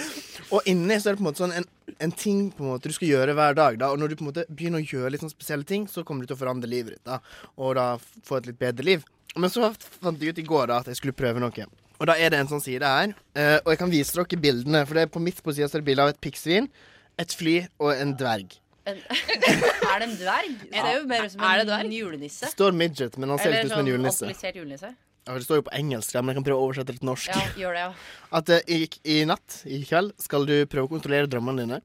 og 0.54 0.62
inni 0.66 0.96
så 1.00 1.10
er 1.10 1.16
det 1.16 1.20
på 1.20 1.26
en 1.26 1.30
måte 1.30 1.44
sånn 1.44 1.56
en, 1.60 1.68
en 2.00 2.12
ting 2.12 2.48
på 2.52 2.64
en 2.64 2.72
måte 2.72 2.88
du 2.88 2.96
skal 2.96 3.12
gjøre 3.12 3.36
hver 3.36 3.58
dag. 3.58 3.78
Da. 3.80 3.92
Og 3.92 4.00
når 4.00 4.08
du 4.14 4.16
på 4.16 4.26
en 4.26 4.30
måte 4.32 4.46
begynner 4.48 4.80
å 4.80 4.88
gjøre 4.88 5.12
litt 5.14 5.24
sånn 5.24 5.34
spesielle 5.34 5.68
ting, 5.68 5.88
så 5.88 6.04
kommer 6.04 6.24
du 6.24 6.32
til 6.32 6.38
å 6.38 6.42
forandre 6.44 6.70
livet 6.70 6.96
ditt. 6.96 7.04
da 7.04 7.20
Og 7.56 7.76
da 7.78 7.90
få 7.98 8.40
et 8.40 8.48
litt 8.52 8.60
bedre 8.60 8.86
liv. 8.88 9.04
Men 9.36 9.50
så 9.52 9.68
fant 10.00 10.18
jeg 10.20 10.32
ut 10.32 10.40
i 10.40 10.46
går 10.46 10.70
da 10.72 10.80
at 10.80 10.88
jeg 10.90 10.98
skulle 10.98 11.16
prøve 11.16 11.40
noe. 11.42 11.66
Og 11.98 12.06
da 12.06 12.14
er 12.14 12.30
det 12.30 12.38
en 12.38 12.48
sånn 12.50 12.62
side 12.62 12.86
her. 12.86 13.12
eh, 13.34 13.58
og 13.64 13.74
jeg 13.74 13.78
kan 13.78 13.90
vise 13.90 14.14
dere 14.14 14.40
bildene. 14.40 14.86
For 14.86 14.94
det 14.94 15.02
er 15.02 15.12
på 15.12 15.22
midt 15.22 15.42
på 15.42 15.52
sida 15.52 15.66
er 15.68 15.82
det 15.82 15.84
bilde 15.84 16.02
av 16.06 16.14
et 16.14 16.20
piggsvin, 16.22 16.70
et 17.18 17.34
fly 17.34 17.66
og 17.78 17.92
en 17.94 18.14
dverg. 18.16 18.58
En, 18.88 19.02
er 19.92 20.00
det 20.00 20.06
en 20.08 20.16
dverg? 20.20 20.54
Det 20.70 20.80
ser 20.80 20.94
jo 20.96 21.04
mer 21.10 21.26
ut 21.26 21.34
som 21.34 21.44
en 21.44 21.66
dverg? 21.68 21.92
julenisse. 21.98 22.50
Står 22.54 22.76
midget, 22.76 23.18
men 23.20 23.34
han 23.34 23.42
ser 23.42 23.52
Eller 23.52 23.62
litt 23.62 23.70
ut 23.70 23.74
som 23.74 23.78
en 23.78 23.84
sånn 23.84 23.92
julenisse. 23.92 24.52
julenisse. 24.56 24.94
Ja, 25.28 25.34
det 25.36 25.44
står 25.44 25.58
jo 25.60 25.66
på 25.66 25.74
engelsk, 25.76 26.14
men 26.22 26.32
jeg 26.32 26.38
kan 26.38 26.44
prøve 26.46 26.56
å 26.62 26.66
oversette 26.70 26.94
det 26.94 27.02
til 27.02 27.08
norsk. 27.10 27.28
Ja, 27.36 27.44
gjør 27.60 27.76
det, 27.76 27.84
ja. 27.84 27.92
At 28.38 28.52
eh, 28.54 28.62
i, 28.72 28.78
i 29.12 29.16
natt, 29.28 29.58
i 29.68 29.82
kveld, 29.84 30.14
skal 30.24 30.48
du 30.48 30.54
prøve 30.72 30.88
å 30.88 30.92
kontrollere 30.94 31.28
drømmene 31.28 31.66
dine. 31.66 31.80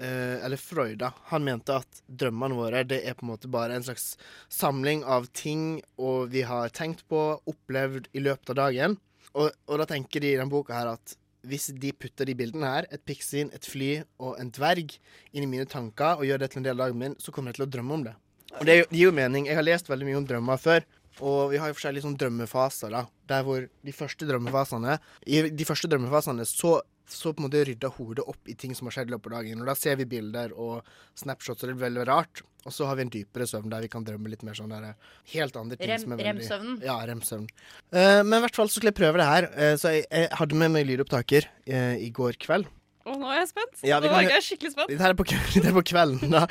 Eh, 0.00 0.44
eller 0.44 0.60
Freud, 0.60 0.98
da. 1.00 1.10
Han 1.32 1.44
mente 1.44 1.76
at 1.76 2.00
drømmene 2.08 2.56
våre 2.56 2.82
det 2.88 3.02
er 3.08 3.16
på 3.16 3.24
en 3.26 3.30
måte 3.34 3.48
bare 3.52 3.76
en 3.76 3.84
slags 3.84 4.14
samling 4.52 5.04
av 5.04 5.28
ting 5.36 5.82
og 5.96 6.32
vi 6.32 6.42
har 6.48 6.72
tenkt 6.76 7.04
på, 7.08 7.20
opplevd 7.48 8.08
i 8.16 8.24
løpet 8.24 8.52
av 8.52 8.58
dagen. 8.64 8.96
Og, 9.36 9.52
og 9.68 9.80
da 9.80 9.86
tenker 9.88 10.24
de 10.24 10.32
i 10.32 10.36
denne 10.38 10.52
boka 10.52 10.76
her 10.76 10.94
at 10.96 11.16
hvis 11.46 11.70
de 11.78 11.92
putter 11.94 12.28
de 12.28 12.34
bildene 12.38 12.68
her, 12.68 12.88
et 12.92 13.02
piggsvin, 13.06 13.52
et 13.54 13.66
fly 13.66 13.90
og 14.18 14.36
en 14.42 14.50
dverg, 14.54 14.96
inn 15.32 15.46
i 15.46 15.50
mine 15.50 15.66
tanker 15.70 16.20
og 16.20 16.26
gjør 16.28 16.42
det 16.42 16.52
til 16.52 16.62
en 16.62 16.68
del 16.68 16.76
av 16.76 16.86
dagen 16.86 17.00
min, 17.00 17.16
så 17.22 17.34
kommer 17.34 17.52
jeg 17.52 17.60
til 17.60 17.66
å 17.66 17.72
drømme 17.76 17.98
om 17.98 18.06
det. 18.08 18.14
Og 18.56 18.68
det 18.68 18.76
gir 18.84 19.08
jo 19.08 19.14
mening. 19.14 19.48
Jeg 19.48 19.58
har 19.58 19.66
lest 19.66 19.90
veldig 19.90 20.06
mye 20.08 20.20
om 20.20 20.26
drømmer 20.28 20.60
før. 20.60 20.86
Og 21.24 21.52
vi 21.52 21.60
har 21.60 21.70
jo 21.70 21.76
forskjellige 21.76 22.04
sånne 22.04 22.20
drømmefaser, 22.20 22.92
da. 22.92 23.06
Der 23.30 23.44
hvor 23.46 23.64
de 23.64 23.94
første 23.96 24.28
drømmefasene 24.28 24.98
I 25.24 25.46
de 25.48 25.66
første 25.68 25.88
drømmefasene 25.88 26.44
så, 26.48 26.78
så 27.12 27.32
på 27.32 27.42
en 27.42 27.46
måte 27.46 27.62
rydda 27.68 27.90
hodet 27.96 28.24
opp 28.26 28.50
i 28.50 28.56
ting 28.58 28.74
som 28.76 28.88
har 28.88 28.96
skjedd 28.96 29.10
i 29.10 29.14
løpet 29.14 29.30
av 29.30 29.38
dagen. 29.38 29.62
Og 29.62 29.70
da 29.70 29.74
ser 29.78 29.98
vi 30.00 30.08
bilder 30.10 30.54
og 30.54 30.86
snapshots, 31.18 31.62
og 31.62 31.70
det 31.70 31.76
er 31.76 31.82
veldig 31.84 32.06
rart. 32.08 32.42
Og 32.66 32.74
så 32.74 32.88
har 32.88 32.98
vi 32.98 33.04
en 33.06 33.12
dypere 33.14 33.46
søvn 33.46 33.70
der 33.70 33.84
vi 33.84 33.90
kan 33.92 34.06
drømme 34.06 34.30
litt 34.32 34.42
mer 34.46 34.56
sånn 34.58 34.72
der 34.74 34.96
helt 35.34 35.58
andre 35.58 35.78
ting 35.78 35.92
Rem- 35.92 36.02
som 36.02 36.14
er 36.14 36.18
veldig 36.20 36.32
remsøvnen? 36.32 36.80
Ja, 36.82 36.96
remsøvn. 37.06 37.44
Uh, 37.94 38.22
men 38.26 38.38
i 38.40 38.42
hvert 38.46 38.58
fall 38.58 38.70
så 38.70 38.80
skulle 38.80 38.90
jeg 38.90 38.98
prøve 38.98 39.22
det 39.22 39.28
her. 39.28 39.46
Uh, 39.54 39.74
så 39.78 39.94
jeg, 39.94 40.08
jeg 40.10 40.32
hadde 40.40 40.58
med 40.58 40.74
meg 40.74 40.88
lydopptaker 40.88 41.46
uh, 41.46 41.94
i 42.02 42.10
går 42.14 42.40
kveld. 42.42 42.66
Å, 43.06 43.14
nå 43.14 43.28
er 43.30 43.38
jeg 43.38 43.50
spent. 43.52 43.82
Ja, 43.86 44.00
nå 44.02 44.10
kan 44.10 44.24
er 44.24 44.32
jeg 44.34 44.44
skikkelig 44.48 44.72
spent. 44.74 44.90
Dette 44.90 45.04
her 45.06 45.14
er 45.14 45.18
på, 45.20 45.26
det 45.62 45.70
er 45.70 45.76
på 45.76 45.84
kvelden, 45.92 46.34
da. 46.34 46.42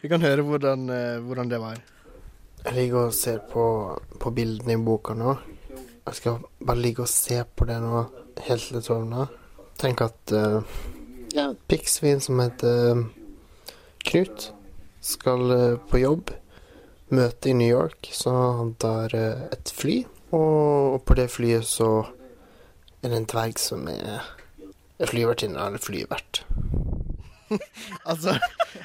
Vi 0.00 0.08
kan 0.08 0.24
høre 0.24 0.46
hvordan, 0.48 0.86
eh, 0.94 1.18
hvordan 1.26 1.50
det 1.50 1.58
var. 1.60 1.82
Jeg 2.64 2.76
ligger 2.76 3.10
og 3.10 3.16
ser 3.16 3.42
på, 3.50 3.64
på 4.20 4.32
bildene 4.36 4.78
i 4.78 4.80
boka 4.80 5.12
nå. 5.16 5.34
Jeg 6.08 6.16
skal 6.16 6.40
bare 6.64 6.80
ligge 6.80 7.04
og 7.04 7.12
se 7.12 7.36
på 7.44 7.68
det 7.68 7.76
nå 7.84 8.00
helt 8.46 8.66
til 8.66 8.78
det 8.78 8.84
sovner. 8.86 9.30
Tenk 9.80 10.02
at 10.04 10.34
uh, 10.36 10.60
ja, 11.32 11.50
et 11.50 11.60
piggsvin 11.70 12.20
som 12.20 12.40
heter 12.42 12.90
eh, 12.90 13.04
Knut, 14.10 14.50
skal 15.04 15.52
uh, 15.52 15.78
på 15.90 16.02
jobb. 16.02 16.32
Møte 17.10 17.50
i 17.50 17.56
New 17.56 17.70
York, 17.70 18.10
så 18.14 18.32
han 18.60 18.74
tar 18.80 19.14
uh, 19.16 19.46
et 19.50 19.72
fly. 19.74 20.02
Og, 20.30 20.96
og 20.96 21.00
på 21.06 21.16
det 21.18 21.30
flyet 21.32 21.66
så 21.66 21.90
er 23.00 23.10
det 23.10 23.16
en 23.18 23.30
dverg 23.30 23.58
som 23.58 23.88
er 23.90 24.26
flyvertinne 25.08 25.58
eller 25.58 25.82
flyvert. 25.82 26.44
altså, 28.10 28.36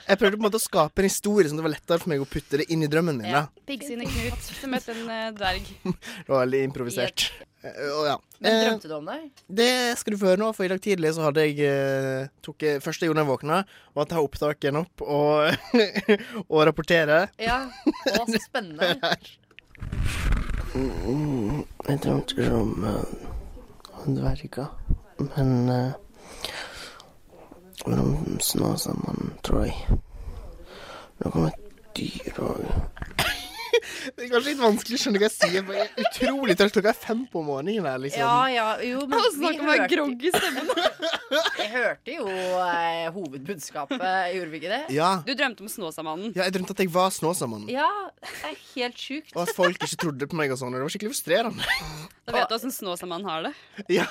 jeg 0.08 0.18
prøvde 0.18 0.38
på 0.38 0.42
en 0.42 0.48
måte 0.48 0.60
å 0.62 0.64
skape 0.64 1.04
en 1.04 1.10
historie 1.10 1.50
som 1.50 1.60
det 1.60 1.66
var 1.66 1.76
lettere 1.76 2.02
for 2.02 2.12
meg 2.14 2.24
å 2.24 2.30
putte 2.30 2.62
det 2.62 2.70
inn 2.74 2.86
i 2.86 2.90
drømmen 2.90 3.20
min. 3.20 3.30
Ja, 3.30 3.46
Piggsvinet 3.68 4.10
Knut 4.10 4.48
som 4.48 4.74
møtte 4.74 4.96
en 4.96 5.38
dverg. 5.38 5.70
Det 6.26 6.32
var 6.32 6.46
veldig 6.46 6.64
improvisert. 6.72 7.28
Eh, 7.66 7.92
ja. 8.08 8.16
Men 8.40 8.52
Eh, 8.52 8.64
drømte 8.68 8.88
du 8.92 8.94
om 8.98 9.06
det? 9.10 9.18
det 9.48 9.70
skal 9.98 10.14
du 10.14 10.20
få 10.22 10.28
høre 10.32 10.42
nå, 10.44 10.52
for 10.54 10.66
i 10.68 10.70
dag 10.70 10.82
tidlig 10.84 11.14
så 11.16 11.24
hadde 11.26 11.46
jeg 11.48 11.60
eh, 11.66 12.28
tok, 12.46 12.60
jeg- 12.62 12.82
Første 12.84 13.06
jeg 13.06 13.10
gjorde 13.10 13.22
da 13.22 13.26
jeg 13.26 13.32
våkna, 13.34 13.58
var 13.96 14.06
å 14.06 14.10
ta 14.12 14.22
opptaket 14.22 14.76
opp 14.82 15.02
og, 15.02 15.56
og 16.52 16.60
rapportere. 16.70 17.24
Ja. 17.42 17.64
Å, 18.14 18.26
så 18.30 18.42
spennende. 18.46 18.94
Mm, 20.76 21.62
Jeg 21.88 22.00
drømte 22.04 22.46
om 22.52 22.84
uh, 22.84 24.08
dverger, 24.12 24.66
men 25.20 25.70
uh, 25.72 25.94
Men 27.88 28.00
om 28.02 28.40
Snåsamann, 28.44 29.30
tror 29.46 29.64
jeg. 29.70 29.98
Det 31.22 31.32
kommer 31.32 31.54
et 31.54 31.94
dyr 31.96 32.40
òg. 32.44 32.66
Det 34.06 34.26
er 34.26 34.30
kanskje 34.32 34.52
litt 34.52 34.62
vanskelig 34.62 34.98
å 34.98 35.02
skjønne 35.02 35.22
hva 35.22 35.28
jeg 35.28 35.34
sier, 35.36 35.64
for 35.66 35.78
jeg 35.78 35.86
er 35.86 36.06
utrolig 36.06 36.56
trøtt. 36.60 36.76
Klokka 36.76 36.92
er 36.92 37.00
fem 37.00 37.22
på 37.32 37.42
morgenen 37.46 37.88
her, 37.90 38.02
liksom. 38.04 38.22
Ja, 38.22 38.38
ja, 38.54 38.68
jo, 38.86 39.06
men 39.10 39.18
Han 39.24 39.34
snakker 39.36 39.70
med 39.70 39.86
grogg 39.94 40.26
i 40.30 40.34
stemmen. 40.36 40.72
Jeg 41.56 41.72
hørte 41.74 42.14
jo 42.14 42.26
eh, 42.30 43.08
hovedbudskapet, 43.12 44.04
gjorde 44.36 44.52
vi 44.52 44.60
ikke 44.62 44.72
det? 44.72 44.82
Ja. 44.96 45.10
Du 45.26 45.32
drømte 45.36 45.66
om 45.66 45.72
Snåsamannen. 45.72 46.36
Ja, 46.38 46.46
jeg 46.46 46.54
drømte 46.56 46.76
at 46.76 46.84
jeg 46.84 46.92
var 46.94 47.10
Snåsamannen. 47.12 47.68
Ja, 47.74 47.90
det 48.22 48.52
er 48.52 48.60
helt 48.76 49.02
sjukt. 49.02 49.34
Og 49.34 49.42
at 49.44 49.52
folk 49.58 49.82
ikke 49.82 50.00
trodde 50.06 50.30
på 50.32 50.38
meg 50.40 50.54
og 50.54 50.62
sånn. 50.62 50.78
Det 50.78 50.86
var 50.86 50.94
skikkelig 50.94 51.12
frustrerende. 51.16 51.66
Da 52.26 52.34
vet 52.34 52.50
du 52.50 52.56
åssen 52.56 52.72
Snåsamann 52.74 53.26
har 53.28 53.44
det. 53.46 53.52
Ja, 54.00 54.06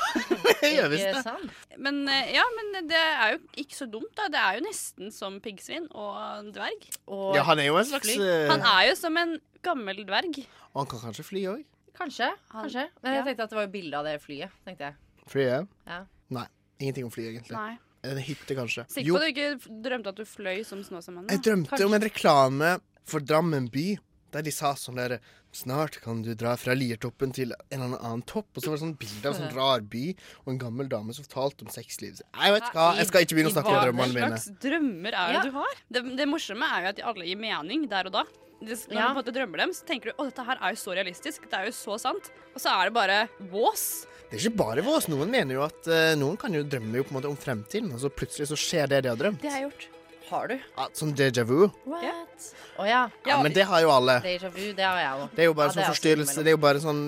det 0.61 0.69
gjør 0.77 0.91
visst 0.93 1.25
det. 1.27 1.79
Men 1.83 1.97
eh, 2.09 2.29
ja, 2.37 2.45
men 2.59 2.87
det 2.87 3.01
er 3.01 3.33
jo 3.35 3.41
ikke 3.65 3.75
så 3.81 3.89
dumt, 3.91 4.13
da. 4.15 4.29
Det 4.31 4.39
er 4.39 4.59
jo 4.61 4.65
nesten 4.69 5.11
som 5.15 5.41
piggsvin 5.43 5.89
og 5.91 6.53
dverg. 6.55 6.87
Og 7.11 7.35
Ja, 7.35 7.43
han 7.49 7.59
er 7.59 7.67
jo 7.73 7.79
en 7.81 7.89
slags 7.91 8.07
fly. 8.07 8.19
eh, 8.23 8.47
Han 8.53 8.63
er 8.71 8.91
jo 8.93 8.95
som 9.01 9.19
en 9.19 9.35
gammel 9.67 10.05
dverg. 10.07 10.45
Og 10.75 10.85
han 10.85 10.91
kan 10.95 11.03
kanskje 11.09 11.27
fly 11.27 11.43
òg. 11.57 11.65
Kanskje. 11.99 12.31
kanskje. 12.51 12.87
Men 13.03 13.19
jeg 13.19 13.25
tenkte 13.29 13.45
at 13.49 13.51
det 13.53 13.59
var 13.59 13.67
jo 13.67 13.73
bilde 13.75 13.99
av 13.99 14.07
det 14.07 14.15
flyet. 14.23 14.55
tenkte 14.67 14.89
jeg. 14.93 14.95
Flyet? 15.35 15.69
Ja. 15.87 16.01
Nei. 16.39 16.47
Ingenting 16.83 17.05
om 17.07 17.13
fly, 17.15 17.27
egentlig. 17.33 17.55
Nei. 17.59 17.77
En 18.05 18.19
hytte, 18.21 18.55
kanskje. 18.59 18.83
Sikker 18.93 19.15
på 19.15 19.21
at 19.21 19.23
du 19.27 19.31
ikke 19.35 19.77
drømte 19.87 20.11
at 20.15 20.19
du 20.19 20.25
fløy 20.29 20.63
som 20.69 20.83
Snåsamannen? 20.85 21.31
jeg 21.35 21.41
drømte 21.47 21.83
om 21.87 21.95
en 21.97 22.03
reklame 22.05 22.73
for 23.09 23.25
Drammen 23.25 23.71
by. 23.73 23.95
Der 24.35 24.43
de 24.43 24.53
sa 24.55 24.75
sånn 24.79 24.99
der 24.99 25.19
Snart 25.55 26.01
kan 26.03 26.25
du 26.27 26.33
dra 26.35 26.57
fra 26.59 26.75
Liertoppen 26.75 27.31
til 27.31 27.53
en 27.71 27.83
eller 27.85 28.01
annen 28.03 28.25
topp. 28.27 28.49
Og 28.57 28.65
så 28.65 28.73
var 28.73 28.75
det 28.81 28.83
sånn 28.83 28.97
bilde 28.99 29.29
av 29.31 29.37
en 29.37 29.45
sånn 29.45 29.53
rar 29.61 29.85
by 29.87 30.05
og 30.43 30.49
en 30.51 30.59
gammel 30.65 30.89
dame 30.91 31.15
som 31.15 31.27
fortalte 31.29 31.63
om 31.63 31.71
sexlivet 31.71 32.19
sitt. 32.19 32.27
Jeg 32.35 32.57
vet 32.57 32.67
hva, 32.75 32.87
jeg 32.99 33.07
skal 33.07 33.23
ikke 33.27 33.39
begynne 33.39 33.53
å 33.53 33.55
snakke 33.55 33.71
om 33.71 33.85
drømmene 33.85 34.17
mine. 34.17 34.31
Hva 34.33 34.41
slags 34.43 34.65
drømmer 34.65 35.19
er 35.21 35.37
det 35.37 35.45
du 35.47 35.55
har? 35.61 35.77
Det, 35.95 36.03
det 36.19 36.27
morsomme 36.33 36.73
er 36.75 36.83
jo 36.89 36.91
at 36.91 36.99
de 36.99 37.07
alle 37.13 37.29
gir 37.31 37.39
mening 37.39 37.87
der 37.93 38.11
og 38.11 38.17
da. 38.19 38.25
Det, 38.65 38.81
når 38.89 38.99
Ja. 38.99 39.07
du 39.07 39.07
på 39.07 39.13
en 39.15 39.21
måte 39.21 39.37
drømmer 39.39 39.63
dem, 39.63 39.77
så 39.77 39.87
tenker 39.87 40.11
du 40.11 40.19
å, 40.19 40.27
dette 40.27 40.49
her 40.51 40.59
er 40.59 40.75
jo 40.75 40.83
så 40.83 40.99
realistisk. 40.99 41.47
Det 41.51 41.61
er 41.61 41.71
jo 41.71 41.75
så 41.79 42.01
sant. 42.03 42.31
Og 42.55 42.59
så 42.65 42.75
er 42.75 42.91
det 42.91 42.97
bare 42.99 43.23
vås. 43.55 43.87
Det 44.31 44.39
er 44.41 44.47
ikke 44.49 44.59
bare 44.65 44.83
vås. 44.87 45.07
Noen 45.13 45.31
mener 45.31 45.59
jo 45.61 45.63
at 45.67 45.87
uh, 45.87 46.15
noen 46.19 46.39
kan 46.41 46.55
jo 46.57 46.65
drømme 46.67 46.99
jo 46.99 47.07
på 47.07 47.15
en 47.15 47.21
måte 47.21 47.31
om 47.31 47.39
fremtiden, 47.39 47.93
og 47.95 48.03
så 48.03 48.11
plutselig 48.11 48.51
så 48.51 48.59
skjer 48.59 48.91
det 48.91 49.05
de 49.07 49.13
har 49.15 49.21
drømt. 49.21 49.43
Det 49.43 49.53
har 49.53 49.63
jeg 49.63 49.69
gjort. 49.71 49.91
Har 50.31 50.49
du? 50.49 50.55
Ja, 50.57 50.87
sånn 50.97 51.13
déjà 51.17 51.45
vu. 51.45 51.67
What? 51.85 52.47
Å 52.81 52.87
ja. 52.89 53.03
Ja, 53.29 53.37
men 53.45 53.53
det 53.53 53.67
har 53.69 53.83
jo 53.85 53.91
alle. 53.93 54.17
Déjà 54.25 54.49
vu, 54.51 54.73
det 54.73 54.85
har 54.87 54.99
jeg 55.03 55.21
òg. 55.21 55.29
Det 55.37 55.45
er 55.45 55.49
jo 55.51 55.55
bare 55.59 55.75
sånn 55.75 55.85
forstyrrelse. 55.91 56.43
Det 56.43 56.53
er 56.53 56.57
jo 56.57 56.63
bare 56.65 56.81
sånn 56.83 57.03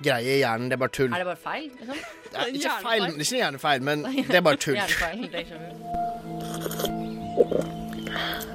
greie 0.00 0.36
i 0.36 0.40
hjernen. 0.44 0.70
Det 0.70 0.78
er 0.78 0.82
bare 0.84 0.94
tull. 0.94 1.10
Er 1.10 1.24
det 1.24 1.28
bare 1.32 1.42
feil? 1.42 1.66
Liksom? 1.80 1.98
Ja, 2.30 2.46
ikke 2.46 2.76
feil, 2.86 3.04
det 3.04 3.10
er 3.10 3.24
ikke 3.26 3.40
hjernefeil, 3.42 3.84
men 3.90 4.06
det 4.30 4.38
er 4.38 4.44
bare 4.46 4.60
tull. 4.62 4.78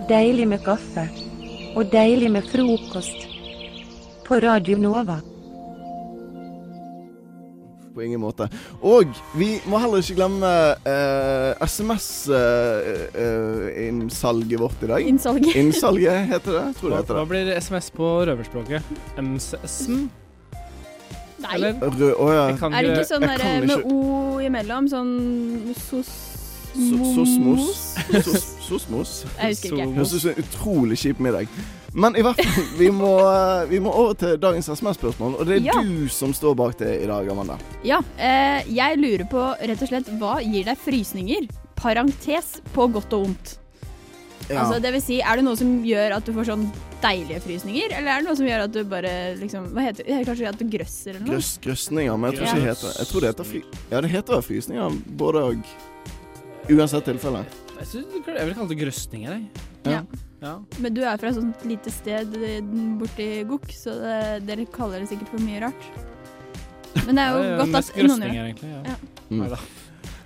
Deilig 0.10 0.48
med 0.48 0.64
kaffe. 0.66 1.06
Og 1.76 1.92
deilig 1.92 2.32
med 2.32 2.48
frokost. 2.50 3.28
På 4.26 4.40
Radio 4.42 4.78
Nova. 4.80 5.20
På 7.96 8.04
ingen 8.04 8.20
måte. 8.20 8.50
Og 8.84 9.08
vi 9.40 9.56
må 9.72 9.80
heller 9.80 10.04
ikke 10.04 10.18
glemme 10.20 10.50
eh, 10.84 11.56
SMS-innsalget 11.64 14.60
vårt 14.60 14.84
i 14.84 14.88
dag. 14.92 15.00
Innsalget. 15.08 15.56
Innsalget 15.62 16.28
heter 16.34 16.52
det. 16.60 16.66
Tror 16.80 16.90
det 16.90 16.96
Hva, 16.98 17.04
det. 17.08 17.14
hva 17.16 17.26
blir 17.30 17.46
SMS 17.62 17.88
på 17.96 18.06
røverspråket? 18.28 18.82
MSM? 19.22 20.10
Nei. 21.46 21.54
Eller? 21.56 21.72
Rø 22.00 22.10
oh, 22.20 22.32
ja. 22.34 22.46
Kan 22.60 22.74
Er 22.74 22.82
det 22.88 22.92
ikke 23.00 23.12
sånn 23.14 23.22
der, 23.28 23.38
med 23.64 23.70
ikke- 23.78 23.92
O 23.92 23.94
imellom? 24.44 24.84
Sånn 24.92 25.12
sos... 25.80 26.12
So- 26.76 27.12
Sosmos. 27.16 27.66
Sos- 28.26 28.52
Sosmos. 28.66 29.12
Jeg 29.40 29.48
husker 29.54 29.70
ikke. 29.78 29.86
Høres 29.96 30.12
ut 30.18 30.22
som 30.26 30.32
en 30.34 30.40
utrolig 30.44 30.98
kjip 31.00 31.18
middag. 31.24 31.48
Men 31.96 32.16
i 32.20 32.24
hvert 32.26 32.40
fall, 32.44 32.64
vi 32.78 32.90
må, 32.92 33.12
vi 33.72 33.80
må 33.80 33.92
over 33.96 34.16
til 34.20 34.36
dagens 34.42 34.68
SMS-spørsmål. 34.68 35.38
Og 35.40 35.48
det 35.48 35.62
er 35.62 35.68
Ja. 35.70 35.76
du 35.82 36.08
som 36.12 36.34
står 36.36 36.56
bak 36.60 36.78
det 36.82 36.90
i 37.04 37.08
dag, 37.08 37.30
Amanda. 37.32 37.56
Ja, 37.88 38.02
eh, 38.20 38.66
jeg 38.68 38.98
lurer 39.00 39.24
på 39.32 39.44
rett 39.62 39.82
og 39.86 39.88
slett 39.92 40.10
hva 40.20 40.42
gir 40.44 40.68
deg 40.68 40.78
frysninger? 40.84 41.48
Parentes 41.80 42.58
på 42.76 42.90
godt 42.92 43.14
og 43.16 43.28
vondt. 43.30 43.56
Ja. 44.50 44.60
Altså, 44.62 44.82
det 44.82 44.92
vil 44.94 45.02
si, 45.02 45.22
er 45.26 45.40
det 45.40 45.46
noe 45.48 45.58
som 45.58 45.72
gjør 45.88 46.18
at 46.20 46.28
du 46.28 46.34
får 46.36 46.46
sånn 46.52 46.68
deilige 47.02 47.40
frysninger, 47.42 47.96
eller 47.98 48.12
er 48.12 48.22
det 48.22 48.28
noe 48.28 48.38
som 48.38 48.46
gjør 48.46 48.64
at 48.68 48.76
du 48.76 48.84
bare 48.92 49.14
liksom 49.40 49.72
Hva 49.74 49.88
heter 49.88 50.06
det? 50.06 50.20
Kanskje 50.28 50.50
at 50.52 50.60
du 50.60 50.66
grøsser 50.70 51.10
eller 51.16 51.24
noe? 51.24 51.34
Grøss, 51.34 51.56
grøsninger, 51.64 52.18
men 52.20 52.32
jeg 52.32 52.38
tror 52.40 52.48
ikke 52.52 52.60
det 52.62 52.70
heter 52.70 53.00
Jeg 53.00 53.08
tror 53.10 53.22
det 53.26 53.32
heter 53.32 53.50
fly... 53.50 53.62
Ja, 53.92 54.02
det 54.06 54.12
heter 54.14 54.42
frysninger, 54.46 55.02
både 55.18 55.44
og. 55.50 55.74
Uansett 56.76 57.06
tilfelle. 57.06 57.44
Jeg, 57.80 57.88
synes, 57.88 58.06
jeg 58.26 58.48
vil 58.48 58.56
kalle 58.58 58.70
det 58.72 58.80
grøsninger, 58.84 59.32
jeg. 59.32 59.66
Ja. 59.86 59.92
Ja. 59.92 60.02
Men 60.84 60.98
du 60.98 61.02
er 61.04 61.22
fra 61.22 61.32
et 61.32 61.40
sånt 61.40 61.66
lite 61.68 61.94
sted 61.94 62.36
eh, 62.42 62.60
borti 63.00 63.30
Gokk, 63.50 63.72
så 63.74 63.96
det, 64.02 64.20
dere 64.50 64.68
kaller 64.74 65.04
det 65.04 65.12
sikkert 65.14 65.34
for 65.34 65.46
mye 65.46 65.64
rart. 65.66 65.90
Men 67.06 67.18
det 67.18 67.26
er 67.26 67.34
jo 67.34 67.42
det 67.46 67.50
er 67.50 67.64
godt 67.64 67.82
at 67.82 67.98
noen 67.98 68.28
gjør 68.28 68.30
det. 68.30 68.46
egentlig, 68.46 68.72
ja. 68.76 68.94
Ja. 68.94 69.02
Mm. 69.30 69.58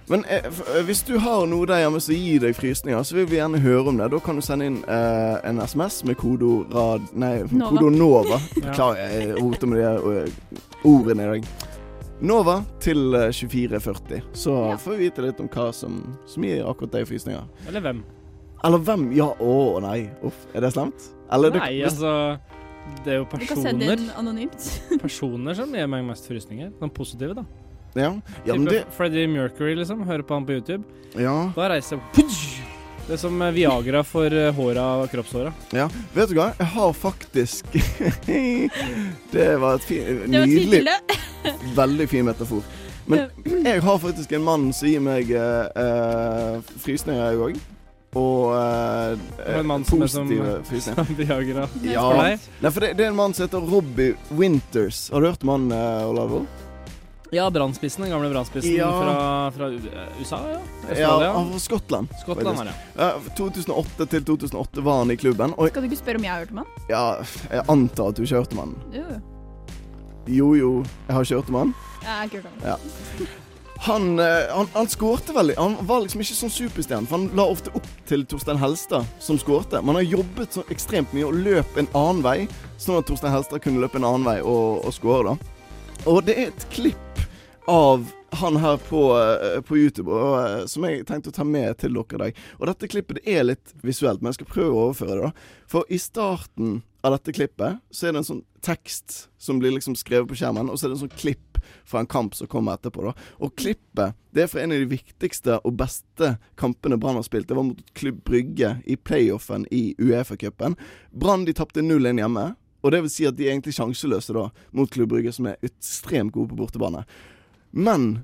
Men 0.10 0.26
eh, 0.26 0.46
eh, 0.46 0.84
hvis 0.86 1.04
du 1.06 1.18
har 1.22 1.46
noe 1.46 1.68
der 1.70 1.84
hjemme 1.84 2.00
som 2.02 2.18
gir 2.18 2.42
deg 2.42 2.56
frysninger, 2.58 3.04
så 3.06 3.20
vil 3.20 3.28
vi 3.30 3.38
gjerne 3.38 3.62
høre 3.62 3.92
om 3.92 4.00
det. 4.00 4.08
Da 4.10 4.20
kan 4.26 4.40
du 4.40 4.42
sende 4.42 4.66
inn 4.66 4.80
eh, 4.90 5.36
en 5.46 5.62
SMS 5.62 6.02
med 6.10 6.18
kodo 6.18 6.64
rad... 6.74 7.06
Nei, 7.14 7.36
kodo 7.46 7.92
NOVA. 7.94 8.40
Ja. 8.60 8.72
Beklager, 8.72 9.14
jeg 9.14 9.36
roter 9.38 9.70
med 9.70 9.80
de 9.80 10.16
eh, 10.24 10.64
ordene 10.90 11.28
i 11.28 11.30
dag. 11.36 11.52
NOVA 12.26 12.58
til 12.82 13.14
eh, 13.16 13.30
2440. 13.30 14.24
Så 14.34 14.56
får 14.82 14.98
vi 14.98 15.06
vite 15.06 15.28
litt 15.28 15.44
om 15.46 15.52
hva 15.54 15.70
som, 15.78 16.02
som 16.28 16.48
gir 16.48 16.66
akkurat 16.66 16.98
deg 16.98 17.06
frysninger. 17.10 17.46
Eller 17.70 17.86
hvem? 17.86 18.02
Eller 18.66 18.82
hvem? 18.84 19.08
Ja, 19.16 19.30
å 19.40 19.80
nei. 19.84 20.10
Uff, 20.26 20.46
er 20.54 20.62
det 20.66 20.74
slemt? 20.76 21.10
Eller 21.32 21.52
det- 21.52 21.62
Nei, 21.62 21.74
hvis- 21.80 21.94
altså 21.94 22.40
Det 23.06 23.14
er 23.14 23.18
jo 23.20 23.26
Du 23.26 23.46
kan 23.46 23.58
sende 23.62 23.86
personer 23.86 23.92
inn 23.94 24.10
anonymt. 24.18 24.82
Personer 25.02 25.54
som 25.56 25.72
gir 25.74 25.88
meg 25.88 26.04
mest 26.06 26.26
frysninger. 26.28 26.72
Sånn 26.80 26.90
positive, 26.94 27.36
da. 27.36 27.44
Ja, 27.96 28.14
ja 28.46 28.56
men 28.56 28.66
det 28.66 28.86
Freddie 28.96 29.28
Mercury, 29.28 29.76
liksom. 29.76 30.04
Hører 30.06 30.24
på 30.24 30.34
han 30.34 30.46
på 30.46 30.58
YouTube. 30.58 30.84
Ja. 31.16 31.52
Da 31.56 31.70
reiser 31.70 32.00
jeg 32.00 32.26
Det 33.08 33.14
er 33.14 33.18
som 33.18 33.40
eh, 33.42 33.52
Viagra 33.52 34.04
for 34.06 34.26
eh, 34.26 34.52
håra 34.54 34.84
og 35.04 35.10
kroppshåra. 35.10 35.54
Ja, 35.74 35.88
vet 36.14 36.30
du 36.30 36.36
hva? 36.36 36.52
Jeg 36.60 36.68
har 36.76 36.94
faktisk 36.94 37.66
Det 39.32 39.48
var 39.62 39.76
et 39.80 39.82
fin, 39.88 40.06
Det 40.06 40.40
var 40.40 40.46
nydelig. 40.46 40.84
Veldig 41.82 42.10
fin 42.10 42.26
metafor. 42.26 42.62
Men 43.10 43.30
jeg 43.66 43.82
har 43.82 43.98
faktisk 43.98 44.32
en 44.38 44.44
mann 44.46 44.70
som 44.74 44.88
gir 44.92 45.02
meg 45.02 45.32
eh, 45.34 45.70
eh, 45.82 46.62
frysninger, 46.84 47.32
jeg 47.32 47.42
òg. 47.48 47.60
Og 48.18 48.56
eh, 48.58 49.60
en 49.60 49.68
mann 49.70 49.84
som 49.86 50.02
er 50.02 50.08
positive 50.08 50.82
som 50.88 51.12
Viagra 51.20 51.68
Ja. 51.84 52.02
for 52.08 52.24
deg. 52.24 52.48
Nei, 52.64 52.72
for 52.72 52.80
det, 52.86 52.94
det 52.98 53.06
er 53.06 53.12
en 53.12 53.20
mann 53.20 53.34
som 53.38 53.46
heter 53.46 53.68
Robbie 53.70 54.16
Winters. 54.34 55.10
Har 55.14 55.22
du 55.22 55.28
hørt 55.30 55.44
om 55.46 55.50
han, 55.54 55.68
uh, 55.72 56.10
Olavo? 56.10 56.46
Ja, 57.32 57.44
brannspissen, 57.54 58.02
den 58.02 58.10
gamle 58.10 58.32
brannspissen 58.34 58.74
Ja. 58.74 58.88
fra, 58.90 59.52
fra 59.54 59.68
eh, 59.70 60.22
USA, 60.22 60.40
ja? 60.50 60.96
Ja, 60.98 61.12
han 61.36 61.52
fra 61.52 61.60
Skottland. 61.62 62.08
Skottland, 62.24 62.58
faktisk. 62.58 62.96
Ja, 62.98 63.12
2008 63.38 64.08
til 64.16 64.24
2008 64.32 64.82
var 64.88 65.04
han 65.04 65.12
i 65.14 65.18
klubben. 65.22 65.54
Og 65.58 65.70
Skal 65.70 65.86
du 65.86 65.92
ikke 65.92 66.00
spørre 66.02 66.18
om 66.18 66.26
jeg 66.26 66.32
har 66.34 66.40
hørt 66.48 66.56
om 66.56 66.64
han? 66.64 66.72
ja, 66.90 67.04
jeg 67.54 67.68
antar 67.70 68.10
at 68.10 68.18
du 68.18 68.24
ikke 68.26 68.34
har 68.34 68.42
hørt 68.48 68.58
om 68.58 68.64
han. 68.64 68.74
Jo, 68.98 69.04
jo. 69.14 69.20
Jo, 70.30 70.48
jo, 70.58 70.72
jeg 71.08 71.16
har 71.16 71.22
ikke 71.30 71.38
hørt 71.44 71.54
om 71.54 71.60
han. 71.62 71.76
Jeg 72.02 72.10
har 72.16 72.24
ikke 72.26 72.42
hørt 72.42 72.50
om 72.50 72.58
han. 72.58 72.74
Ja. 72.74 73.30
Han, 73.86 74.20
eh, 74.20 74.50
han, 74.52 74.68
han 74.74 74.90
skårte 74.92 75.34
veldig. 75.34 75.56
Han 75.58 75.78
var 75.88 76.04
liksom 76.04 76.24
ikke 76.24 76.36
sånn 76.36 76.52
superstjerne, 76.52 77.08
for 77.08 77.16
han 77.16 77.30
la 77.38 77.46
ofte 77.48 77.72
opp 77.80 77.88
til 78.10 78.26
Torstein 78.28 78.60
Helstad, 78.60 79.08
som 79.24 79.40
skårte. 79.40 79.80
Man 79.86 79.96
har 79.96 80.04
jobbet 80.04 80.58
så 80.58 80.66
ekstremt 80.74 81.14
mye 81.16 81.30
og 81.30 81.40
løp 81.40 81.80
en 81.80 81.88
annen 81.96 82.24
vei, 82.26 82.38
sånn 82.82 83.00
at 83.00 83.08
Torstein 83.08 83.32
Helstad 83.34 83.64
kunne 83.64 83.80
løpe 83.80 84.02
en 84.02 84.08
annen 84.10 84.28
vei 84.28 84.40
og, 84.44 84.84
og 84.84 84.96
skåre, 84.96 85.32
da. 85.32 85.56
Og 86.12 86.24
det 86.28 86.36
er 86.36 86.52
et 86.52 86.68
klipp 86.76 87.24
av 87.70 88.04
han 88.32 88.58
her 88.58 88.78
på, 88.78 89.02
eh, 89.20 89.62
på 89.62 89.78
YouTube 89.78 90.12
og, 90.12 90.36
eh, 90.40 90.66
som 90.66 90.86
jeg 90.86 91.06
tenkte 91.08 91.32
å 91.32 91.36
ta 91.36 91.44
med 91.44 91.78
til 91.78 91.94
dere 91.94 92.16
i 92.16 92.22
dag. 92.24 92.40
Og 92.60 92.68
dette 92.68 92.90
klippet 92.92 93.20
det 93.20 93.36
er 93.38 93.48
litt 93.48 93.74
visuelt, 93.82 94.22
men 94.22 94.34
jeg 94.34 94.42
skal 94.42 94.54
prøve 94.54 94.76
å 94.76 94.86
overføre 94.90 95.16
det. 95.16 95.22
da 95.22 95.32
For 95.68 95.84
i 95.90 95.98
starten 95.98 96.82
av 97.04 97.16
dette 97.16 97.34
klippet 97.34 97.80
så 97.92 98.08
er 98.08 98.12
det 98.12 98.24
en 98.24 98.30
sånn 98.30 98.46
tekst 98.62 99.30
som 99.38 99.60
blir 99.60 99.72
liksom 99.72 99.96
skrevet 99.96 100.28
på 100.28 100.38
skjermen, 100.38 100.70
og 100.70 100.78
så 100.78 100.86
er 100.86 100.94
det 100.94 101.02
en 101.02 101.08
sånn 101.08 101.18
klipp 101.18 101.49
fra 101.86 102.00
en 102.04 102.10
kamp 102.10 102.36
som 102.36 102.48
kommer 102.48 102.78
etterpå. 102.78 103.04
da 103.04 103.14
Og 103.40 103.56
klippet 103.56 104.18
det 104.32 104.44
er 104.44 104.50
fra 104.52 104.62
en 104.62 104.72
av 104.76 104.82
de 104.82 104.90
viktigste 104.90 105.58
og 105.66 105.78
beste 105.80 106.36
kampene 106.60 107.00
Brann 107.02 107.18
har 107.18 107.26
spilt. 107.26 107.48
Det 107.50 107.58
var 107.58 107.66
mot 107.66 107.94
Klubb 107.98 108.22
Brygge 108.24 108.76
i 108.86 108.96
playoffen 108.96 109.66
i 109.74 109.96
Uefa-cupen. 109.98 110.78
Brann 111.12 111.46
de 111.46 111.56
tapte 111.58 111.82
0-1 111.82 112.22
hjemme. 112.22 112.52
Og 112.82 112.94
det 112.94 113.02
vil 113.04 113.12
si 113.12 113.26
at 113.28 113.36
de 113.36 113.48
er 113.48 113.56
egentlig 113.56 113.76
sjanseløse 113.76 114.36
da 114.36 114.46
mot 114.78 114.92
Klubb 114.92 115.10
Brygge, 115.12 115.34
som 115.36 115.50
er 115.50 115.58
ekstremt 115.66 116.34
gode 116.36 116.54
på 116.54 116.60
bortebane. 116.62 117.04
Men 117.72 118.22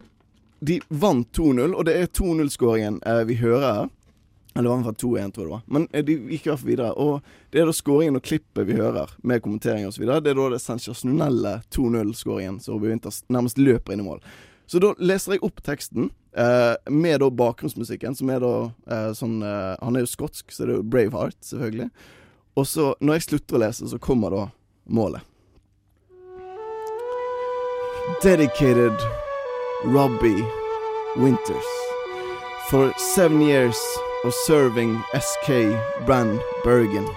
de 0.65 0.79
vant 0.89 1.27
2-0, 1.37 1.73
og 1.73 1.85
det 1.87 1.97
er 1.99 2.11
2-0-skåringen 2.13 3.01
eh, 3.05 3.23
vi 3.27 3.39
hører 3.41 3.65
her. 3.65 3.89
Eller 4.55 4.63
det 4.63 4.69
var 4.69 4.77
hvert 4.77 5.01
fall 5.01 5.09
2-1, 5.09 5.31
tror 5.35 5.43
jeg 5.43 5.49
det 5.49 5.51
var. 5.51 5.63
Men 5.67 5.87
eh, 5.91 6.03
de 6.07 6.13
gikk 6.31 6.45
i 6.45 6.49
hvert 6.49 6.61
fall 6.61 6.69
videre. 6.69 6.91
Og 6.95 7.51
det 7.51 7.61
er 7.61 7.67
da 7.67 7.75
skåringen 7.75 8.19
og 8.19 8.23
klippet 8.23 8.67
vi 8.69 8.77
hører, 8.79 9.11
med 9.21 9.43
kommentering 9.43 9.87
osv. 9.89 10.05
Det 10.07 10.31
er 10.31 10.39
da 10.39 10.49
det 10.53 10.61
sensasjonelle 10.63 11.57
2-0-skåringen 11.75 12.61
som 12.63 12.77
Robbie 12.77 12.93
Winters 12.93 13.23
nærmest 13.27 13.59
løper 13.59 13.95
inn 13.95 14.05
i 14.05 14.07
mål. 14.07 14.23
Så 14.65 14.79
da 14.81 14.93
leser 14.97 15.35
jeg 15.35 15.43
opp 15.45 15.59
teksten, 15.65 16.09
eh, 16.39 16.73
med 16.89 17.19
da 17.19 17.29
bakgrunnsmusikken, 17.29 18.15
som 18.15 18.31
er 18.31 18.39
da 18.41 18.53
eh, 18.89 19.11
sånn 19.13 19.41
eh, 19.43 19.75
Han 19.83 19.95
er 19.95 20.05
jo 20.05 20.13
skotsk, 20.15 20.47
så 20.51 20.65
det 20.65 20.73
er 20.73 20.79
jo 20.79 20.87
Braveheart, 20.95 21.37
selvfølgelig. 21.51 21.89
Og 22.55 22.67
så, 22.71 22.87
når 23.03 23.19
jeg 23.19 23.27
slutter 23.27 23.57
å 23.57 23.63
lese, 23.65 23.91
så 23.91 23.99
kommer 23.99 24.31
da 24.31 24.47
målet. 24.87 25.21
Dedicated 28.23 28.95
Robbie 29.83 30.47
Winters. 31.19 31.71
For 32.69 32.93
seven 33.13 33.41
years 33.41 33.77
of 34.25 34.33
serving 34.33 35.01
SK 35.13 35.47
Brand 36.05 36.41
Bergen. 36.63 37.07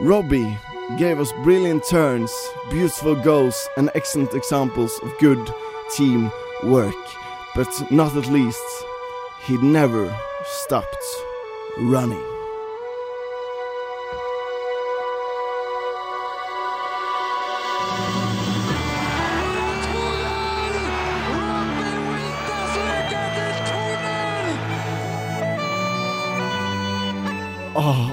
Robbie 0.00 0.56
gave 0.98 1.20
us 1.20 1.30
brilliant 1.44 1.84
turns, 1.84 2.32
beautiful 2.70 3.14
goals, 3.14 3.68
and 3.76 3.90
excellent 3.94 4.32
examples 4.32 4.98
of 5.02 5.12
good 5.18 5.52
team 5.94 6.32
work. 6.64 6.94
But 7.54 7.68
not 7.90 8.16
at 8.16 8.26
least, 8.28 8.62
he 9.46 9.56
never 9.58 10.16
stopped 10.44 11.04
running. 11.78 12.29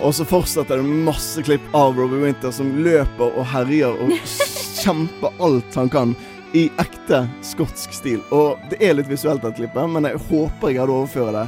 Og 0.07 0.13
så 0.15 0.23
fortsetter 0.23 0.79
det 0.79 1.03
masse 1.03 1.41
klipp 1.43 1.63
av 1.75 1.97
Robbie 1.99 2.21
Winter 2.21 2.51
som 2.55 2.69
løper 2.79 3.27
og 3.27 3.43
herjer 3.51 3.91
og 4.05 4.13
kjemper 4.79 5.33
alt 5.43 5.75
han 5.75 5.89
kan 5.91 6.13
i 6.55 6.69
ekte 6.79 7.25
skotsk 7.43 7.91
stil. 7.91 8.21
Og 8.31 8.55
det 8.71 8.79
er 8.87 8.95
litt 8.95 9.09
visuelt, 9.11 9.43
dette 9.43 9.59
klippet, 9.59 9.89
men 9.91 10.07
jeg 10.07 10.21
håper 10.29 10.71
jeg 10.71 10.79
hadde 10.79 10.95
overført 10.95 11.35
det. 11.35 11.43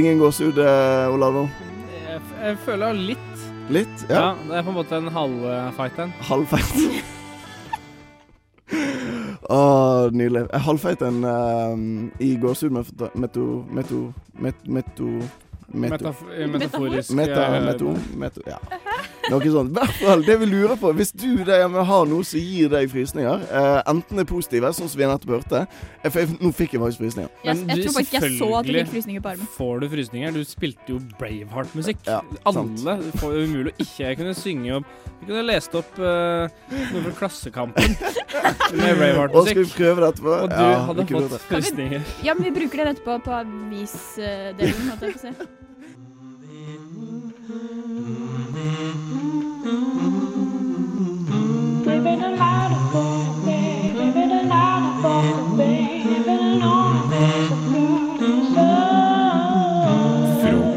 Ingen 0.00 0.18
gåsehud, 0.18 0.58
eh, 0.58 1.14
Olavo? 1.14 1.44
Jeg, 2.08 2.18
jeg 2.42 2.58
føler 2.66 2.98
litt. 2.98 3.46
Litt? 3.70 4.06
Ja. 4.08 4.16
Ja. 4.16 4.26
Det 4.42 4.58
er 4.58 4.66
på 4.66 4.74
en 4.74 4.78
måte 4.80 4.98
en 4.98 5.14
halvfight 5.14 6.02
en. 6.02 6.10
Å, 9.44 9.54
Åh, 9.54 10.10
nydelig. 10.10 10.48
Jeg 10.48 10.66
halvfeit 10.66 11.06
en 11.06 11.22
eh, 11.30 12.26
i 12.26 12.34
gåsehud 12.42 12.74
med 12.74 13.08
meto... 13.14 13.48
Meto... 13.70 14.04
Met, 14.34 14.66
meto... 14.66 15.14
Meto. 15.20 15.43
Eh, 15.72 16.46
metaforisk, 16.46 17.10
Meta, 17.10 17.56
eh, 17.56 17.60
meto, 17.60 17.96
meto, 18.16 18.40
ja. 18.46 18.60
Noe 19.32 19.50
sånt. 19.52 19.70
I 19.72 19.78
hvert 19.78 19.94
fall, 20.02 20.22
det 20.26 20.34
vi 20.42 20.46
lurer 20.50 20.76
på 20.80 20.90
Hvis 20.98 21.12
du 21.16 21.44
der 21.46 21.62
hjemme 21.62 21.84
har 21.88 22.04
noe 22.10 22.24
som 22.28 22.40
gir 22.42 22.68
deg 22.72 22.90
frysninger, 22.92 23.44
eh, 23.48 23.78
enten 23.90 24.20
er 24.20 24.26
positive, 24.28 24.72
sånn 24.76 24.90
som 24.92 25.00
vi 25.00 25.08
nettopp 25.08 25.32
hørte 25.38 25.62
eh, 25.64 26.10
For 26.10 26.20
jeg, 26.20 26.36
nå 26.42 26.50
fikk 26.52 26.74
jeg 26.76 26.82
faktisk 26.82 27.02
frysninger. 27.04 27.30
Jeg, 27.46 27.62
jeg 27.70 27.86
tror 27.86 27.96
faktisk 27.98 28.18
jeg 28.18 28.34
så 28.38 28.50
at 28.58 28.68
du 28.68 28.72
fikk 28.76 28.92
frysninger 28.92 29.24
på 29.24 29.32
armen. 29.32 29.50
Får 29.56 29.80
du 29.84 29.88
frysninger? 29.94 30.36
Du 30.36 30.42
spilte 30.48 30.92
jo 30.94 31.00
Braveheart-musikk. 31.20 32.04
Ja, 32.08 32.20
Alle 32.50 32.98
får 33.22 33.38
jo 33.38 33.46
umulig 33.48 33.72
å 33.74 33.86
ikke 33.86 34.12
kunne 34.20 34.36
synge 34.38 34.78
opp 34.80 34.92
Vi 35.22 35.30
kunne 35.30 35.44
lest 35.48 35.74
opp 35.78 35.96
uh, 35.96 36.44
noe 36.74 37.04
fra 37.08 37.16
Klassekampen 37.22 37.96
med 38.80 38.98
Braveheart-musikk. 39.00 39.52
skal 39.54 39.64
vi 39.64 39.74
prøve 39.78 40.04
det 40.04 40.12
etterpå? 40.14 40.38
Og 40.44 40.48
du 40.52 40.60
Ja, 40.60 40.70
hadde 40.90 41.08
fått 41.32 41.48
frysninger. 41.48 42.08
Ja, 42.26 42.36
men 42.36 42.50
vi 42.50 42.56
bruker 42.60 42.84
det 42.84 42.96
etterpå 42.98 43.20
på 43.24 43.36
avisdelen. 43.40 44.90
holdt 44.90 45.08
jeg 45.08 45.16
på 45.16 45.22
å 45.22 45.28
si. 45.28 45.52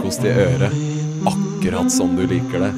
Frokost 0.07 0.23
i 0.23 0.29
øret. 0.31 0.75
Akkurat 1.27 1.91
som 1.91 2.13
du 2.15 2.21
liker 2.23 2.61
det. 2.63 2.69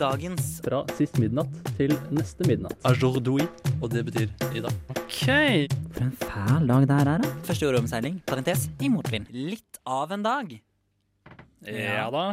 Dagens 0.00 0.58
Fra 0.64 0.82
sist 0.98 1.14
midnatt 1.22 1.54
til 1.78 1.94
neste 2.10 2.42
midnatt. 2.50 2.74
Ajordoui, 2.82 3.46
og 3.78 3.94
det 3.94 4.02
betyr 4.10 4.26
i 4.50 4.66
dag. 4.66 4.74
OK. 4.96 5.22
For 5.94 6.02
en 6.02 6.14
fæl 6.26 6.66
dag 6.74 6.90
det 6.90 7.00
her 7.04 7.14
er, 7.14 7.22
da. 7.22 7.34
Første 7.46 7.68
jordomseiling, 7.68 8.18
parentes, 8.26 8.66
i 8.82 8.90
motvind. 8.90 9.30
Litt 9.30 9.78
av 9.86 10.10
en 10.10 10.26
dag. 10.26 10.56
Ja 11.70 12.10
da. 12.10 12.32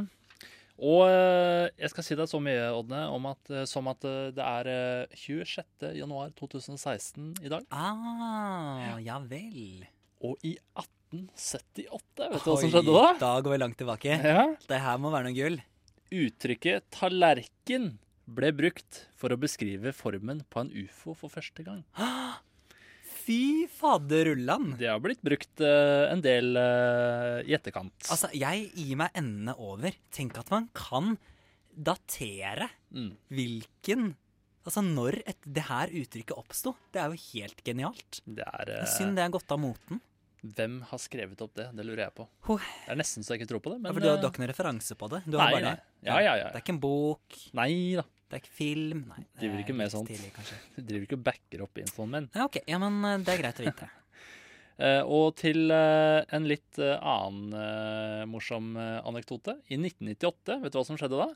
Og 0.80 1.02
eh, 1.12 1.68
jeg 1.82 1.92
skal 1.92 2.06
si 2.08 2.16
deg 2.16 2.30
så 2.32 2.40
mye, 2.44 2.70
Odne, 2.72 3.02
om 3.12 3.26
at, 3.32 3.52
eh, 3.52 3.66
som 3.68 3.90
at 3.92 4.06
eh, 4.08 4.30
det 4.36 4.46
er 4.46 4.70
eh, 4.72 5.18
26. 5.20 5.90
januar 6.00 6.32
2016 6.40 7.34
i 7.44 7.52
dag. 7.52 7.66
Ah, 7.76 8.96
ja 9.04 9.18
vel. 9.28 9.84
Og 10.24 10.40
i 10.48 10.56
1878, 10.80 12.30
vet 12.32 12.46
du 12.46 12.52
hva 12.52 12.58
som 12.64 12.72
skjedde 12.72 12.96
da? 12.96 13.08
Da 13.20 13.34
går 13.44 13.56
vi 13.56 13.62
langt 13.64 13.80
tilbake. 13.80 14.20
Ja. 14.24 14.46
Det 14.70 14.80
her 14.86 15.02
må 15.04 15.12
være 15.12 15.30
noe 15.30 15.36
gull. 15.38 15.60
Uttrykket 16.16 16.88
tallerken 16.96 17.92
ble 18.30 18.52
brukt 18.56 19.04
for 19.20 19.34
å 19.34 19.40
beskrive 19.42 19.92
formen 19.96 20.44
på 20.50 20.64
en 20.64 20.72
ufo 20.86 21.16
for 21.18 21.34
første 21.34 21.66
gang. 21.66 21.84
Fy 23.30 23.68
faderullan. 23.70 24.72
Det 24.80 24.88
har 24.90 24.98
blitt 25.04 25.22
brukt 25.22 25.62
uh, 25.62 26.10
en 26.10 26.22
del 26.26 26.56
uh, 26.58 27.44
i 27.46 27.54
etterkant. 27.54 27.94
Altså, 28.10 28.32
jeg 28.34 28.72
gir 28.74 28.98
meg 28.98 29.14
endene 29.20 29.54
over. 29.62 29.94
Tenk 30.16 30.40
at 30.42 30.50
man 30.54 30.66
kan 30.74 31.14
datere 31.78 32.72
Mm. 32.90 33.12
hvilken 33.30 34.16
Altså 34.66 34.82
når 34.84 35.20
et, 35.30 35.38
det 35.46 35.62
her 35.70 35.92
uttrykket 35.94 36.34
oppsto. 36.38 36.74
Det 36.94 37.00
er 37.02 37.14
jo 37.14 37.20
helt 37.36 37.62
genialt. 37.66 38.20
Det 38.26 38.44
er 38.46 38.70
er 38.82 38.90
Synd 38.92 39.16
det 39.18 39.24
er 39.24 39.32
gått 39.34 39.50
av 39.54 39.62
moten. 39.62 40.02
Hvem 40.44 40.80
har 40.90 41.00
skrevet 41.02 41.40
opp 41.42 41.54
det? 41.58 41.68
Det 41.78 41.86
lurer 41.88 42.04
jeg 42.08 42.14
på. 42.18 42.26
Det 42.50 42.92
er 42.94 43.00
nesten 43.00 43.24
så 43.26 43.34
jeg 43.34 43.42
ikke 43.42 43.50
tror 43.54 43.62
på 43.64 43.72
det. 43.74 43.80
Men, 43.82 43.90
Ja, 43.90 43.94
for 43.96 44.02
du, 44.04 44.10
har- 44.10 44.18
du 44.20 44.26
har 44.28 44.34
ikke 44.34 44.42
noen 44.44 44.52
referanse 44.52 44.98
på 45.00 45.10
det? 45.14 45.22
Du 45.26 45.38
Nei, 45.38 45.52
bare, 45.54 45.62
nei. 45.64 45.80
Ja, 46.06 46.18
ja, 46.26 46.34
ja. 46.42 46.48
Det 46.50 46.60
er 46.60 46.64
ikke 46.66 46.76
en 46.76 46.82
bok. 46.84 47.40
Nei 47.54 47.72
da. 48.02 48.04
Det 48.30 48.38
er 48.38 48.42
ikke 48.44 48.54
film. 48.54 49.00
Nei, 49.10 49.24
det 49.26 49.40
Driver 49.42 49.56
er 49.58 49.64
ikke 49.64 49.74
med 49.80 49.90
sånt. 49.90 50.10
stilig. 50.14 50.60
Du 50.76 50.82
driver 50.86 51.06
ikke 51.08 51.18
og 51.18 51.24
backer 51.26 51.64
opp 51.66 51.80
infoen 51.82 52.12
min. 52.14 52.28
Ja, 52.38 52.46
ok. 52.46 52.60
Ja, 52.70 52.78
men 52.84 53.00
eh, 53.10 53.16
det 53.26 53.34
er 53.34 53.40
greit 53.42 53.62
å 53.62 53.66
vite. 53.66 53.88
uh, 54.78 55.02
og 55.18 55.32
til 55.42 55.66
uh, 55.74 56.22
en 56.38 56.46
litt 56.46 56.78
uh, 56.78 57.00
annen 57.02 58.30
morsom 58.30 58.76
anekdote. 58.78 59.58
I 59.74 59.80
1998, 59.82 60.60
vet 60.62 60.76
du 60.76 60.78
hva 60.78 60.84
som 60.86 61.00
skjedde 61.02 61.18
da? 61.24 61.30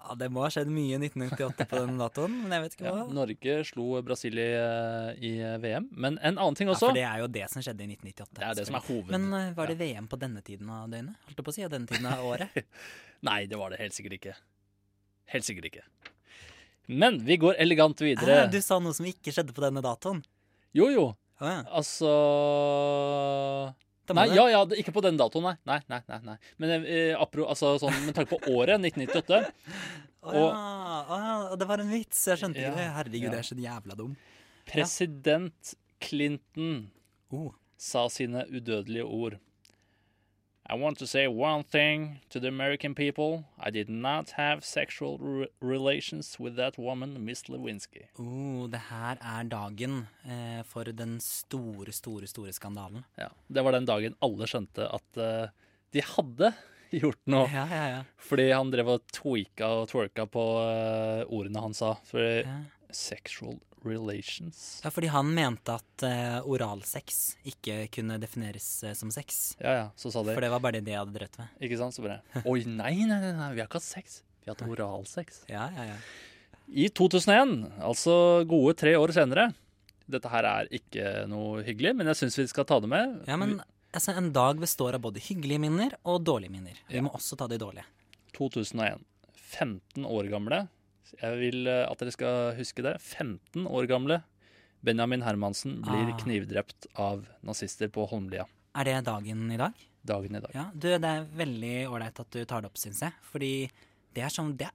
Ja, 0.00 0.14
det 0.16 0.30
må 0.32 0.40
ha 0.40 0.48
skjedd 0.48 0.70
mye 0.72 0.94
i 0.94 1.00
1998 1.10 1.66
på 1.68 1.80
den 1.82 1.98
datoen, 2.00 2.36
men 2.44 2.54
jeg 2.54 2.62
vet 2.64 2.76
ikke 2.78 2.86
Ja, 2.86 2.92
hva. 2.96 3.02
Norge 3.18 3.56
slo 3.68 3.88
Brasil 4.06 4.38
i, 4.40 4.46
i 5.26 5.32
VM. 5.60 5.90
Men 5.92 6.16
en 6.22 6.38
annen 6.40 6.56
ting 6.56 6.70
også. 6.72 6.86
Ja, 6.86 6.92
for 6.94 6.96
det 6.96 7.02
er 7.10 7.18
jo 7.20 7.26
det 7.34 7.42
som 7.52 7.66
skjedde 7.66 7.84
i 7.84 7.90
1998. 7.98 8.38
Det 8.38 8.46
er 8.46 8.56
det 8.62 8.64
som 8.70 8.78
er 8.78 8.86
hoved- 8.86 9.10
Men 9.12 9.26
var 9.58 9.68
det 9.68 9.76
VM 9.82 10.06
på 10.08 10.16
denne 10.22 10.40
tiden 10.46 10.70
av 10.72 10.86
døgnet? 10.88 11.18
Holdt 11.26 11.42
jeg 11.42 11.48
på 11.50 11.52
å 11.52 11.58
si, 11.58 11.66
av 11.66 11.74
denne 11.74 11.90
tiden 11.90 12.08
av 12.14 12.24
året? 12.30 12.62
Nei, 13.28 13.42
det 13.50 13.58
var 13.60 13.74
det 13.74 13.82
helt 13.82 13.98
sikkert 13.98 14.16
ikke. 14.16 14.38
Helt 15.32 15.46
sikkert 15.46 15.70
ikke. 15.70 15.84
Men 16.90 17.20
vi 17.22 17.36
går 17.38 17.58
elegant 17.62 18.00
videre. 18.02 18.44
Eh, 18.44 18.50
du 18.50 18.58
sa 18.64 18.80
noe 18.82 18.94
som 18.96 19.06
ikke 19.06 19.32
skjedde 19.34 19.54
på 19.54 19.62
denne 19.62 19.82
datoen. 19.84 20.22
Jo, 20.76 20.88
jo. 20.90 21.06
Å, 21.40 21.46
ja. 21.48 21.60
Altså 21.80 22.10
Nei, 24.10 24.26
ja, 24.34 24.42
ja, 24.50 24.60
ikke 24.74 24.90
på 24.96 25.02
den 25.04 25.18
datoen, 25.20 25.44
nei. 25.46 25.54
Nei, 25.70 25.78
nei, 25.92 26.00
nei, 26.10 26.18
nei. 26.26 26.36
Men 26.58 26.72
eh, 26.82 27.12
apro, 27.14 27.44
altså, 27.52 27.76
sånn, 27.78 27.94
med 28.08 28.16
tanke 28.16 28.34
på 28.34 28.56
året, 28.58 28.80
1998 28.82 29.38
Å 30.30 30.32
ja, 30.36 30.48
ja, 31.08 31.36
det 31.56 31.68
var 31.70 31.80
en 31.80 31.92
vits. 31.94 32.18
Jeg 32.28 32.42
skjønte 32.42 32.60
ikke 32.60 32.74
det. 32.76 32.88
Herregud, 32.96 33.28
jeg 33.30 33.38
er 33.38 33.46
så 33.46 33.56
jævla 33.56 33.96
dum. 33.96 34.16
President 34.68 35.74
Clinton 36.02 36.74
Oh. 37.30 37.52
sa 37.78 38.08
sine 38.10 38.42
udødelige 38.50 39.04
ord. 39.06 39.36
I 40.72 40.76
want 40.76 40.98
to 40.98 41.06
say 41.06 41.26
one 41.26 41.64
thing 41.64 42.20
to 42.28 42.38
the 42.38 42.46
American 42.46 42.94
people. 42.94 43.44
I 43.58 43.70
did 43.70 43.88
not 43.88 44.30
have 44.30 44.64
sexual 44.64 45.18
re 45.18 45.48
relations 45.60 46.38
with 46.38 46.54
that 46.56 46.78
woman, 46.78 47.24
Miss 47.24 47.42
Lewinsky. 47.48 48.04
Oh, 48.16 48.68
det 48.70 48.78
her 48.86 49.18
er 49.18 49.48
dagen 49.50 50.06
eh, 50.22 50.62
for 50.62 50.84
den 50.84 51.18
store, 51.20 51.90
store, 51.90 52.26
store 52.30 52.52
skandalen. 52.52 53.02
Ja, 53.18 53.32
det 53.48 53.64
var 53.66 53.74
den 53.74 53.88
dagen 53.90 54.14
alle 54.22 54.46
skjønte 54.46 54.86
at 54.86 55.18
eh, 55.18 55.50
de 55.90 56.04
hadde 56.06 56.52
gjort 57.02 57.22
noe. 57.26 57.50
Ja, 57.50 57.66
ja, 57.66 57.84
ja. 57.96 58.04
Fordi 58.30 58.46
han 58.52 58.70
drev 58.70 58.94
og 58.94 59.10
tweaka 59.10 59.72
og 59.80 59.90
twerka 59.90 60.28
på 60.30 60.46
eh, 60.68 61.24
ordene 61.26 61.66
han 61.66 61.74
sa. 61.74 61.96
For 62.06 62.46
sexual 62.94 63.58
relations. 63.86 64.80
Ja, 64.84 64.90
fordi 64.92 65.10
han 65.12 65.30
mente 65.34 65.76
at 65.78 66.04
uh, 66.06 66.48
oralsex 66.48 67.20
ikke 67.48 67.84
kunne 67.94 68.18
defineres 68.22 68.68
uh, 68.86 68.92
som 68.98 69.12
sex. 69.14 69.54
Ja, 69.60 69.74
ja, 69.76 69.86
så 69.96 70.12
sa 70.12 70.24
de 70.26 70.34
For 70.36 70.44
det 70.44 70.52
var 70.52 70.62
bare 70.64 70.78
det 70.80 70.86
de 70.90 70.98
hadde 70.98 71.14
drevet 71.14 71.38
med. 71.40 71.52
Ikke 71.64 71.78
sant? 71.80 71.96
Så 71.96 72.04
bare 72.04 72.20
Oi, 72.44 72.62
nei, 72.66 72.94
nei, 73.04 73.20
nei, 73.22 73.32
nei, 73.36 73.50
vi 73.56 73.62
har 73.62 73.70
ikke 73.70 73.80
hatt 73.80 73.88
sex. 73.88 74.20
Vi 74.42 74.50
har 74.50 74.56
hatt 74.56 74.66
oralsex. 74.68 75.44
Ja, 75.50 75.68
ja, 75.76 75.88
ja. 75.92 75.98
I 76.70 76.86
2001, 76.94 77.56
altså 77.82 78.14
gode 78.46 78.76
tre 78.78 78.92
år 78.94 79.10
senere 79.10 79.48
Dette 80.10 80.30
her 80.30 80.46
er 80.46 80.68
ikke 80.74 81.24
noe 81.30 81.64
hyggelig, 81.66 81.96
men 81.98 82.10
jeg 82.12 82.20
syns 82.20 82.38
vi 82.38 82.46
skal 82.50 82.66
ta 82.66 82.78
det 82.82 82.90
med. 82.90 83.16
Ja, 83.30 83.38
men 83.40 83.58
altså, 83.94 84.14
en 84.18 84.32
dag 84.34 84.58
består 84.62 84.98
av 84.98 85.04
både 85.04 85.22
hyggelige 85.22 85.62
minner 85.62 85.94
og 86.02 86.22
dårlige 86.26 86.54
minner. 86.54 86.78
Vi 86.90 87.02
må 87.02 87.12
også 87.14 87.38
ta 87.38 87.46
de 87.50 87.58
dårlige. 87.62 87.86
2001. 88.38 89.06
15 89.50 90.06
år 90.06 90.30
gamle. 90.30 90.64
Jeg 91.20 91.38
vil 91.40 91.66
eh, 91.66 91.86
at 91.90 91.98
dere 91.98 92.12
skal 92.14 92.54
huske 92.58 92.82
det. 92.82 92.96
15 93.00 93.66
år 93.66 93.86
gamle 93.90 94.22
Benjamin 94.82 95.22
Hermansen 95.22 95.80
blir 95.84 96.08
Ah. 96.14 96.16
knivdrept 96.22 96.86
av 96.96 97.26
nazister 97.44 97.88
på 97.88 98.06
Holmlia. 98.08 98.46
Er 98.74 98.84
det 98.84 99.04
dagen 99.04 99.50
i 99.52 99.56
dag? 99.56 99.72
Dagen 100.06 100.36
i 100.36 100.40
dag. 100.40 100.50
Ja, 100.54 100.70
du, 100.72 100.88
Det 100.98 101.04
er 101.04 101.26
veldig 101.36 101.88
ålreit 101.90 102.20
at 102.20 102.30
du 102.30 102.44
tar 102.44 102.62
det 102.62 102.70
opp, 102.70 102.78
syns 102.78 103.00
jeg. 103.00 103.12
Fordi 103.22 103.70
det 104.14 104.22
er 104.22 104.28
sånn 104.32 104.56
det 104.56 104.70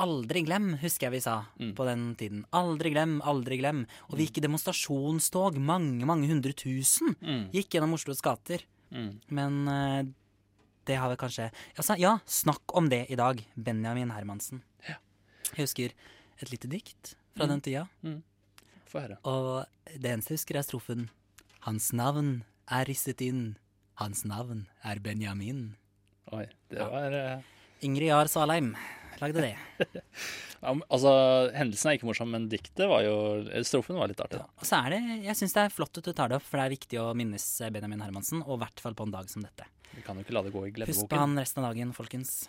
Aldri 0.00 0.44
glem, 0.46 0.76
husker 0.78 1.06
jeg 1.08 1.10
vi 1.10 1.20
sa 1.20 1.46
Mm. 1.58 1.74
på 1.74 1.84
den 1.84 2.14
tiden. 2.14 2.44
Aldri 2.52 2.90
glem, 2.92 3.20
aldri 3.20 3.58
glem. 3.58 3.84
Og 4.08 4.16
vi 4.16 4.26
gikk 4.28 4.38
i 4.38 4.46
demonstrasjonstog. 4.46 5.56
Mange, 5.58 6.06
mange 6.06 6.28
hundre 6.28 6.52
tusen 6.52 7.16
Mm. 7.20 7.50
gikk 7.50 7.70
gjennom 7.70 7.94
Oslos 7.94 8.20
gater. 8.22 8.62
Mm. 8.92 9.20
Men 9.28 9.68
eh, 9.68 10.02
det 10.86 10.96
har 10.98 11.10
vi 11.10 11.16
kanskje 11.16 11.50
altså, 11.76 11.98
Ja, 11.98 12.18
snakk 12.26 12.62
om 12.74 12.88
det 12.88 13.10
i 13.10 13.16
dag. 13.16 13.44
Benjamin 13.56 14.10
Hermansen. 14.10 14.62
Jeg 15.56 15.64
husker 15.66 15.94
et 16.42 16.50
lite 16.52 16.68
dikt 16.70 17.14
fra 17.36 17.46
Mm. 17.46 17.50
den 17.54 17.60
tida. 17.60 17.88
Mm. 18.02 18.22
Og 19.24 19.66
det 19.86 20.10
eneste 20.10 20.32
jeg 20.34 20.38
husker, 20.40 20.56
er 20.58 20.62
strofen. 20.66 21.08
Hans 21.66 21.92
navn 21.92 22.44
er 22.70 22.84
risset 22.88 23.20
inn. 23.20 23.56
Hans 24.00 24.24
navn 24.24 24.66
er 24.84 24.98
Benjamin. 25.02 25.76
Oi, 26.32 26.46
det 26.70 26.78
var 26.78 27.10
ja. 27.12 27.40
Ingrid 27.82 28.08
Jahr 28.10 28.28
Salheim 28.28 28.74
lagde 29.20 29.42
det. 29.42 29.56
ja, 30.62 30.74
Altså, 30.90 31.10
hendelsen 31.54 31.90
er 31.90 31.98
ikke 31.98 32.08
morsom, 32.08 32.30
men 32.34 32.48
diktet 32.50 32.88
var 32.90 33.02
jo 33.06 33.14
eh, 33.48 33.64
Strofen 33.66 33.98
var 33.98 34.10
litt 34.10 34.20
artig, 34.22 34.38
da. 34.42 34.46
Og 34.58 34.66
så 34.68 34.80
er 34.84 34.94
det, 34.96 35.00
jeg 35.26 35.38
syns 35.40 35.56
det 35.56 35.64
er 35.64 35.74
flott 35.74 35.98
at 35.98 36.06
du 36.06 36.12
tar 36.12 36.30
det 36.30 36.38
opp, 36.38 36.46
for 36.46 36.60
det 36.60 36.66
er 36.68 36.74
viktig 36.76 37.00
å 37.02 37.08
minnes 37.18 37.46
Benjamin 37.74 38.04
Hermansen, 38.04 38.44
og 38.46 38.58
i 38.58 38.62
hvert 38.64 38.82
fall 38.84 38.94
på 38.98 39.08
en 39.08 39.14
dag 39.14 39.30
som 39.32 39.42
dette. 39.44 39.66
Vi 39.96 40.04
kan 40.06 40.18
jo 40.18 40.22
ikke 40.26 40.36
la 40.36 40.44
det 40.46 40.52
gå 40.54 40.62
i 40.68 40.72
Husk 40.86 41.08
på 41.10 41.18
han 41.18 41.34
resten 41.38 41.64
av 41.64 41.72
dagen, 41.72 41.92
folkens. 41.96 42.46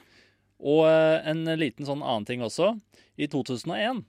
Og 0.60 0.86
eh, 0.89 1.20
en 1.32 1.45
liten 1.60 1.88
sånn 1.88 2.03
annen 2.03 2.28
ting 2.28 2.43
også. 2.45 2.74
I 3.20 3.28
2001. 3.32 4.03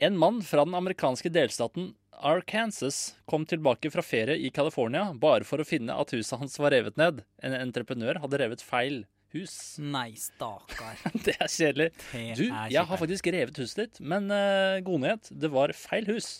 En 0.00 0.16
mann 0.18 0.40
fra 0.46 0.64
den 0.64 0.76
amerikanske 0.78 1.30
delstaten 1.32 1.92
Arkansas 2.20 3.14
kom 3.24 3.46
tilbake 3.48 3.90
fra 3.90 4.02
ferie 4.04 4.36
i 4.36 4.50
California 4.52 5.06
bare 5.16 5.46
for 5.48 5.60
å 5.60 5.66
finne 5.66 5.94
at 5.96 6.12
huset 6.12 6.40
hans 6.40 6.58
var 6.60 6.74
revet 6.74 6.98
ned. 7.00 7.22
En 7.42 7.56
entreprenør 7.56 8.20
hadde 8.20 8.40
revet 8.42 8.64
feil 8.64 9.02
hus. 9.34 9.56
Nei, 9.80 10.12
stakkar. 10.18 11.00
Det 11.26 11.36
er 11.38 11.48
kjedelig. 11.48 11.90
Du, 12.36 12.44
jeg 12.48 12.84
har 12.92 13.00
faktisk 13.00 13.30
revet 13.32 13.60
huset 13.62 13.84
ditt, 13.84 14.00
men 14.02 14.28
uh, 14.32 14.80
god 14.84 15.04
nyhet, 15.06 15.32
det 15.32 15.52
var 15.52 15.74
feil 15.76 16.08
hus. 16.10 16.30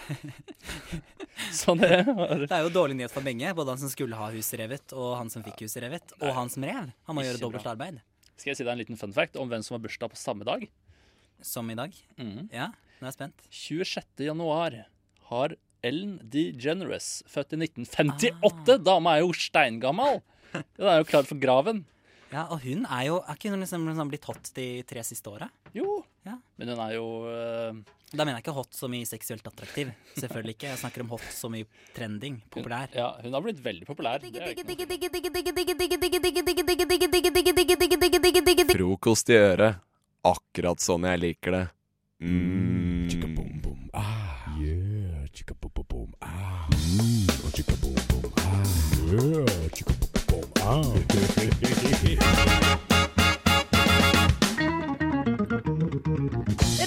Så 1.52 1.74
det 1.76 2.04
var 2.08 2.40
Det 2.40 2.52
er 2.56 2.64
jo 2.64 2.72
dårlig 2.72 2.96
nyhet 2.98 3.12
for 3.12 3.24
begge. 3.24 3.52
Både 3.56 3.74
han 3.74 3.80
som 3.80 3.92
skulle 3.92 4.16
ha 4.18 4.30
huset 4.34 4.60
revet, 4.60 4.94
og 4.96 5.16
han 5.18 5.32
som 5.32 5.44
fikk 5.46 5.64
huset 5.66 5.84
revet. 5.84 6.14
Og 6.20 6.32
han 6.36 6.52
som 6.52 6.64
rev. 6.66 6.92
Han 7.08 7.16
må 7.16 7.24
gjøre 7.26 7.42
dobbelt 7.42 7.68
arbeid. 7.68 8.00
Skal 8.40 8.54
jeg 8.54 8.60
si 8.60 8.64
deg 8.64 8.72
en 8.72 8.80
liten 8.80 8.96
fun 8.96 9.12
fact 9.12 9.36
om 9.36 9.50
hvem 9.50 9.60
som 9.64 9.74
har 9.76 9.82
bursdag 9.84 10.14
på 10.14 10.16
samme 10.16 10.46
dag? 10.48 10.62
Som 11.44 11.68
i 11.72 11.76
dag? 11.76 11.92
Ja, 12.56 12.70
nå 12.72 13.04
er 13.04 13.10
jeg 13.10 13.16
spent. 13.18 13.42
26. 13.52 14.24
januar 14.30 14.76
har 15.28 15.54
Ellen 15.84 16.14
DeGeneres, 16.32 17.20
født 17.28 17.52
i 17.56 17.58
1958. 17.68 18.78
Dama 18.84 19.16
er 19.18 19.26
jo 19.26 19.34
steingammal. 19.36 20.22
Hun 20.52 20.88
er 20.88 21.02
jo 21.02 21.08
klar 21.08 21.28
for 21.28 21.40
graven. 21.40 21.84
Ja, 22.30 22.46
og 22.46 22.62
hun 22.62 22.84
er 22.86 23.06
jo 23.08 23.16
Er 23.24 23.38
ikke 23.38 23.50
hun 23.50 23.62
liksom, 23.64 23.86
liksom 23.90 24.10
blitt 24.12 24.26
hot 24.28 24.52
de 24.56 24.66
tre 24.86 25.02
siste 25.06 25.30
åra? 25.32 25.48
Jo. 25.74 26.02
Ja. 26.26 26.36
Men 26.60 26.72
hun 26.72 26.84
er 26.84 26.94
jo 26.94 27.06
uh... 27.26 27.80
Da 28.10 28.24
mener 28.24 28.40
jeg 28.40 28.44
ikke 28.44 28.56
hot 28.56 28.74
som 28.74 28.94
i 28.94 29.04
seksuelt 29.06 29.44
attraktiv. 29.46 29.92
Selvfølgelig 30.18 30.56
ikke. 30.56 30.70
Jeg 30.72 30.80
snakker 30.80 31.04
om 31.04 31.12
hot 31.12 31.26
som 31.30 31.54
i 31.54 31.60
trending. 31.94 32.40
Populær. 32.50 32.90
Ja, 32.90 33.12
hun 33.22 33.36
har 33.36 33.44
blitt 33.44 33.62
veldig 33.62 33.86
populær. 33.86 34.18
Frokost 38.74 39.30
i 39.30 39.38
øret. 39.38 39.78
Akkurat 40.26 40.82
sånn 40.82 41.06
jeg 41.06 41.22
liker 41.22 41.54
det. 41.54 41.64
Mm. 42.26 42.90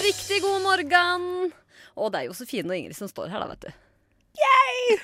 Riktig 0.04 0.42
god 0.44 0.62
morgen! 0.62 1.24
Og 1.98 2.12
det 2.14 2.20
er 2.20 2.28
Josefine 2.28 2.70
og 2.70 2.78
Ingrid 2.78 2.98
som 2.98 3.10
står 3.10 3.32
her, 3.34 3.42
da, 3.42 3.48
vet 3.50 3.66
du. 3.66 3.72
Yay! 4.44 4.98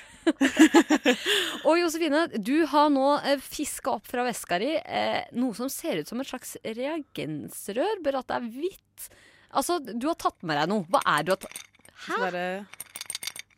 og 1.66 1.80
Josefine, 1.80 2.28
du 2.38 2.66
har 2.70 2.88
nå 2.94 3.08
eh, 3.18 3.42
fiska 3.42 3.96
opp 3.96 4.06
fra 4.06 4.22
veska 4.26 4.60
di 4.62 4.70
eh, 4.78 5.22
noe 5.34 5.56
som 5.58 5.70
ser 5.72 6.02
ut 6.02 6.10
som 6.10 6.22
et 6.22 6.30
slags 6.30 6.54
reagensrør, 6.62 7.98
bare 8.04 8.22
at 8.22 8.30
det 8.30 8.38
er 8.38 8.50
hvitt. 8.54 9.10
Altså, 9.50 9.80
du 9.82 10.06
har 10.06 10.18
tatt 10.20 10.38
med 10.46 10.60
deg 10.60 10.70
noe. 10.70 10.86
Hva 10.90 11.02
er 11.16 11.26
det 11.26 11.26
du 11.26 11.34
har 11.34 11.42
tatt 11.48 11.66
Hæ? 12.06 12.14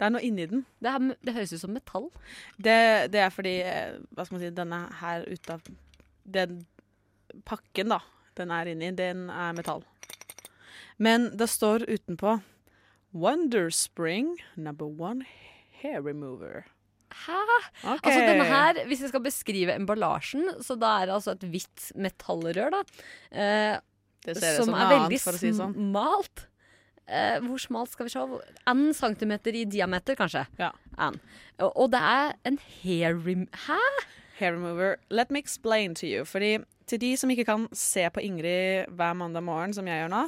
Det 0.03 0.09
er, 0.09 0.15
noe 0.17 0.25
inni 0.27 0.49
den. 0.51 0.65
Det, 0.83 0.91
er, 0.91 1.05
det 1.23 1.33
høres 1.37 1.53
ut 1.55 1.61
som 1.63 1.71
metall. 1.77 2.09
Det, 2.59 2.75
det 3.15 3.21
er 3.23 3.31
fordi 3.31 3.53
eh, 3.63 4.01
Hva 4.11 4.25
skal 4.27 4.35
man 4.35 4.43
si 4.43 4.49
Denne 4.57 4.81
her 4.99 5.23
utav 5.31 5.63
Den 6.27 6.57
pakken, 7.47 7.93
da, 7.95 8.01
den 8.37 8.51
er 8.51 8.73
inni, 8.73 8.91
den 8.99 9.29
er 9.31 9.55
metall. 9.55 9.85
Men 10.99 11.31
det 11.39 11.47
står 11.53 11.87
utenpå 11.87 12.35
Wonderspring 13.15 14.35
number 14.57 14.91
one 14.91 15.23
hair 15.83 16.03
remover. 16.03 16.65
Hæ? 17.13 17.39
Okay. 17.85 17.99
Altså 18.03 18.21
denne 18.27 18.45
her, 18.49 18.87
Hvis 18.89 19.01
jeg 19.05 19.13
skal 19.13 19.23
beskrive 19.23 19.75
emballasjen, 19.77 20.49
så 20.65 20.75
da 20.81 20.97
er 21.03 21.11
det 21.11 21.15
altså 21.21 21.35
et 21.37 21.45
hvitt 21.53 21.91
metallrør, 21.95 22.73
da. 22.73 22.83
Eh, 23.31 23.77
Det 24.25 24.37
ser 24.39 24.57
som 24.57 24.71
som 24.71 24.75
er 24.79 24.89
veldig 24.97 25.19
si 25.21 25.53
sånn. 25.53 25.75
smalt. 25.77 26.47
Eh, 27.09 27.39
hvor 27.43 27.59
smalt 27.61 27.91
skal 27.93 28.07
vi 28.07 28.13
se? 28.15 28.23
En 28.71 28.93
centimeter 28.95 29.57
i 29.59 29.65
diameter, 29.65 30.17
kanskje. 30.19 30.45
Ja. 30.59 30.71
N. 30.99 31.19
Og, 31.59 31.71
og 31.77 31.91
det 31.93 32.01
er 32.01 32.37
en 32.49 32.59
hair 32.83 33.17
rem... 33.27 33.49
Hæ? 33.67 33.81
Hair 34.39 34.55
remover. 34.57 34.97
Let 35.11 35.31
me 35.31 35.39
explain 35.43 35.95
to 35.95 36.07
you. 36.07 36.25
Fordi 36.25 36.59
til 36.87 37.01
de 37.01 37.17
som 37.17 37.31
ikke 37.31 37.45
kan 37.49 37.67
se 37.73 38.07
på 38.11 38.21
Ingrid 38.21 38.89
hver 38.89 39.13
mandag 39.19 39.43
morgen, 39.43 39.75
som 39.75 39.87
jeg 39.89 40.01
gjør 40.03 40.13
nå, 40.13 40.23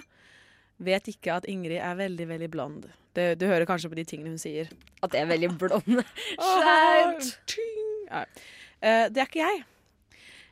vet 0.85 1.09
ikke 1.09 1.39
at 1.39 1.49
Ingrid 1.51 1.79
er 1.79 1.95
veldig, 1.99 2.29
veldig 2.29 2.51
blond. 2.51 2.89
Det, 3.15 3.35
du 3.41 3.47
hører 3.47 3.67
kanskje 3.69 3.89
på 3.93 3.99
de 3.99 4.05
tingene 4.05 4.35
hun 4.35 4.43
sier. 4.43 4.71
At 5.03 5.15
jeg 5.15 5.23
er 5.23 5.31
veldig 5.31 5.53
blond. 5.59 6.03
Skjært! 6.43 7.57
Ja. 8.11 8.25
uh, 8.27 9.07
det 9.15 9.23
er 9.23 9.31
ikke 9.31 9.45
jeg. 9.45 9.65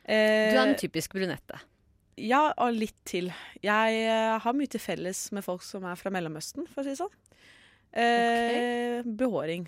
Du 0.03 0.11
er 0.11 0.63
en 0.63 0.73
Eh, 0.73 0.79
typisk 0.79 1.13
brunette. 1.15 1.59
Ja, 2.19 2.51
og 2.61 2.75
litt 2.77 2.97
til. 3.09 3.31
Jeg 3.63 4.01
eh, 4.05 4.33
har 4.43 4.57
mye 4.57 4.69
til 4.69 4.81
felles 4.83 5.25
med 5.33 5.45
folk 5.45 5.63
som 5.65 5.85
er 5.89 5.97
fra 5.99 6.11
Mellomøsten, 6.13 6.67
for 6.69 6.83
å 6.83 6.85
si 6.85 6.93
det 6.93 6.99
sånn. 7.01 7.15
Eh, 7.93 9.05
Behåring. 9.05 9.65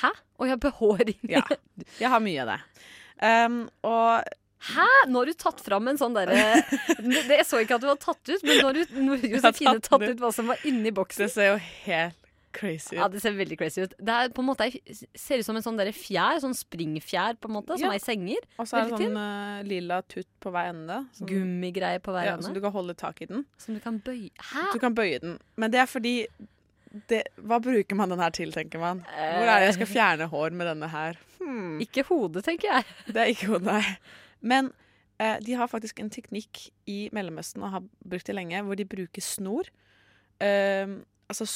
Hæ? 0.00 0.10
Å 0.38 0.48
ja, 0.48 0.56
behåring. 0.58 1.20
Ja. 1.30 1.44
Jeg 2.00 2.10
har 2.10 2.22
mye 2.22 2.42
av 2.42 2.54
det. 2.54 2.62
Um, 3.22 3.60
og 3.86 4.32
Hæ? 4.64 4.86
Nå 5.12 5.20
har 5.20 5.28
du 5.28 5.36
tatt 5.36 5.60
fram 5.60 5.90
en 5.90 5.98
sånn 6.00 6.14
derre 6.16 6.34
Jeg 7.36 7.44
så 7.44 7.60
ikke 7.60 7.76
at 7.76 7.82
du 7.82 7.88
var 7.90 7.98
tatt 8.00 8.22
ut, 8.30 8.40
men 8.46 8.56
nå 8.56 8.70
har 8.70 8.78
du 8.78 9.26
Josefine 9.28 9.74
tatt 9.76 9.90
tatt 9.90 10.06
ut 10.08 10.22
hva 10.22 10.30
som 10.32 10.48
var 10.48 10.62
inni 10.64 10.92
boksen. 10.94 11.26
Det 11.26 11.34
ser 11.34 11.50
jo 11.52 11.58
helt 11.84 12.23
crazy 12.54 12.94
ut. 12.94 13.00
Ja, 13.00 13.08
det 13.12 13.20
ser 13.22 13.34
veldig 13.36 13.58
crazy 13.60 13.82
ut. 13.84 13.94
Det 13.98 14.14
er 14.14 14.30
på 14.34 14.42
en 14.44 14.48
måte 14.48 14.68
ser 15.18 15.42
ut 15.42 15.46
som 15.46 15.58
en 15.58 15.64
sånn 15.64 15.78
der 15.80 15.90
fjær, 15.96 16.38
sånn 16.42 16.56
springfjær 16.56 17.36
på 17.42 17.50
en 17.50 17.56
måte, 17.58 17.76
som 17.78 17.88
Ja. 17.88 17.92
er 17.92 18.00
i 18.00 18.04
senger. 18.04 18.46
Og 18.58 18.70
så 18.70 18.78
er 18.80 18.90
det 18.90 19.00
sånn 19.02 19.18
eh, 19.20 19.66
lilla 19.68 20.00
tutt 20.02 20.30
på 20.40 20.52
hver 20.54 20.70
ende. 20.72 21.00
Sånn, 21.18 21.28
Gummigreie 21.30 22.00
på 22.04 22.14
hver 22.14 22.28
ja, 22.30 22.34
ende. 22.38 22.46
Som 22.46 22.56
du 22.56 22.62
kan 22.64 22.72
holde 22.72 22.96
tak 22.98 23.22
i 23.22 23.28
den. 23.30 23.44
Som 23.58 23.74
du 23.74 23.80
kan 23.84 24.00
bøye 24.00 24.30
Hæ? 24.38 24.66
Du 24.72 24.78
kan 24.82 24.94
bøye 24.94 25.20
den. 25.20 25.38
Men 25.56 25.70
det 25.74 25.80
er 25.84 25.86
fordi 25.90 26.16
det, 27.10 27.24
Hva 27.42 27.58
bruker 27.60 27.96
man 27.98 28.08
den 28.08 28.20
her 28.22 28.30
til, 28.30 28.52
tenker 28.54 28.78
man? 28.78 29.00
Hvor 29.10 29.48
er 29.50 29.58
det 29.60 29.70
jeg 29.72 29.74
skal 29.80 29.90
fjerne 29.90 30.28
hår 30.30 30.50
med 30.54 30.66
denne 30.70 30.88
her? 30.88 31.18
Hmm. 31.40 31.80
Ikke 31.82 32.04
hodet, 32.06 32.44
tenker 32.46 32.70
jeg. 32.70 32.84
Det 33.08 33.16
er 33.16 33.32
ikke 33.32 33.48
hodet, 33.50 33.66
nei. 33.66 33.96
Men 34.40 34.70
eh, 35.18 35.40
de 35.42 35.56
har 35.58 35.66
faktisk 35.66 35.98
en 36.00 36.10
teknikk 36.10 36.68
i 36.86 37.08
Mellomøsten, 37.12 37.62
og 37.62 37.70
har 37.70 37.82
brukt 38.06 38.26
det 38.30 38.36
lenge, 38.36 38.62
hvor 38.62 38.78
de 38.78 38.86
bruker 38.86 39.24
snor. 39.24 39.70
Eh, 40.38 40.86
altså 41.28 41.46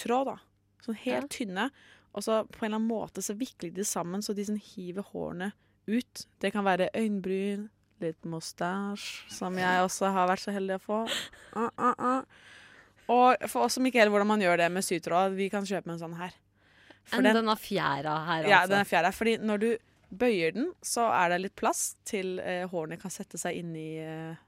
sytråd, 0.00 0.32
da. 0.32 0.36
Sånn 0.84 1.00
helt 1.04 1.30
tynne. 1.32 1.70
Og 2.16 2.24
så 2.26 2.40
på 2.48 2.64
en 2.64 2.72
eller 2.72 2.80
annen 2.80 2.88
måte 2.90 3.22
så 3.22 3.36
vikler 3.38 3.70
de 3.74 3.84
sammen, 3.86 4.22
så 4.22 4.34
de 4.34 4.46
sånn 4.48 4.60
hiver 4.60 5.06
hårene 5.12 5.52
ut. 5.90 6.24
Det 6.42 6.50
kan 6.54 6.66
være 6.66 6.90
øyenbryn, 6.96 7.68
litt 8.00 8.24
mustasje, 8.24 9.28
som 9.30 9.58
jeg 9.60 9.84
også 9.84 10.10
har 10.14 10.30
vært 10.30 10.42
så 10.42 10.54
heldig 10.56 10.78
å 10.78 10.82
få. 10.82 11.00
Uh, 11.52 11.68
uh, 11.76 11.92
uh. 12.00 12.46
Og 13.10 13.50
for 13.50 13.66
oss 13.66 13.76
som 13.76 13.86
ikke 13.86 14.00
helt 14.00 14.14
hvordan 14.14 14.30
man 14.30 14.42
gjør 14.42 14.62
det 14.62 14.70
med 14.72 14.86
sytråd, 14.86 15.36
vi 15.36 15.50
kan 15.52 15.66
kjøpe 15.66 15.92
en 15.92 16.00
sånn 16.00 16.16
her. 16.18 16.34
Enn 17.16 17.26
denne 17.26 17.56
fjæra 17.58 18.14
her, 18.26 18.44
Ja, 18.46 18.60
altså. 18.62 18.74
den 18.74 18.84
er 18.84 18.88
fjæra. 18.88 19.10
Fordi 19.14 19.36
når 19.42 19.62
du 19.62 19.70
bøyer 20.10 20.54
den, 20.54 20.70
så 20.82 21.08
er 21.14 21.32
det 21.32 21.40
litt 21.44 21.56
plass 21.58 21.96
til 22.06 22.38
eh, 22.42 22.66
hårene 22.70 22.98
kan 23.00 23.12
sette 23.12 23.38
seg 23.40 23.58
inn 23.58 23.74
i 23.78 23.90
eh, 24.02 24.38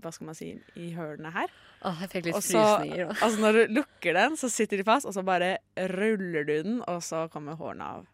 Hva 0.00 0.12
skal 0.12 0.26
man 0.30 0.34
si 0.38 0.50
I 0.76 0.90
hølene 0.96 1.32
her. 1.34 1.48
Åh, 1.84 2.00
jeg 2.04 2.10
fikk 2.12 2.24
litt 2.30 2.34
Og 2.38 2.42
så- 2.42 2.62
frysninger. 2.80 3.10
Altså 3.20 3.40
når 3.40 3.52
du 3.58 3.74
lukker 3.80 4.14
den, 4.14 4.36
så 4.36 4.50
sitter 4.52 4.76
de 4.80 4.84
fast, 4.84 5.06
og 5.06 5.14
så 5.16 5.24
bare 5.24 5.58
ruller 5.76 6.44
du 6.44 6.54
den, 6.62 6.78
og 6.88 7.02
så 7.02 7.26
kommer 7.32 7.56
hårene 7.56 7.82
av. 7.98 8.06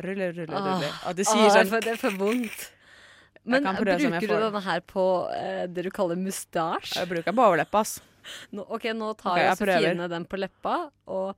Ruller, 0.00 0.32
ruller, 0.32 0.56
ruller. 0.56 0.88
Åh, 0.90 1.08
Og 1.10 1.16
det 1.16 1.26
åh, 1.28 1.50
sånn 1.50 1.80
Det 1.80 1.92
er 1.92 1.96
for 2.00 2.10
vondt. 2.16 2.70
Men 3.44 3.64
jeg 3.64 3.76
bruker 3.80 4.20
du 4.28 4.36
denne 4.36 4.60
her 4.62 4.80
på 4.80 5.04
eh, 5.34 5.66
det 5.66 5.84
du 5.86 5.90
kaller 5.90 6.16
mustasje? 6.20 6.96
Jeg 7.00 7.08
bruker 7.08 7.24
den 7.30 7.36
på 7.38 7.46
overleppa, 7.46 7.80
ass. 7.80 8.00
Nå, 8.52 8.66
OK, 8.68 8.84
nå 8.92 9.14
tar 9.16 9.32
okay, 9.32 9.44
jeg 9.46 9.56
Josefine 9.56 9.94
prøver. 9.96 10.08
den 10.12 10.26
på 10.28 10.36
leppa, 10.40 10.74
og 11.08 11.36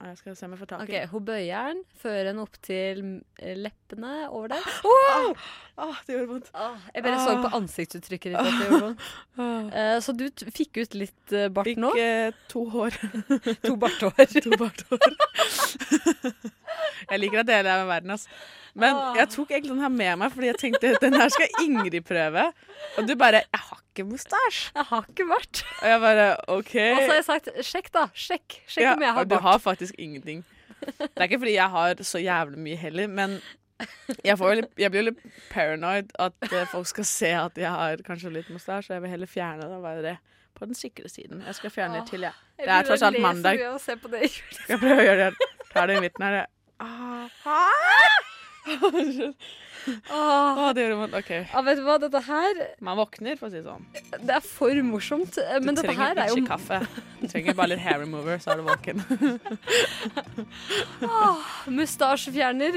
Jeg 0.00 0.18
skal 0.20 0.36
se 0.36 0.46
om 0.46 0.54
jeg 0.54 0.62
får 0.62 0.70
tak 0.72 0.80
i 0.80 0.84
OK, 0.84 0.94
den. 0.94 1.10
hun 1.12 1.26
bøyer 1.28 1.72
den, 1.72 1.82
fører 2.02 2.30
den 2.30 2.40
opp 2.42 2.56
til 2.64 3.02
eh, 3.38 3.56
leppene 3.58 4.14
over 4.30 4.54
der. 4.54 4.70
Åh, 4.92 5.50
Ah, 5.82 5.96
det 6.06 6.12
gjorde 6.12 6.28
vondt. 6.28 6.48
Jeg 6.94 7.04
bare 7.04 7.20
så 7.24 7.36
på 7.40 7.50
ansiktsuttrykket 7.56 8.34
ditt 8.34 8.38
at 8.38 8.48
det 8.48 8.66
gjorde 8.68 8.80
vondt. 8.86 9.06
Eh, 9.72 9.96
så 10.04 10.12
du 10.12 10.26
fikk 10.52 10.82
ut 10.82 10.94
litt 10.94 11.32
uh, 11.32 11.46
bart 11.48 11.70
nå? 11.80 11.92
Fikk 11.96 12.02
eh, 12.02 12.40
to 12.52 12.64
hår. 12.68 12.96
to 13.66 13.76
barthår. 13.80 14.26
to 14.44 14.58
barthår. 14.60 15.06
jeg 17.08 17.22
liker 17.22 17.40
at 17.40 17.48
dere 17.48 17.72
er 17.72 17.80
med 17.80 17.88
verden, 17.88 18.12
altså. 18.18 18.42
Men 18.76 19.00
jeg 19.16 19.28
tok 19.32 19.50
egentlig 19.52 19.72
den 19.72 19.84
her 19.84 19.92
med 19.92 20.20
meg, 20.20 20.34
fordi 20.34 20.50
jeg 20.50 20.60
tenkte 20.60 20.92
den 21.00 21.16
her 21.16 21.32
skal 21.32 21.64
Ingrid 21.64 21.98
prøve. 22.08 22.50
Og 22.98 23.08
du 23.08 23.16
bare 23.16 23.42
'Jeg 23.44 23.64
har 23.70 23.81
ikke 23.92 24.06
mustasje'. 24.08 24.72
Jeg 24.74 24.84
har 24.88 25.06
ikke 25.08 25.26
bart. 25.28 25.62
Og 25.82 25.88
jeg 25.88 26.00
bare 26.00 26.26
OK. 26.48 26.74
Og 26.74 26.98
så 26.98 27.06
har 27.06 27.14
jeg 27.20 27.24
sagt 27.28 27.48
'sjekk, 27.62 27.90
da'. 27.94 28.08
Sjekk, 28.14 28.58
sjekk 28.66 28.82
Ja, 28.86 28.94
om 28.96 29.02
jeg 29.02 29.12
har 29.12 29.20
og 29.20 29.30
du 29.30 29.36
har 29.38 29.58
faktisk 29.58 29.94
ingenting. 29.98 30.44
Det 30.82 31.10
er 31.16 31.28
ikke 31.28 31.38
fordi 31.38 31.54
jeg 31.54 31.70
har 31.70 31.94
så 32.02 32.18
jævlig 32.18 32.58
mye 32.58 32.76
heller, 32.76 33.06
men 33.06 33.38
jeg, 34.24 34.38
får 34.38 34.54
litt, 34.54 34.70
jeg 34.78 34.90
blir 34.90 35.02
jo 35.02 35.10
litt 35.10 35.22
paranoid 35.50 36.10
at 36.18 36.32
eh, 36.48 36.66
folk 36.70 36.86
skal 36.86 37.04
se 37.04 37.30
at 37.38 37.58
jeg 37.58 37.70
har 37.70 37.96
kanskje 38.06 38.30
litt 38.34 38.50
mustasje, 38.50 38.94
jeg 38.94 39.02
vil 39.02 39.10
heller 39.10 39.26
fjerne 39.30 39.62
det 39.62 39.76
og 39.76 39.82
være 39.82 40.02
det 40.02 40.16
på 40.58 40.66
den 40.66 40.74
sikre 40.74 41.08
siden. 41.08 41.42
Jeg 41.46 41.54
skal 41.54 41.70
fjerne 41.70 42.00
litt 42.00 42.10
til, 42.10 42.20
jeg. 42.26 42.32
Jeg 42.58 42.66
Det 42.66 42.74
er 42.74 42.82
tross 42.88 43.02
alt 43.02 43.20
mandag. 43.20 43.62
av 43.66 43.74
å 43.74 43.78
se 43.82 43.96
på 43.96 44.10
det. 44.12 44.22
Jeg 44.68 44.78
prøve 44.78 45.00
å 45.00 45.06
gjøre 45.06 45.30
det? 45.30 45.48
Ta 45.72 45.86
det 45.86 45.96
i 45.96 46.00
midten 46.04 46.22
her. 46.22 46.46
Ah. 46.82 47.28
Å, 50.12 50.68
det 50.76 50.82
gjør 50.84 50.94
vondt. 51.00 51.14
OK. 51.18 51.30
Ja, 51.52 51.60
vet 51.66 51.76
du 51.80 51.84
hva, 51.86 51.96
dette 52.02 52.20
her 52.26 52.52
Man 52.84 52.98
våkner, 53.00 53.34
for 53.40 53.46
å 53.48 53.50
si 53.52 53.58
det 53.60 53.66
sånn. 53.66 53.84
Det 54.22 54.34
er 54.36 54.44
for 54.46 54.74
morsomt. 54.86 55.32
eh, 55.42 55.58
Men 55.60 55.74
du 55.74 55.78
dette 55.82 55.88
trenger 55.90 56.06
her 56.12 56.16
er 56.24 56.28
jo 56.32 56.36
ikke 56.42 56.56
kaffe. 56.56 56.78
Du 57.22 57.26
trenger 57.32 57.52
bare 57.58 57.70
litt 57.74 57.82
hair 57.84 57.98
remover, 58.04 58.34
så 58.42 58.46
er 58.54 58.58
du 58.60 58.64
våken. 58.68 58.96
Åh, 61.08 61.38
Mustasjefjerner, 61.70 62.72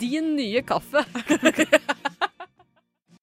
din 0.00 0.26
nye 0.38 0.60
kaffe. 0.66 1.00